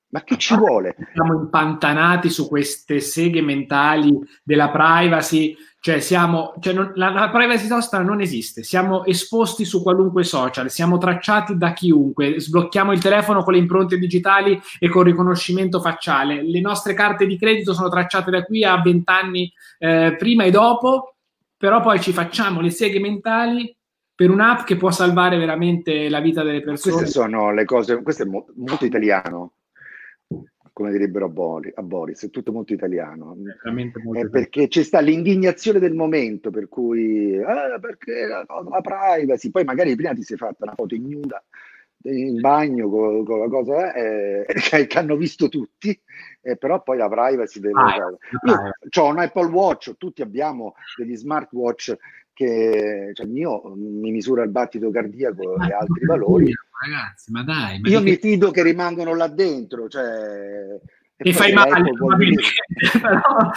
Ma 0.10 0.24
che 0.24 0.38
ci 0.38 0.56
vuole? 0.56 0.96
Siamo 1.14 1.34
impantanati 1.34 2.30
su 2.30 2.48
queste 2.48 3.02
seghe 3.02 3.42
mentali 3.42 4.18
della 4.42 4.70
privacy, 4.70 5.54
cioè, 5.82 6.00
siamo, 6.00 6.54
cioè 6.60 6.74
non, 6.74 6.94
la, 6.96 7.10
la, 7.10 7.30
privacy 7.30 7.68
nostra 7.68 8.02
non 8.02 8.22
esiste, 8.22 8.64
siamo 8.64 9.04
esposti 9.04 9.66
su 9.66 9.84
qualunque 9.84 10.24
social, 10.24 10.70
siamo 10.70 10.98
tracciati 10.98 11.58
da 11.58 11.74
chiunque, 11.74 12.40
sblocchiamo 12.40 12.94
il 12.94 13.02
telefono 13.02 13.44
con 13.44 13.54
le 13.54 13.60
impronte 13.60 13.98
digitali 13.98 14.60
e 14.80 14.88
con 14.88 15.04
riconoscimento 15.04 15.82
facciale, 15.82 16.42
le 16.42 16.62
nostre 16.62 16.94
carte 16.94 17.26
di 17.26 17.38
credito 17.38 17.74
sono 17.74 17.90
tracciate 17.90 18.32
da 18.32 18.44
qui 18.44 18.64
a 18.64 18.82
vent'anni 18.82 19.52
eh, 19.80 20.16
prima 20.18 20.46
e 20.46 20.52
dopo, 20.52 21.16
però 21.58 21.82
poi 21.82 22.00
ci 22.00 22.14
facciamo 22.14 22.62
le 22.62 22.70
seghe 22.70 23.00
mentali 23.00 23.76
per 24.16 24.30
un'app 24.32 24.64
che 24.64 24.78
può 24.78 24.90
salvare 24.90 25.38
veramente 25.38 26.10
la 26.10 26.22
vita 26.22 26.44
delle 26.44 26.62
persone. 26.64 26.96
Queste 26.96 27.12
sono 27.12 27.54
le 27.54 27.66
cose, 27.66 28.02
questo 28.02 28.24
è 28.24 28.26
mo- 28.26 28.48
molto 28.56 28.86
italiano 28.86 29.52
come 30.78 30.92
direbbero 30.92 31.26
a 31.26 31.30
Boris, 31.30 31.74
a 31.76 31.82
Boris 31.82 32.24
è 32.26 32.30
tutto 32.30 32.52
molto 32.52 32.72
italiano. 32.72 33.36
Molto 34.04 34.20
è 34.20 34.30
perché 34.30 34.68
c'è 34.68 34.84
sta 34.84 35.00
l'indignazione 35.00 35.80
del 35.80 35.96
momento, 35.96 36.52
per 36.52 36.68
cui 36.68 37.34
eh, 37.34 37.80
perché 37.82 38.28
la, 38.28 38.46
la, 38.48 38.82
privacy, 38.82 39.50
poi 39.50 39.64
magari 39.64 39.96
prima 39.96 40.14
ti 40.14 40.22
sei 40.22 40.38
fatta 40.38 40.66
una 40.66 40.76
foto 40.76 40.94
ignuda 40.94 41.44
in 42.04 42.40
bagno 42.40 42.90
con, 42.90 43.26
con 43.26 43.40
la 43.40 43.48
cosa 43.48 43.92
eh, 43.96 44.46
che 44.88 45.00
hanno 45.00 45.16
visto 45.16 45.50
tutti, 45.50 46.00
eh, 46.44 46.58
però 46.58 46.84
poi 46.84 46.98
la 46.98 47.10
privacy 47.10 47.60
deve... 47.60 47.82
Ah, 47.82 47.96
Io 47.96 49.02
ho 49.02 49.08
un 49.08 49.18
Apple 49.18 49.50
Watch, 49.50 49.98
tutti 49.98 50.22
abbiamo 50.22 50.76
degli 50.96 51.16
smartwatch 51.16 51.96
che 52.38 53.10
cioè, 53.14 53.26
il 53.26 53.32
mio 53.32 53.74
mi 53.76 54.12
misura 54.12 54.44
il 54.44 54.52
battito 54.52 54.92
cardiaco 54.92 55.56
e 55.56 55.74
altri 55.74 56.06
valori. 56.06 56.54
Ragazzi, 56.80 57.32
ma 57.32 57.42
dai. 57.42 57.80
Ma 57.80 57.90
io 57.90 58.00
mi 58.00 58.16
fido 58.18 58.52
che 58.52 58.62
rimangano 58.62 59.16
là 59.16 59.28
dentro. 59.28 59.88
Cioè, 59.88 60.80
e, 61.16 61.30
e 61.30 61.34
fai 61.34 61.52
male, 61.52 61.82
però, 63.02 63.50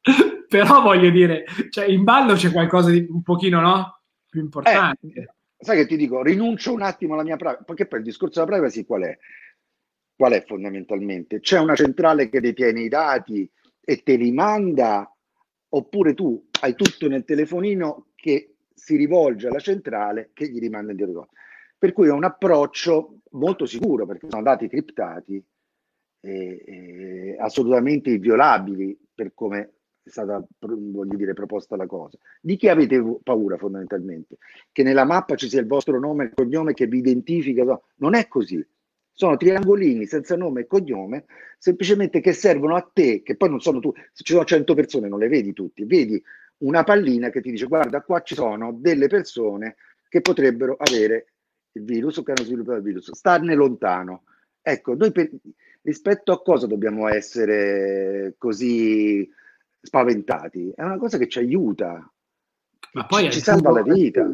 però 0.48 0.80
voglio 0.80 1.10
dire, 1.10 1.44
cioè, 1.68 1.84
in 1.84 2.02
ballo 2.02 2.32
c'è 2.32 2.50
qualcosa 2.50 2.88
di 2.88 3.06
un 3.10 3.20
pochino 3.20 3.60
no? 3.60 4.00
più 4.30 4.40
importante. 4.40 5.06
Eh, 5.06 5.28
sai 5.58 5.76
che 5.76 5.86
ti 5.86 5.98
dico, 5.98 6.22
rinuncio 6.22 6.72
un 6.72 6.80
attimo 6.80 7.12
alla 7.12 7.24
mia 7.24 7.36
privacy, 7.36 7.64
perché 7.66 7.86
poi 7.86 7.98
il 7.98 8.06
discorso 8.06 8.42
della 8.42 8.56
privacy 8.56 8.86
qual 8.86 9.02
è? 9.02 9.18
Qual 10.16 10.32
è 10.32 10.42
fondamentalmente? 10.46 11.40
C'è 11.40 11.58
una 11.58 11.74
centrale 11.74 12.30
che 12.30 12.40
detiene 12.40 12.80
i 12.80 12.88
dati 12.88 13.46
e 13.82 14.02
te 14.02 14.16
li 14.16 14.32
manda 14.32 15.13
oppure 15.76 16.14
tu 16.14 16.48
hai 16.60 16.74
tutto 16.74 17.08
nel 17.08 17.24
telefonino 17.24 18.08
che 18.14 18.54
si 18.74 18.96
rivolge 18.96 19.48
alla 19.48 19.58
centrale 19.58 20.30
che 20.32 20.48
gli 20.48 20.58
rimanda 20.58 20.92
indietro. 20.92 21.28
Per 21.76 21.92
cui 21.92 22.08
è 22.08 22.12
un 22.12 22.24
approccio 22.24 23.18
molto 23.32 23.66
sicuro 23.66 24.06
perché 24.06 24.28
sono 24.30 24.42
dati 24.42 24.68
criptati 24.68 25.44
e, 26.20 26.62
e 26.66 27.36
assolutamente 27.38 28.10
inviolabili 28.10 28.96
per 29.14 29.32
come 29.34 29.72
è 30.02 30.10
stata 30.10 30.44
voglio 30.58 31.16
dire, 31.16 31.32
proposta 31.32 31.76
la 31.76 31.86
cosa. 31.86 32.18
Di 32.40 32.56
chi 32.56 32.68
avete 32.68 33.02
paura 33.22 33.56
fondamentalmente? 33.56 34.36
Che 34.70 34.82
nella 34.82 35.04
mappa 35.04 35.34
ci 35.34 35.48
sia 35.48 35.60
il 35.60 35.66
vostro 35.66 35.98
nome 35.98 36.26
e 36.26 36.32
cognome 36.34 36.74
che 36.74 36.86
vi 36.86 36.98
identifica? 36.98 37.64
No, 37.64 37.84
non 37.96 38.14
è 38.14 38.28
così 38.28 38.64
sono 39.14 39.36
triangolini 39.36 40.06
senza 40.06 40.36
nome 40.36 40.62
e 40.62 40.66
cognome, 40.66 41.26
semplicemente 41.56 42.20
che 42.20 42.32
servono 42.32 42.74
a 42.74 42.90
te, 42.92 43.22
che 43.22 43.36
poi 43.36 43.48
non 43.48 43.60
sono 43.60 43.78
tu, 43.78 43.92
se 44.12 44.24
ci 44.24 44.32
sono 44.32 44.44
100 44.44 44.74
persone 44.74 45.08
non 45.08 45.20
le 45.20 45.28
vedi 45.28 45.52
tutti, 45.52 45.84
vedi 45.84 46.20
una 46.58 46.82
pallina 46.82 47.30
che 47.30 47.40
ti 47.40 47.52
dice 47.52 47.66
guarda 47.66 48.02
qua 48.02 48.22
ci 48.22 48.34
sono 48.34 48.72
delle 48.72 49.06
persone 49.06 49.76
che 50.08 50.20
potrebbero 50.20 50.76
avere 50.78 51.34
il 51.72 51.84
virus 51.84 52.16
o 52.18 52.22
che 52.22 52.32
hanno 52.32 52.44
sviluppato 52.44 52.78
il 52.78 52.84
virus, 52.84 53.12
starne 53.12 53.54
lontano. 53.54 54.24
Ecco, 54.60 54.94
noi 54.94 55.12
per, 55.12 55.30
rispetto 55.82 56.32
a 56.32 56.42
cosa 56.42 56.66
dobbiamo 56.66 57.08
essere 57.08 58.34
così 58.36 59.28
spaventati? 59.80 60.72
È 60.74 60.82
una 60.82 60.98
cosa 60.98 61.18
che 61.18 61.28
ci 61.28 61.38
aiuta, 61.38 62.12
ma 62.92 63.06
poi 63.06 63.30
ci, 63.30 63.40
salva 63.40 63.70
la 63.70 63.82
vita. 63.82 64.28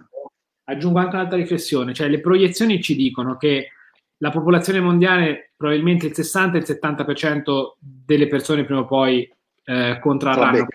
Aggiungo 0.64 0.98
anche 1.00 1.16
un'altra 1.16 1.36
riflessione, 1.36 1.92
cioè 1.92 2.08
le 2.08 2.20
proiezioni 2.20 2.80
ci 2.80 2.94
dicono 2.94 3.36
che 3.36 3.70
la 4.22 4.30
popolazione 4.30 4.80
mondiale, 4.80 5.52
probabilmente 5.56 6.06
il 6.06 6.14
60 6.14 6.58
il 6.58 6.64
70% 6.66 7.72
delle 7.78 8.26
persone 8.26 8.64
prima 8.64 8.80
o 8.80 8.86
poi 8.86 9.30
eh, 9.64 9.98
contrarranno 10.00 10.66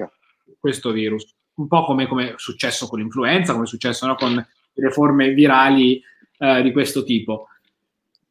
questo 0.59 0.91
virus. 0.91 1.33
Un 1.55 1.67
po' 1.67 1.85
come, 1.85 2.07
come, 2.07 2.31
è 2.31 2.33
successo 2.37 2.87
con 2.87 2.99
l'influenza, 2.99 3.53
come 3.53 3.65
è 3.65 3.67
successo 3.67 4.07
no, 4.07 4.15
con 4.15 4.45
le 4.73 4.89
forme 4.89 5.31
virali 5.31 6.01
eh, 6.39 6.61
di 6.63 6.71
questo 6.71 7.03
tipo. 7.03 7.47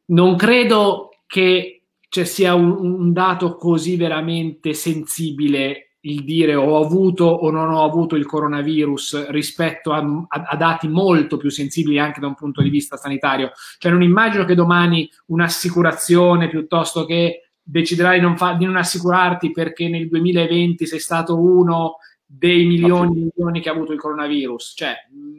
Non 0.07 0.35
credo 0.35 1.11
che 1.25 1.81
ci 2.09 2.25
sia 2.25 2.53
un, 2.53 2.71
un 2.71 3.13
dato 3.13 3.55
così 3.55 3.95
veramente 3.95 4.73
sensibile 4.73 5.84
il 6.05 6.23
dire 6.23 6.55
ho 6.55 6.83
avuto 6.83 7.25
o 7.25 7.49
non 7.49 7.69
ho 7.69 7.83
avuto 7.83 8.15
il 8.15 8.25
coronavirus 8.25 9.29
rispetto 9.29 9.91
a, 9.91 9.99
a, 9.99 10.43
a, 10.49 10.55
dati 10.55 10.87
molto 10.87 11.37
più 11.37 11.49
sensibili 11.49 11.99
anche 11.99 12.19
da 12.19 12.27
un 12.27 12.35
punto 12.35 12.61
di 12.61 12.69
vista 12.69 12.97
sanitario. 12.97 13.51
Cioè 13.77 13.91
non 13.91 14.03
immagino 14.03 14.45
che 14.45 14.55
domani 14.55 15.09
un'assicurazione 15.27 16.49
piuttosto 16.49 17.05
che 17.05 17.49
deciderai 17.61 18.19
di 18.19 18.25
non, 18.25 18.37
fa, 18.37 18.53
di 18.53 18.65
non 18.65 18.75
assicurarti 18.75 19.51
perché 19.51 19.89
nel 19.89 20.07
2020 20.07 20.85
sei 20.85 20.99
stato 20.99 21.39
uno 21.39 21.97
dei 22.23 22.65
milioni 22.65 23.17
e 23.17 23.23
milioni 23.23 23.61
che 23.61 23.69
ha 23.69 23.73
avuto 23.73 23.93
il 23.93 23.99
coronavirus. 23.99 24.73
Cioè, 24.75 24.93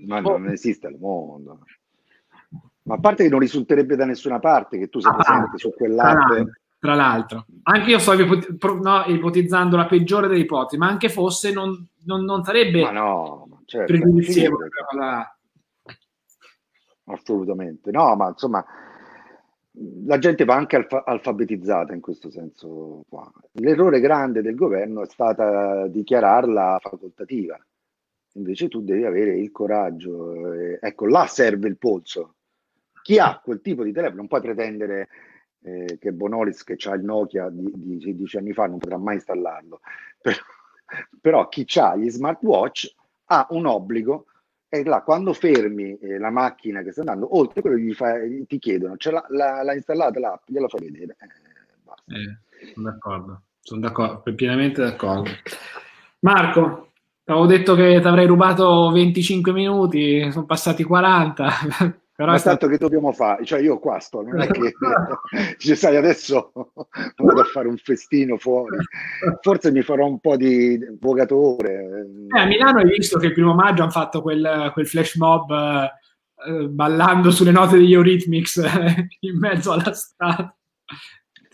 ma 0.07 0.21
boh. 0.21 0.39
non 0.39 0.49
esiste 0.49 0.89
al 0.89 0.97
mondo. 0.99 1.61
Ma 2.83 2.95
a 2.95 3.01
parte 3.01 3.25
che 3.25 3.31
non 3.31 3.41
risulterebbe 3.41 3.97
da 3.97 4.05
nessuna 4.05 4.39
parte 4.39 4.79
che 4.79 4.89
tu 4.89 5.01
sei 5.01 5.13
presente 5.13 5.59
su 5.59 5.73
quell'app 5.75 6.47
tra 6.79 6.95
l'altro. 6.95 7.47
Anche 7.65 7.91
io 7.91 7.99
sto 7.99 8.13
ipot- 8.13 8.81
no, 8.81 9.05
ipotizzando 9.07 9.77
la 9.77 9.87
peggiore 9.87 10.29
delle 10.29 10.41
ipotesi, 10.41 10.77
ma 10.77 10.89
anche 10.89 11.09
fosse 11.09 11.53
non, 11.53 11.87
non, 12.05 12.25
non 12.25 12.45
sarebbe 12.45 12.83
ma 12.83 12.91
no, 12.91 13.63
certo, 13.65 13.93
pregiudizievole. 13.93 14.69
Assolutamente, 17.05 17.91
no, 17.91 18.17
ma 18.17 18.29
insomma 18.29 18.65
la 20.05 20.19
gente 20.19 20.45
va 20.45 20.55
anche 20.55 20.77
alfa- 20.77 21.05
alfabetizzata 21.05 21.93
in 21.93 22.01
questo 22.01 22.31
senso 22.31 23.05
qua. 23.09 23.31
L'errore 23.55 24.01
grande 24.01 24.43
del 24.43 24.55
governo 24.55 25.03
è 25.03 25.07
stata 25.07 25.87
dichiararla 25.87 26.79
facoltativa. 26.81 27.59
Invece 28.35 28.69
tu 28.69 28.83
devi 28.83 29.05
avere 29.05 29.39
il 29.39 29.51
coraggio. 29.51 30.53
Eh, 30.53 30.79
ecco, 30.81 31.07
là 31.07 31.27
serve 31.27 31.69
il 31.69 31.79
polso. 31.79 32.35
Chi 33.03 33.19
ha 33.19 33.41
quel 33.43 33.61
tipo 33.61 33.83
di 33.83 33.93
telefono 33.93 34.17
non 34.19 34.29
puoi 34.29 34.41
pretendere 34.41 35.09
eh, 35.67 35.99
che 35.99 36.13
Bonolis, 36.13 36.63
che 36.63 36.77
ha 36.89 36.95
il 36.95 37.03
Nokia 37.03 37.49
di, 37.51 37.73
di 37.75 38.01
16 38.01 38.37
anni 38.37 38.53
fa, 38.53 38.67
non 38.67 38.79
potrà 38.79 38.99
mai 38.99 39.17
installarlo. 39.17 39.81
Però, 40.23 40.39
però 41.21 41.49
chi 41.49 41.67
ha 41.81 41.97
gli 41.97 42.09
smartwatch 42.09 42.95
ha 43.27 43.47
un 43.51 43.67
obbligo 43.67 44.27
e 44.69 44.85
là 44.85 45.03
quando 45.03 45.33
fermi 45.33 45.99
eh, 45.99 46.19
la 46.19 46.31
macchina 46.31 46.83
che 46.83 46.93
sta 46.93 47.01
andando, 47.01 47.37
oltre 47.37 47.59
a 47.59 47.63
quello 47.63 47.77
gli 47.77 47.93
fa, 47.93 48.15
ti 48.47 48.59
chiedono, 48.59 48.97
ce 48.97 49.11
l'ha, 49.11 49.25
la, 49.31 49.63
l'ha 49.65 49.75
installata 49.75 50.21
l'app, 50.21 50.43
gliela 50.47 50.69
fai 50.69 50.89
vedere. 50.89 51.17
Eh, 52.07 52.15
eh, 52.15 52.73
sono 52.73 52.91
d'accordo, 52.91 53.43
sono 53.61 53.81
d'accordo, 53.81 54.35
pienamente 54.35 54.81
d'accordo. 54.83 55.31
Marco, 56.21 56.93
avevo 57.25 57.47
detto 57.47 57.75
che 57.75 58.01
ti 58.01 58.07
avrei 58.07 58.27
rubato 58.27 58.91
25 58.93 59.53
minuti, 59.53 60.31
sono 60.31 60.47
passati 60.47 60.85
40. 60.85 61.49
Però 62.17 62.33
Ma 62.33 62.39
è 62.39 62.43
tanto 62.43 62.67
che 62.67 62.79
dobbiamo 62.79 63.13
fare? 63.13 63.45
Cioè 63.45 63.61
io 63.61 63.79
qua 63.79 63.99
sto, 63.99 64.23
non 64.23 64.41
è 64.41 64.47
che 64.47 64.73
ci 65.59 65.77
sai 65.77 65.97
adesso 65.97 66.51
vado 67.17 67.41
a 67.43 67.45
fare 67.45 67.69
un 67.69 67.77
festino 67.77 68.39
fuori. 68.39 68.79
Forse 69.43 69.71
mi 69.71 69.83
farò 69.83 70.07
un 70.07 70.19
po' 70.19 70.35
di 70.35 70.79
vogatore. 70.99 72.07
Eh, 72.35 72.41
a 72.41 72.47
Milano 72.47 72.79
hai 72.79 72.89
visto 72.89 73.19
che 73.19 73.27
il 73.27 73.35
primo 73.35 73.55
maggio 73.55 73.83
hanno 73.83 73.91
fatto 73.91 74.23
quel, 74.23 74.71
quel 74.73 74.87
flash 74.87 75.17
mob 75.17 75.51
eh, 75.51 76.69
ballando 76.69 77.31
sulle 77.31 77.51
note 77.51 77.77
degli 77.77 77.93
Eurythmics 77.93 78.63
in 79.21 79.39
mezzo 79.39 79.73
alla 79.73 79.93
strada. 79.93 80.57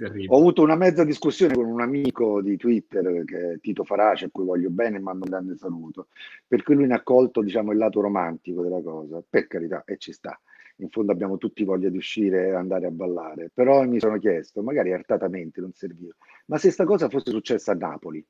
Terribile. 0.03 0.35
Ho 0.35 0.39
avuto 0.39 0.63
una 0.63 0.75
mezza 0.75 1.05
discussione 1.05 1.55
con 1.55 1.67
un 1.67 1.81
amico 1.81 2.43
di 2.43 2.57
Twitter 2.57 3.25
che 3.25 3.53
è 3.53 3.61
Tito 3.61 3.85
Farace, 3.85 4.25
a 4.25 4.29
cui 4.33 4.45
voglio 4.45 4.69
bene 4.69 4.97
e 4.97 5.01
mando 5.01 5.25
un 5.25 5.31
grande 5.31 5.57
saluto, 5.57 6.09
perché 6.47 6.75
lui 6.75 6.87
ne 6.87 6.95
ha 6.95 7.03
colto 7.03 7.41
diciamo, 7.41 7.71
il 7.71 7.79
lato 7.79 8.01
romantico 8.01 8.63
della 8.63 8.83
cosa, 8.83 9.23
per 9.29 9.47
carità, 9.47 9.85
e 9.85 9.99
ci 9.99 10.13
sta. 10.13 10.39
In 10.77 10.89
fondo 10.89 11.13
abbiamo 11.13 11.39
tutti 11.39 11.63
voglia 11.63 11.89
di 11.89 11.99
uscire 11.99 12.49
e 12.49 12.55
andare 12.55 12.87
a 12.87 12.91
ballare, 12.91 13.51
però 13.55 13.87
mi 13.87 14.01
sono 14.01 14.19
chiesto, 14.19 14.63
magari 14.63 14.93
artatamente 14.93 15.61
non 15.61 15.73
serviva, 15.73 16.13
ma 16.47 16.57
se 16.57 16.63
questa 16.65 16.85
cosa 16.85 17.09
fosse 17.09 17.31
successa 17.31 17.71
a 17.71 17.77
Napoli, 17.77 18.25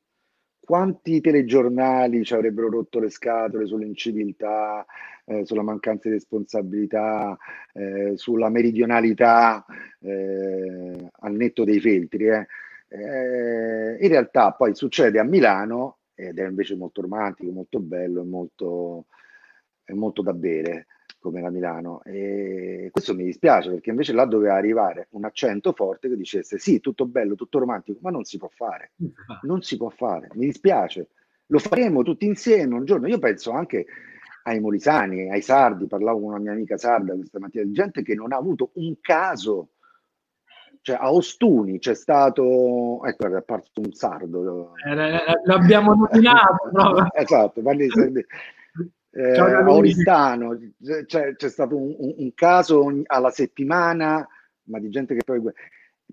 quanti 0.64 1.20
telegiornali 1.20 2.24
ci 2.24 2.34
avrebbero 2.34 2.70
rotto 2.70 3.00
le 3.00 3.10
scatole 3.10 3.66
sull'inciviltà, 3.66 4.86
eh, 5.24 5.44
sulla 5.44 5.62
mancanza 5.62 6.08
di 6.08 6.14
responsabilità, 6.14 7.36
eh, 7.72 8.12
sulla 8.16 8.48
meridionalità 8.48 9.64
eh, 10.00 11.10
al 11.10 11.32
netto 11.34 11.64
dei 11.64 11.80
filtri. 11.80 12.28
Eh? 12.28 12.46
Eh, 12.88 13.96
in 14.00 14.08
realtà 14.08 14.52
poi 14.52 14.74
succede 14.74 15.18
a 15.18 15.24
Milano 15.24 15.98
ed 16.14 16.38
è 16.38 16.46
invece 16.46 16.76
molto 16.76 17.00
romantico, 17.00 17.50
molto 17.50 17.80
bello 17.80 18.20
e 18.20 18.24
molto, 18.24 19.06
molto 19.86 20.22
da 20.22 20.32
bere 20.32 20.86
come 21.22 21.40
la 21.40 21.48
Milano. 21.48 22.02
E 22.04 22.88
questo 22.90 23.14
mi 23.14 23.24
dispiace 23.24 23.70
perché 23.70 23.90
invece 23.90 24.12
là 24.12 24.26
doveva 24.26 24.56
arrivare 24.56 25.06
un 25.12 25.24
accento 25.24 25.72
forte 25.72 26.08
che 26.08 26.16
dicesse 26.16 26.58
sì, 26.58 26.80
tutto 26.80 27.06
bello, 27.06 27.34
tutto 27.34 27.60
romantico, 27.60 28.00
ma 28.02 28.10
non 28.10 28.24
si 28.24 28.36
può 28.36 28.48
fare. 28.52 28.92
Non 29.42 29.62
si 29.62 29.76
può 29.76 29.88
fare. 29.88 30.28
Mi 30.34 30.46
dispiace. 30.46 31.08
Lo 31.46 31.58
faremo 31.58 32.02
tutti 32.02 32.26
insieme 32.26 32.74
un 32.74 32.84
giorno. 32.84 33.08
Io 33.08 33.18
penso 33.18 33.52
anche 33.52 33.86
ai 34.44 34.60
molisani, 34.60 35.30
ai 35.30 35.42
sardi, 35.42 35.86
parlavo 35.86 36.20
con 36.20 36.28
una 36.30 36.38
mia 36.38 36.52
amica 36.52 36.76
sarda 36.76 37.14
questa 37.14 37.38
mattina, 37.38 37.64
di 37.64 37.72
gente 37.72 38.02
che 38.02 38.14
non 38.14 38.32
ha 38.32 38.36
avuto 38.36 38.70
un 38.74 38.94
caso. 39.00 39.70
Cioè 40.80 40.96
a 40.98 41.12
Ostuni 41.12 41.78
c'è 41.78 41.94
stato, 41.94 43.04
ecco, 43.04 43.36
è 43.36 43.42
parto 43.42 43.80
un 43.80 43.92
sardo. 43.92 44.72
Eh, 44.84 45.20
l'abbiamo 45.44 45.94
nominato. 46.10 47.08
esatto, 47.14 47.62
parli 47.62 47.86
di 47.86 48.24
eh, 49.12 49.38
a 49.38 49.70
Oristano 49.70 50.58
c'è, 51.06 51.34
c'è 51.36 51.48
stato 51.48 51.76
un, 51.76 51.94
un, 51.98 52.14
un, 52.16 52.34
caso 52.34 52.90
alla 53.06 53.30
settimana, 53.30 54.26
ma 54.64 54.78
di 54.78 54.88
gente 54.88 55.14
che 55.14 55.22
poi... 55.24 55.40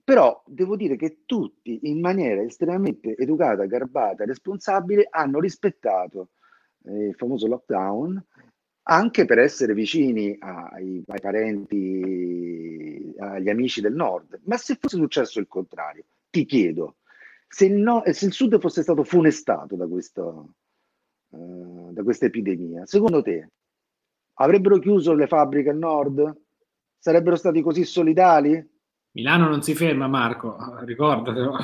Però 0.04 0.42
devo 0.46 0.76
dire 0.76 0.96
che 0.96 1.22
tutti 1.26 1.80
in 1.84 2.00
maniera 2.00 2.42
estremamente 2.42 3.16
educata, 3.16 3.66
garbata, 3.66 4.26
responsabile 4.26 5.08
hanno 5.10 5.40
rispettato 5.40 6.30
eh, 6.86 7.08
il 7.08 7.16
famoso 7.16 7.48
lockdown 7.48 8.24
anche 8.84 9.26
per 9.26 9.38
essere 9.38 9.74
vicini 9.74 10.36
ai, 10.40 11.04
ai 11.06 11.20
parenti, 11.22 13.14
agli 13.20 13.50
amici 13.50 13.82
del 13.82 13.94
nord. 13.94 14.40
Ma 14.46 14.58
se 14.58 14.78
fosse 14.80 14.98
successo 14.98 15.40
il 15.40 15.48
contrario, 15.48 16.06
ti 16.32 16.44
chiedo, 16.46 16.96
se, 17.48 17.68
no, 17.70 18.02
se 18.06 18.26
il 18.26 18.34
sud 18.34 18.60
fosse 18.60 18.82
stato 18.82 19.04
funestato 19.04 19.76
da 19.76 19.88
questo, 19.88 20.56
eh, 21.32 21.92
da 21.92 22.04
questa 22.04 22.26
epidemia. 22.26 22.86
Secondo 22.86 23.22
te 23.22 23.50
avrebbero 24.36 24.80
chiuso 24.80 25.14
le 25.14 25.28
fabbriche 25.28 25.70
al 25.70 25.78
nord? 25.78 26.36
Sarebbero 26.98 27.36
stati 27.36 27.62
così 27.62 27.84
solidali? 27.86 28.68
Milano 29.12 29.48
non 29.48 29.62
si 29.62 29.74
ferma, 29.74 30.08
Marco, 30.08 30.58
ricordatelo. 30.82 31.56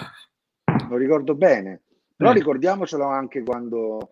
Lo 0.89 0.97
ricordo 0.97 1.35
bene, 1.35 1.81
però 2.15 2.31
eh. 2.31 2.35
ricordiamocelo 2.35 3.05
anche 3.05 3.43
quando 3.43 4.11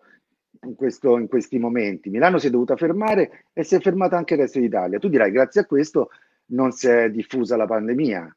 in, 0.62 0.74
questo, 0.74 1.18
in, 1.18 1.28
questi 1.28 1.58
momenti. 1.58 2.10
Milano 2.10 2.38
si 2.38 2.48
è 2.48 2.50
dovuta 2.50 2.76
fermare 2.76 3.46
e 3.52 3.64
si 3.64 3.74
è 3.74 3.80
fermata 3.80 4.16
anche 4.16 4.34
il 4.34 4.40
resto 4.40 4.60
d'Italia. 4.60 4.98
Tu 4.98 5.08
dirai, 5.08 5.30
grazie 5.30 5.62
a 5.62 5.66
questo 5.66 6.10
non 6.46 6.72
si 6.72 6.88
è 6.88 7.10
diffusa 7.10 7.56
la 7.56 7.66
pandemia, 7.66 8.36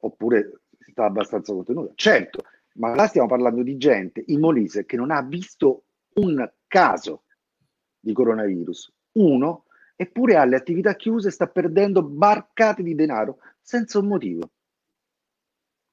oppure 0.00 0.60
si 0.78 0.90
sta 0.92 1.04
abbastanza 1.04 1.52
contenuta. 1.52 1.92
Certo, 1.94 2.42
ma 2.74 2.94
là 2.94 3.06
stiamo 3.06 3.28
parlando 3.28 3.62
di 3.62 3.76
gente 3.76 4.22
in 4.26 4.40
Molise 4.40 4.86
che 4.86 4.96
non 4.96 5.10
ha 5.10 5.22
visto 5.22 5.84
un 6.14 6.50
caso 6.66 7.24
di 7.98 8.12
coronavirus, 8.12 8.92
uno, 9.12 9.64
eppure 9.96 10.36
ha 10.36 10.44
le 10.44 10.56
attività 10.56 10.94
chiuse, 10.94 11.30
sta 11.30 11.46
perdendo 11.46 12.02
barcate 12.02 12.82
di 12.82 12.94
denaro 12.94 13.38
senza 13.60 13.98
un 13.98 14.06
motivo. 14.06 14.50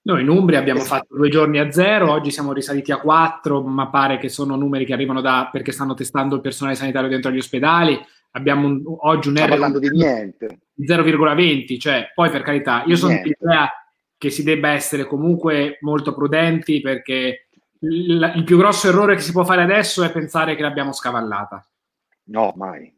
Noi 0.08 0.22
in 0.22 0.30
Umbria 0.30 0.60
abbiamo 0.60 0.80
esatto. 0.80 0.96
fatto 1.02 1.18
due 1.18 1.30
giorni 1.30 1.60
a 1.60 1.70
zero, 1.70 2.12
oggi 2.12 2.32
siamo 2.32 2.54
risaliti 2.54 2.94
a 2.94 3.00
quattro, 3.00 3.62
ma 3.62 3.90
pare 3.90 4.18
che 4.18 4.30
sono 4.30 4.56
numeri 4.56 4.86
che 4.86 4.94
arrivano 4.94 5.20
da 5.20 5.50
perché 5.52 5.74
stanno 5.74 5.96
testando 5.96 6.36
il 6.36 6.42
personale 6.42 6.78
sanitario 6.78 7.10
dentro 7.10 7.30
gli 7.30 7.40
ospedali. 7.40 8.00
Abbiamo 8.32 8.68
un, 8.68 8.84
oggi 8.86 9.28
un 9.28 9.36
R 9.36 9.80
di 9.80 9.90
niente. 9.90 10.60
0,20, 10.80 11.78
cioè 11.78 12.12
poi 12.16 12.30
per 12.30 12.42
carità, 12.42 12.84
io 12.86 12.96
sono 12.96 13.16
dell'idea 13.16 13.70
che 14.18 14.30
si 14.30 14.44
debba 14.44 14.70
essere 14.70 15.06
comunque 15.06 15.78
molto 15.82 16.14
prudenti 16.14 16.80
perché 16.80 17.47
il, 17.80 18.34
il, 18.36 18.44
più 18.44 18.58
grosso 18.58 18.88
errore 18.88 19.16
che 19.16 19.22
si 19.22 19.32
può 19.32 19.44
fare 19.44 19.64
adesso 19.64 20.04
è 20.04 20.12
pensare 20.12 20.56
che 20.56 20.62
l'abbiamo 20.62 20.92
scavallata. 20.92 21.66
No, 22.26 22.54
mai. 22.56 22.94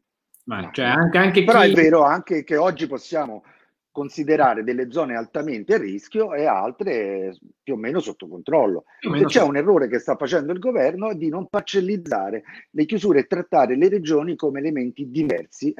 mai. 0.45 0.69
Cioè, 0.71 0.85
anche, 0.85 1.17
anche 1.17 1.43
Però 1.43 1.61
chi... 1.61 1.71
è 1.71 1.73
vero 1.73 2.03
anche 2.03 2.43
che 2.43 2.57
oggi 2.57 2.87
possiamo 2.87 3.43
considerare 3.91 4.63
delle 4.63 4.91
zone 4.91 5.15
altamente 5.15 5.73
a 5.73 5.77
rischio 5.77 6.33
e 6.33 6.45
altre 6.45 7.35
più 7.61 7.73
o 7.73 7.77
meno 7.77 7.99
sotto 7.99 8.27
controllo. 8.27 8.85
Meno 9.09 9.27
c'è 9.27 9.41
un 9.41 9.57
errore 9.57 9.87
che 9.87 9.99
sta 9.99 10.15
facendo 10.15 10.53
il 10.53 10.59
governo 10.59 11.09
è 11.09 11.15
di 11.15 11.27
non 11.29 11.47
parcellizzare 11.47 12.43
le 12.69 12.85
chiusure 12.85 13.19
e 13.19 13.27
trattare 13.27 13.75
le 13.75 13.89
regioni 13.89 14.35
come 14.35 14.59
elementi 14.59 15.09
diversi. 15.09 15.73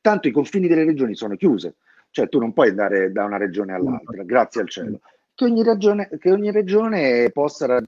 Tanto 0.00 0.28
i 0.28 0.32
confini 0.32 0.68
delle 0.68 0.84
regioni 0.84 1.14
sono 1.14 1.36
chiuse, 1.36 1.76
cioè 2.10 2.28
tu 2.28 2.38
non 2.38 2.52
puoi 2.52 2.68
andare 2.68 3.10
da 3.10 3.24
una 3.24 3.38
regione 3.38 3.72
all'altra, 3.72 4.22
grazie 4.22 4.60
al 4.60 4.68
cielo. 4.68 5.00
Che 5.34 5.44
ogni 5.44 5.64
regione, 5.64 6.08
che 6.20 6.30
ogni 6.30 6.52
regione 6.52 7.30
possa 7.32 7.82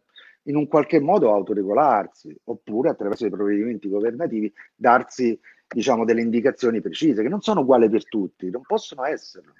in 0.47 0.57
un 0.57 0.67
qualche 0.67 1.01
modo 1.01 1.33
autoregolarsi, 1.33 2.37
oppure 2.45 2.91
attraverso 2.91 3.27
i 3.27 3.31
provvedimenti 3.31 3.89
governativi 3.89 4.53
darsi 4.75 5.39
diciamo, 5.69 6.05
delle 6.05 6.21
indicazioni 6.21 6.81
precise, 6.81 7.23
che 7.23 7.29
non 7.29 7.41
sono 7.41 7.61
uguali 7.61 7.89
per 7.89 8.09
tutti, 8.09 8.51
non 8.51 8.63
possono 8.63 9.05
esserlo. 9.05 9.53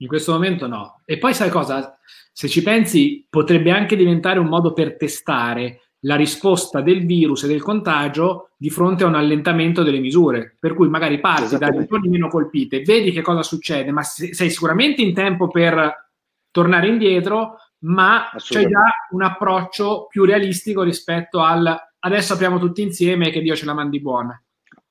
In 0.00 0.06
questo 0.06 0.32
momento 0.32 0.68
no. 0.68 1.00
E 1.04 1.18
poi 1.18 1.34
sai 1.34 1.50
cosa? 1.50 1.98
Se 2.32 2.48
ci 2.48 2.62
pensi, 2.62 3.26
potrebbe 3.28 3.72
anche 3.72 3.96
diventare 3.96 4.38
un 4.38 4.46
modo 4.46 4.72
per 4.72 4.96
testare 4.96 5.80
la 6.02 6.14
risposta 6.14 6.80
del 6.80 7.04
virus 7.04 7.42
e 7.42 7.48
del 7.48 7.62
contagio 7.62 8.50
di 8.56 8.70
fronte 8.70 9.02
a 9.02 9.08
un 9.08 9.16
allentamento 9.16 9.82
delle 9.82 9.98
misure. 9.98 10.56
Per 10.60 10.74
cui 10.74 10.88
magari 10.88 11.18
parti 11.18 11.58
da 11.58 11.68
regioni 11.68 12.08
meno 12.08 12.28
colpite, 12.28 12.82
vedi 12.82 13.10
che 13.10 13.22
cosa 13.22 13.42
succede, 13.42 13.90
ma 13.90 14.02
sei 14.02 14.50
sicuramente 14.50 15.02
in 15.02 15.12
tempo 15.12 15.48
per 15.48 16.10
tornare 16.52 16.86
indietro, 16.86 17.56
ma 17.80 18.30
c'è 18.36 18.66
già 18.66 18.84
un 19.10 19.22
approccio 19.22 20.06
più 20.08 20.24
realistico 20.24 20.82
rispetto 20.82 21.40
al 21.40 21.88
adesso 22.00 22.34
apriamo 22.34 22.58
tutti 22.58 22.82
insieme 22.82 23.28
e 23.28 23.30
che 23.30 23.40
Dio 23.40 23.56
ce 23.56 23.64
la 23.64 23.74
mandi 23.74 24.00
buona. 24.00 24.40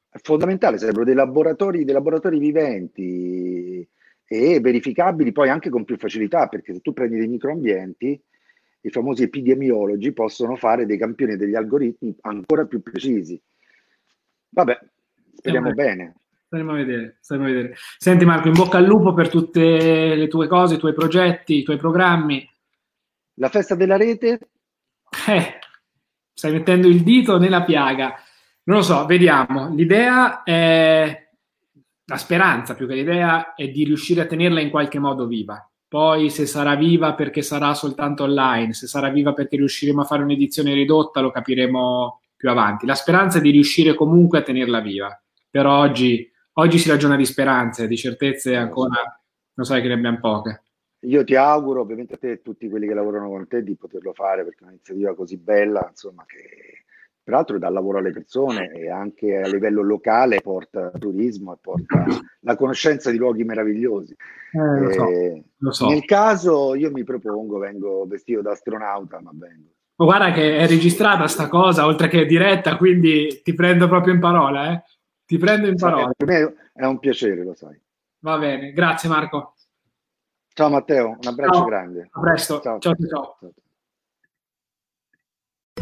È 0.09 0.17
fondamentale, 0.21 0.77
sarebbero 0.77 1.05
dei 1.05 1.15
laboratori, 1.15 1.85
dei 1.85 1.93
laboratori 1.93 2.39
viventi 2.39 3.87
e 4.25 4.59
verificabili 4.59 5.31
poi 5.31 5.49
anche 5.49 5.69
con 5.69 5.85
più 5.85 5.97
facilità, 5.97 6.47
perché 6.47 6.73
se 6.73 6.81
tu 6.81 6.93
prendi 6.93 7.17
dei 7.17 7.27
microambienti, 7.27 8.21
i 8.81 8.89
famosi 8.89 9.23
epidemiologi 9.23 10.11
possono 10.11 10.55
fare 10.55 10.85
dei 10.85 10.97
campioni 10.97 11.33
e 11.33 11.37
degli 11.37 11.55
algoritmi 11.55 12.15
ancora 12.21 12.65
più 12.65 12.81
precisi. 12.81 13.41
Vabbè, 14.49 14.79
speriamo 15.33 15.71
bene. 15.71 16.15
Staremo 16.47 16.71
a, 16.71 16.75
vedere, 16.75 17.17
staremo 17.19 17.45
a 17.45 17.51
vedere. 17.51 17.75
Senti 17.97 18.23
Marco, 18.23 18.47
in 18.47 18.53
bocca 18.53 18.77
al 18.77 18.85
lupo 18.85 19.13
per 19.13 19.29
tutte 19.29 20.15
le 20.15 20.27
tue 20.27 20.47
cose, 20.47 20.75
i 20.75 20.79
tuoi 20.79 20.93
progetti, 20.93 21.57
i 21.57 21.63
tuoi 21.63 21.77
programmi. 21.77 22.49
La 23.39 23.49
festa 23.49 23.75
della 23.75 23.97
rete? 23.97 24.39
Eh, 25.27 25.59
stai 26.33 26.51
mettendo 26.51 26.87
il 26.87 27.03
dito 27.03 27.37
nella 27.37 27.63
piaga. 27.63 28.15
Non 28.63 28.77
lo 28.77 28.83
so, 28.83 29.05
vediamo. 29.05 29.73
L'idea 29.73 30.43
è 30.43 31.29
la 32.05 32.17
speranza 32.17 32.73
più 32.73 32.87
che 32.87 32.95
l'idea 32.95 33.53
è 33.53 33.67
di 33.67 33.83
riuscire 33.83 34.21
a 34.21 34.25
tenerla 34.25 34.59
in 34.59 34.69
qualche 34.69 34.99
modo 34.99 35.27
viva. 35.27 35.69
Poi 35.87 36.29
se 36.29 36.45
sarà 36.45 36.75
viva 36.75 37.13
perché 37.13 37.41
sarà 37.41 37.73
soltanto 37.73 38.23
online, 38.23 38.73
se 38.73 38.87
sarà 38.87 39.09
viva 39.09 39.33
perché 39.33 39.55
riusciremo 39.57 40.01
a 40.01 40.05
fare 40.05 40.23
un'edizione 40.23 40.73
ridotta, 40.73 41.21
lo 41.21 41.31
capiremo 41.31 42.21
più 42.35 42.49
avanti. 42.49 42.85
La 42.85 42.95
speranza 42.95 43.37
è 43.37 43.41
di 43.41 43.51
riuscire 43.51 43.93
comunque 43.93 44.39
a 44.39 44.41
tenerla 44.41 44.81
viva. 44.81 45.21
Per 45.49 45.65
oggi 45.65 46.29
oggi 46.53 46.77
si 46.77 46.89
ragiona 46.89 47.15
di 47.15 47.25
speranze, 47.25 47.87
di 47.87 47.97
certezze 47.97 48.55
ancora 48.55 48.95
non 49.53 49.65
sai 49.65 49.81
che 49.81 49.87
ne 49.87 49.93
abbiamo 49.93 50.19
poche. 50.19 50.63
Io 51.01 51.23
ti 51.23 51.35
auguro, 51.35 51.81
ovviamente 51.81 52.15
a 52.15 52.17
te 52.17 52.29
e 52.29 52.33
a 52.33 52.39
tutti 52.41 52.69
quelli 52.69 52.87
che 52.87 52.93
lavorano 52.93 53.29
con 53.29 53.47
te, 53.47 53.63
di 53.63 53.75
poterlo 53.75 54.13
fare 54.13 54.43
perché 54.43 54.61
è 54.61 54.63
un'iniziativa 54.63 55.15
così 55.15 55.37
bella, 55.37 55.85
insomma, 55.89 56.23
che 56.25 56.85
peraltro 57.27 57.59
dà 57.59 57.69
lavoro 57.69 57.97
alle 57.97 58.11
persone 58.11 58.71
e 58.71 58.89
anche 58.89 59.37
a 59.37 59.47
livello 59.47 59.81
locale 59.81 60.39
porta 60.39 60.91
turismo 60.91 61.53
e 61.53 61.57
porta 61.59 62.05
la 62.39 62.55
conoscenza 62.55 63.11
di 63.11 63.17
luoghi 63.17 63.43
meravigliosi. 63.43 64.15
Eh, 64.53 64.79
lo, 64.79 64.91
so, 64.91 65.05
lo 65.57 65.71
so. 65.71 65.89
Nel 65.89 66.05
caso 66.05 66.73
io 66.73 66.89
mi 66.89 67.03
propongo, 67.03 67.57
vengo 67.57 68.05
vestito 68.07 68.41
da 68.41 68.51
astronauta, 68.51 69.19
ma 69.19 69.31
vengo. 69.33 69.73
Ma 69.97 70.05
guarda 70.05 70.31
che 70.31 70.57
è 70.57 70.67
registrata 70.67 71.27
sta 71.27 71.49
cosa, 71.49 71.85
oltre 71.85 72.07
che 72.07 72.25
diretta, 72.25 72.77
quindi 72.77 73.41
ti 73.43 73.53
prendo 73.53 73.87
proprio 73.87 74.13
in 74.13 74.19
parola, 74.19 74.71
eh? 74.71 74.83
Ti 75.25 75.37
prendo 75.37 75.67
in 75.67 75.75
parola. 75.75 76.11
Per 76.15 76.27
me 76.27 76.55
è 76.73 76.85
un 76.85 76.97
piacere, 76.99 77.43
lo 77.43 77.53
sai. 77.53 77.77
Va 78.19 78.37
bene, 78.37 78.71
grazie 78.71 79.09
Marco. 79.09 79.55
Ciao 80.57 80.69
Matteo, 80.69 81.09
un 81.09 81.27
abbraccio 81.27 81.59
ciao. 81.59 81.65
grande. 81.65 82.09
A 82.11 82.19
presto. 82.19 82.59
Ciao. 82.61 82.79
ciao, 82.79 82.95
ciao. 82.95 83.37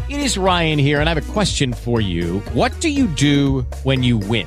It 0.06 0.20
is 0.20 0.36
Ryan 0.36 0.78
here 0.78 1.00
and 1.00 1.08
I 1.08 1.14
have 1.14 1.16
a 1.16 1.32
question 1.32 1.72
for 1.72 2.02
you. 2.02 2.40
What 2.52 2.78
do 2.80 2.90
you 2.90 3.06
do 3.06 3.64
when 3.84 4.02
you 4.02 4.18
win? 4.18 4.46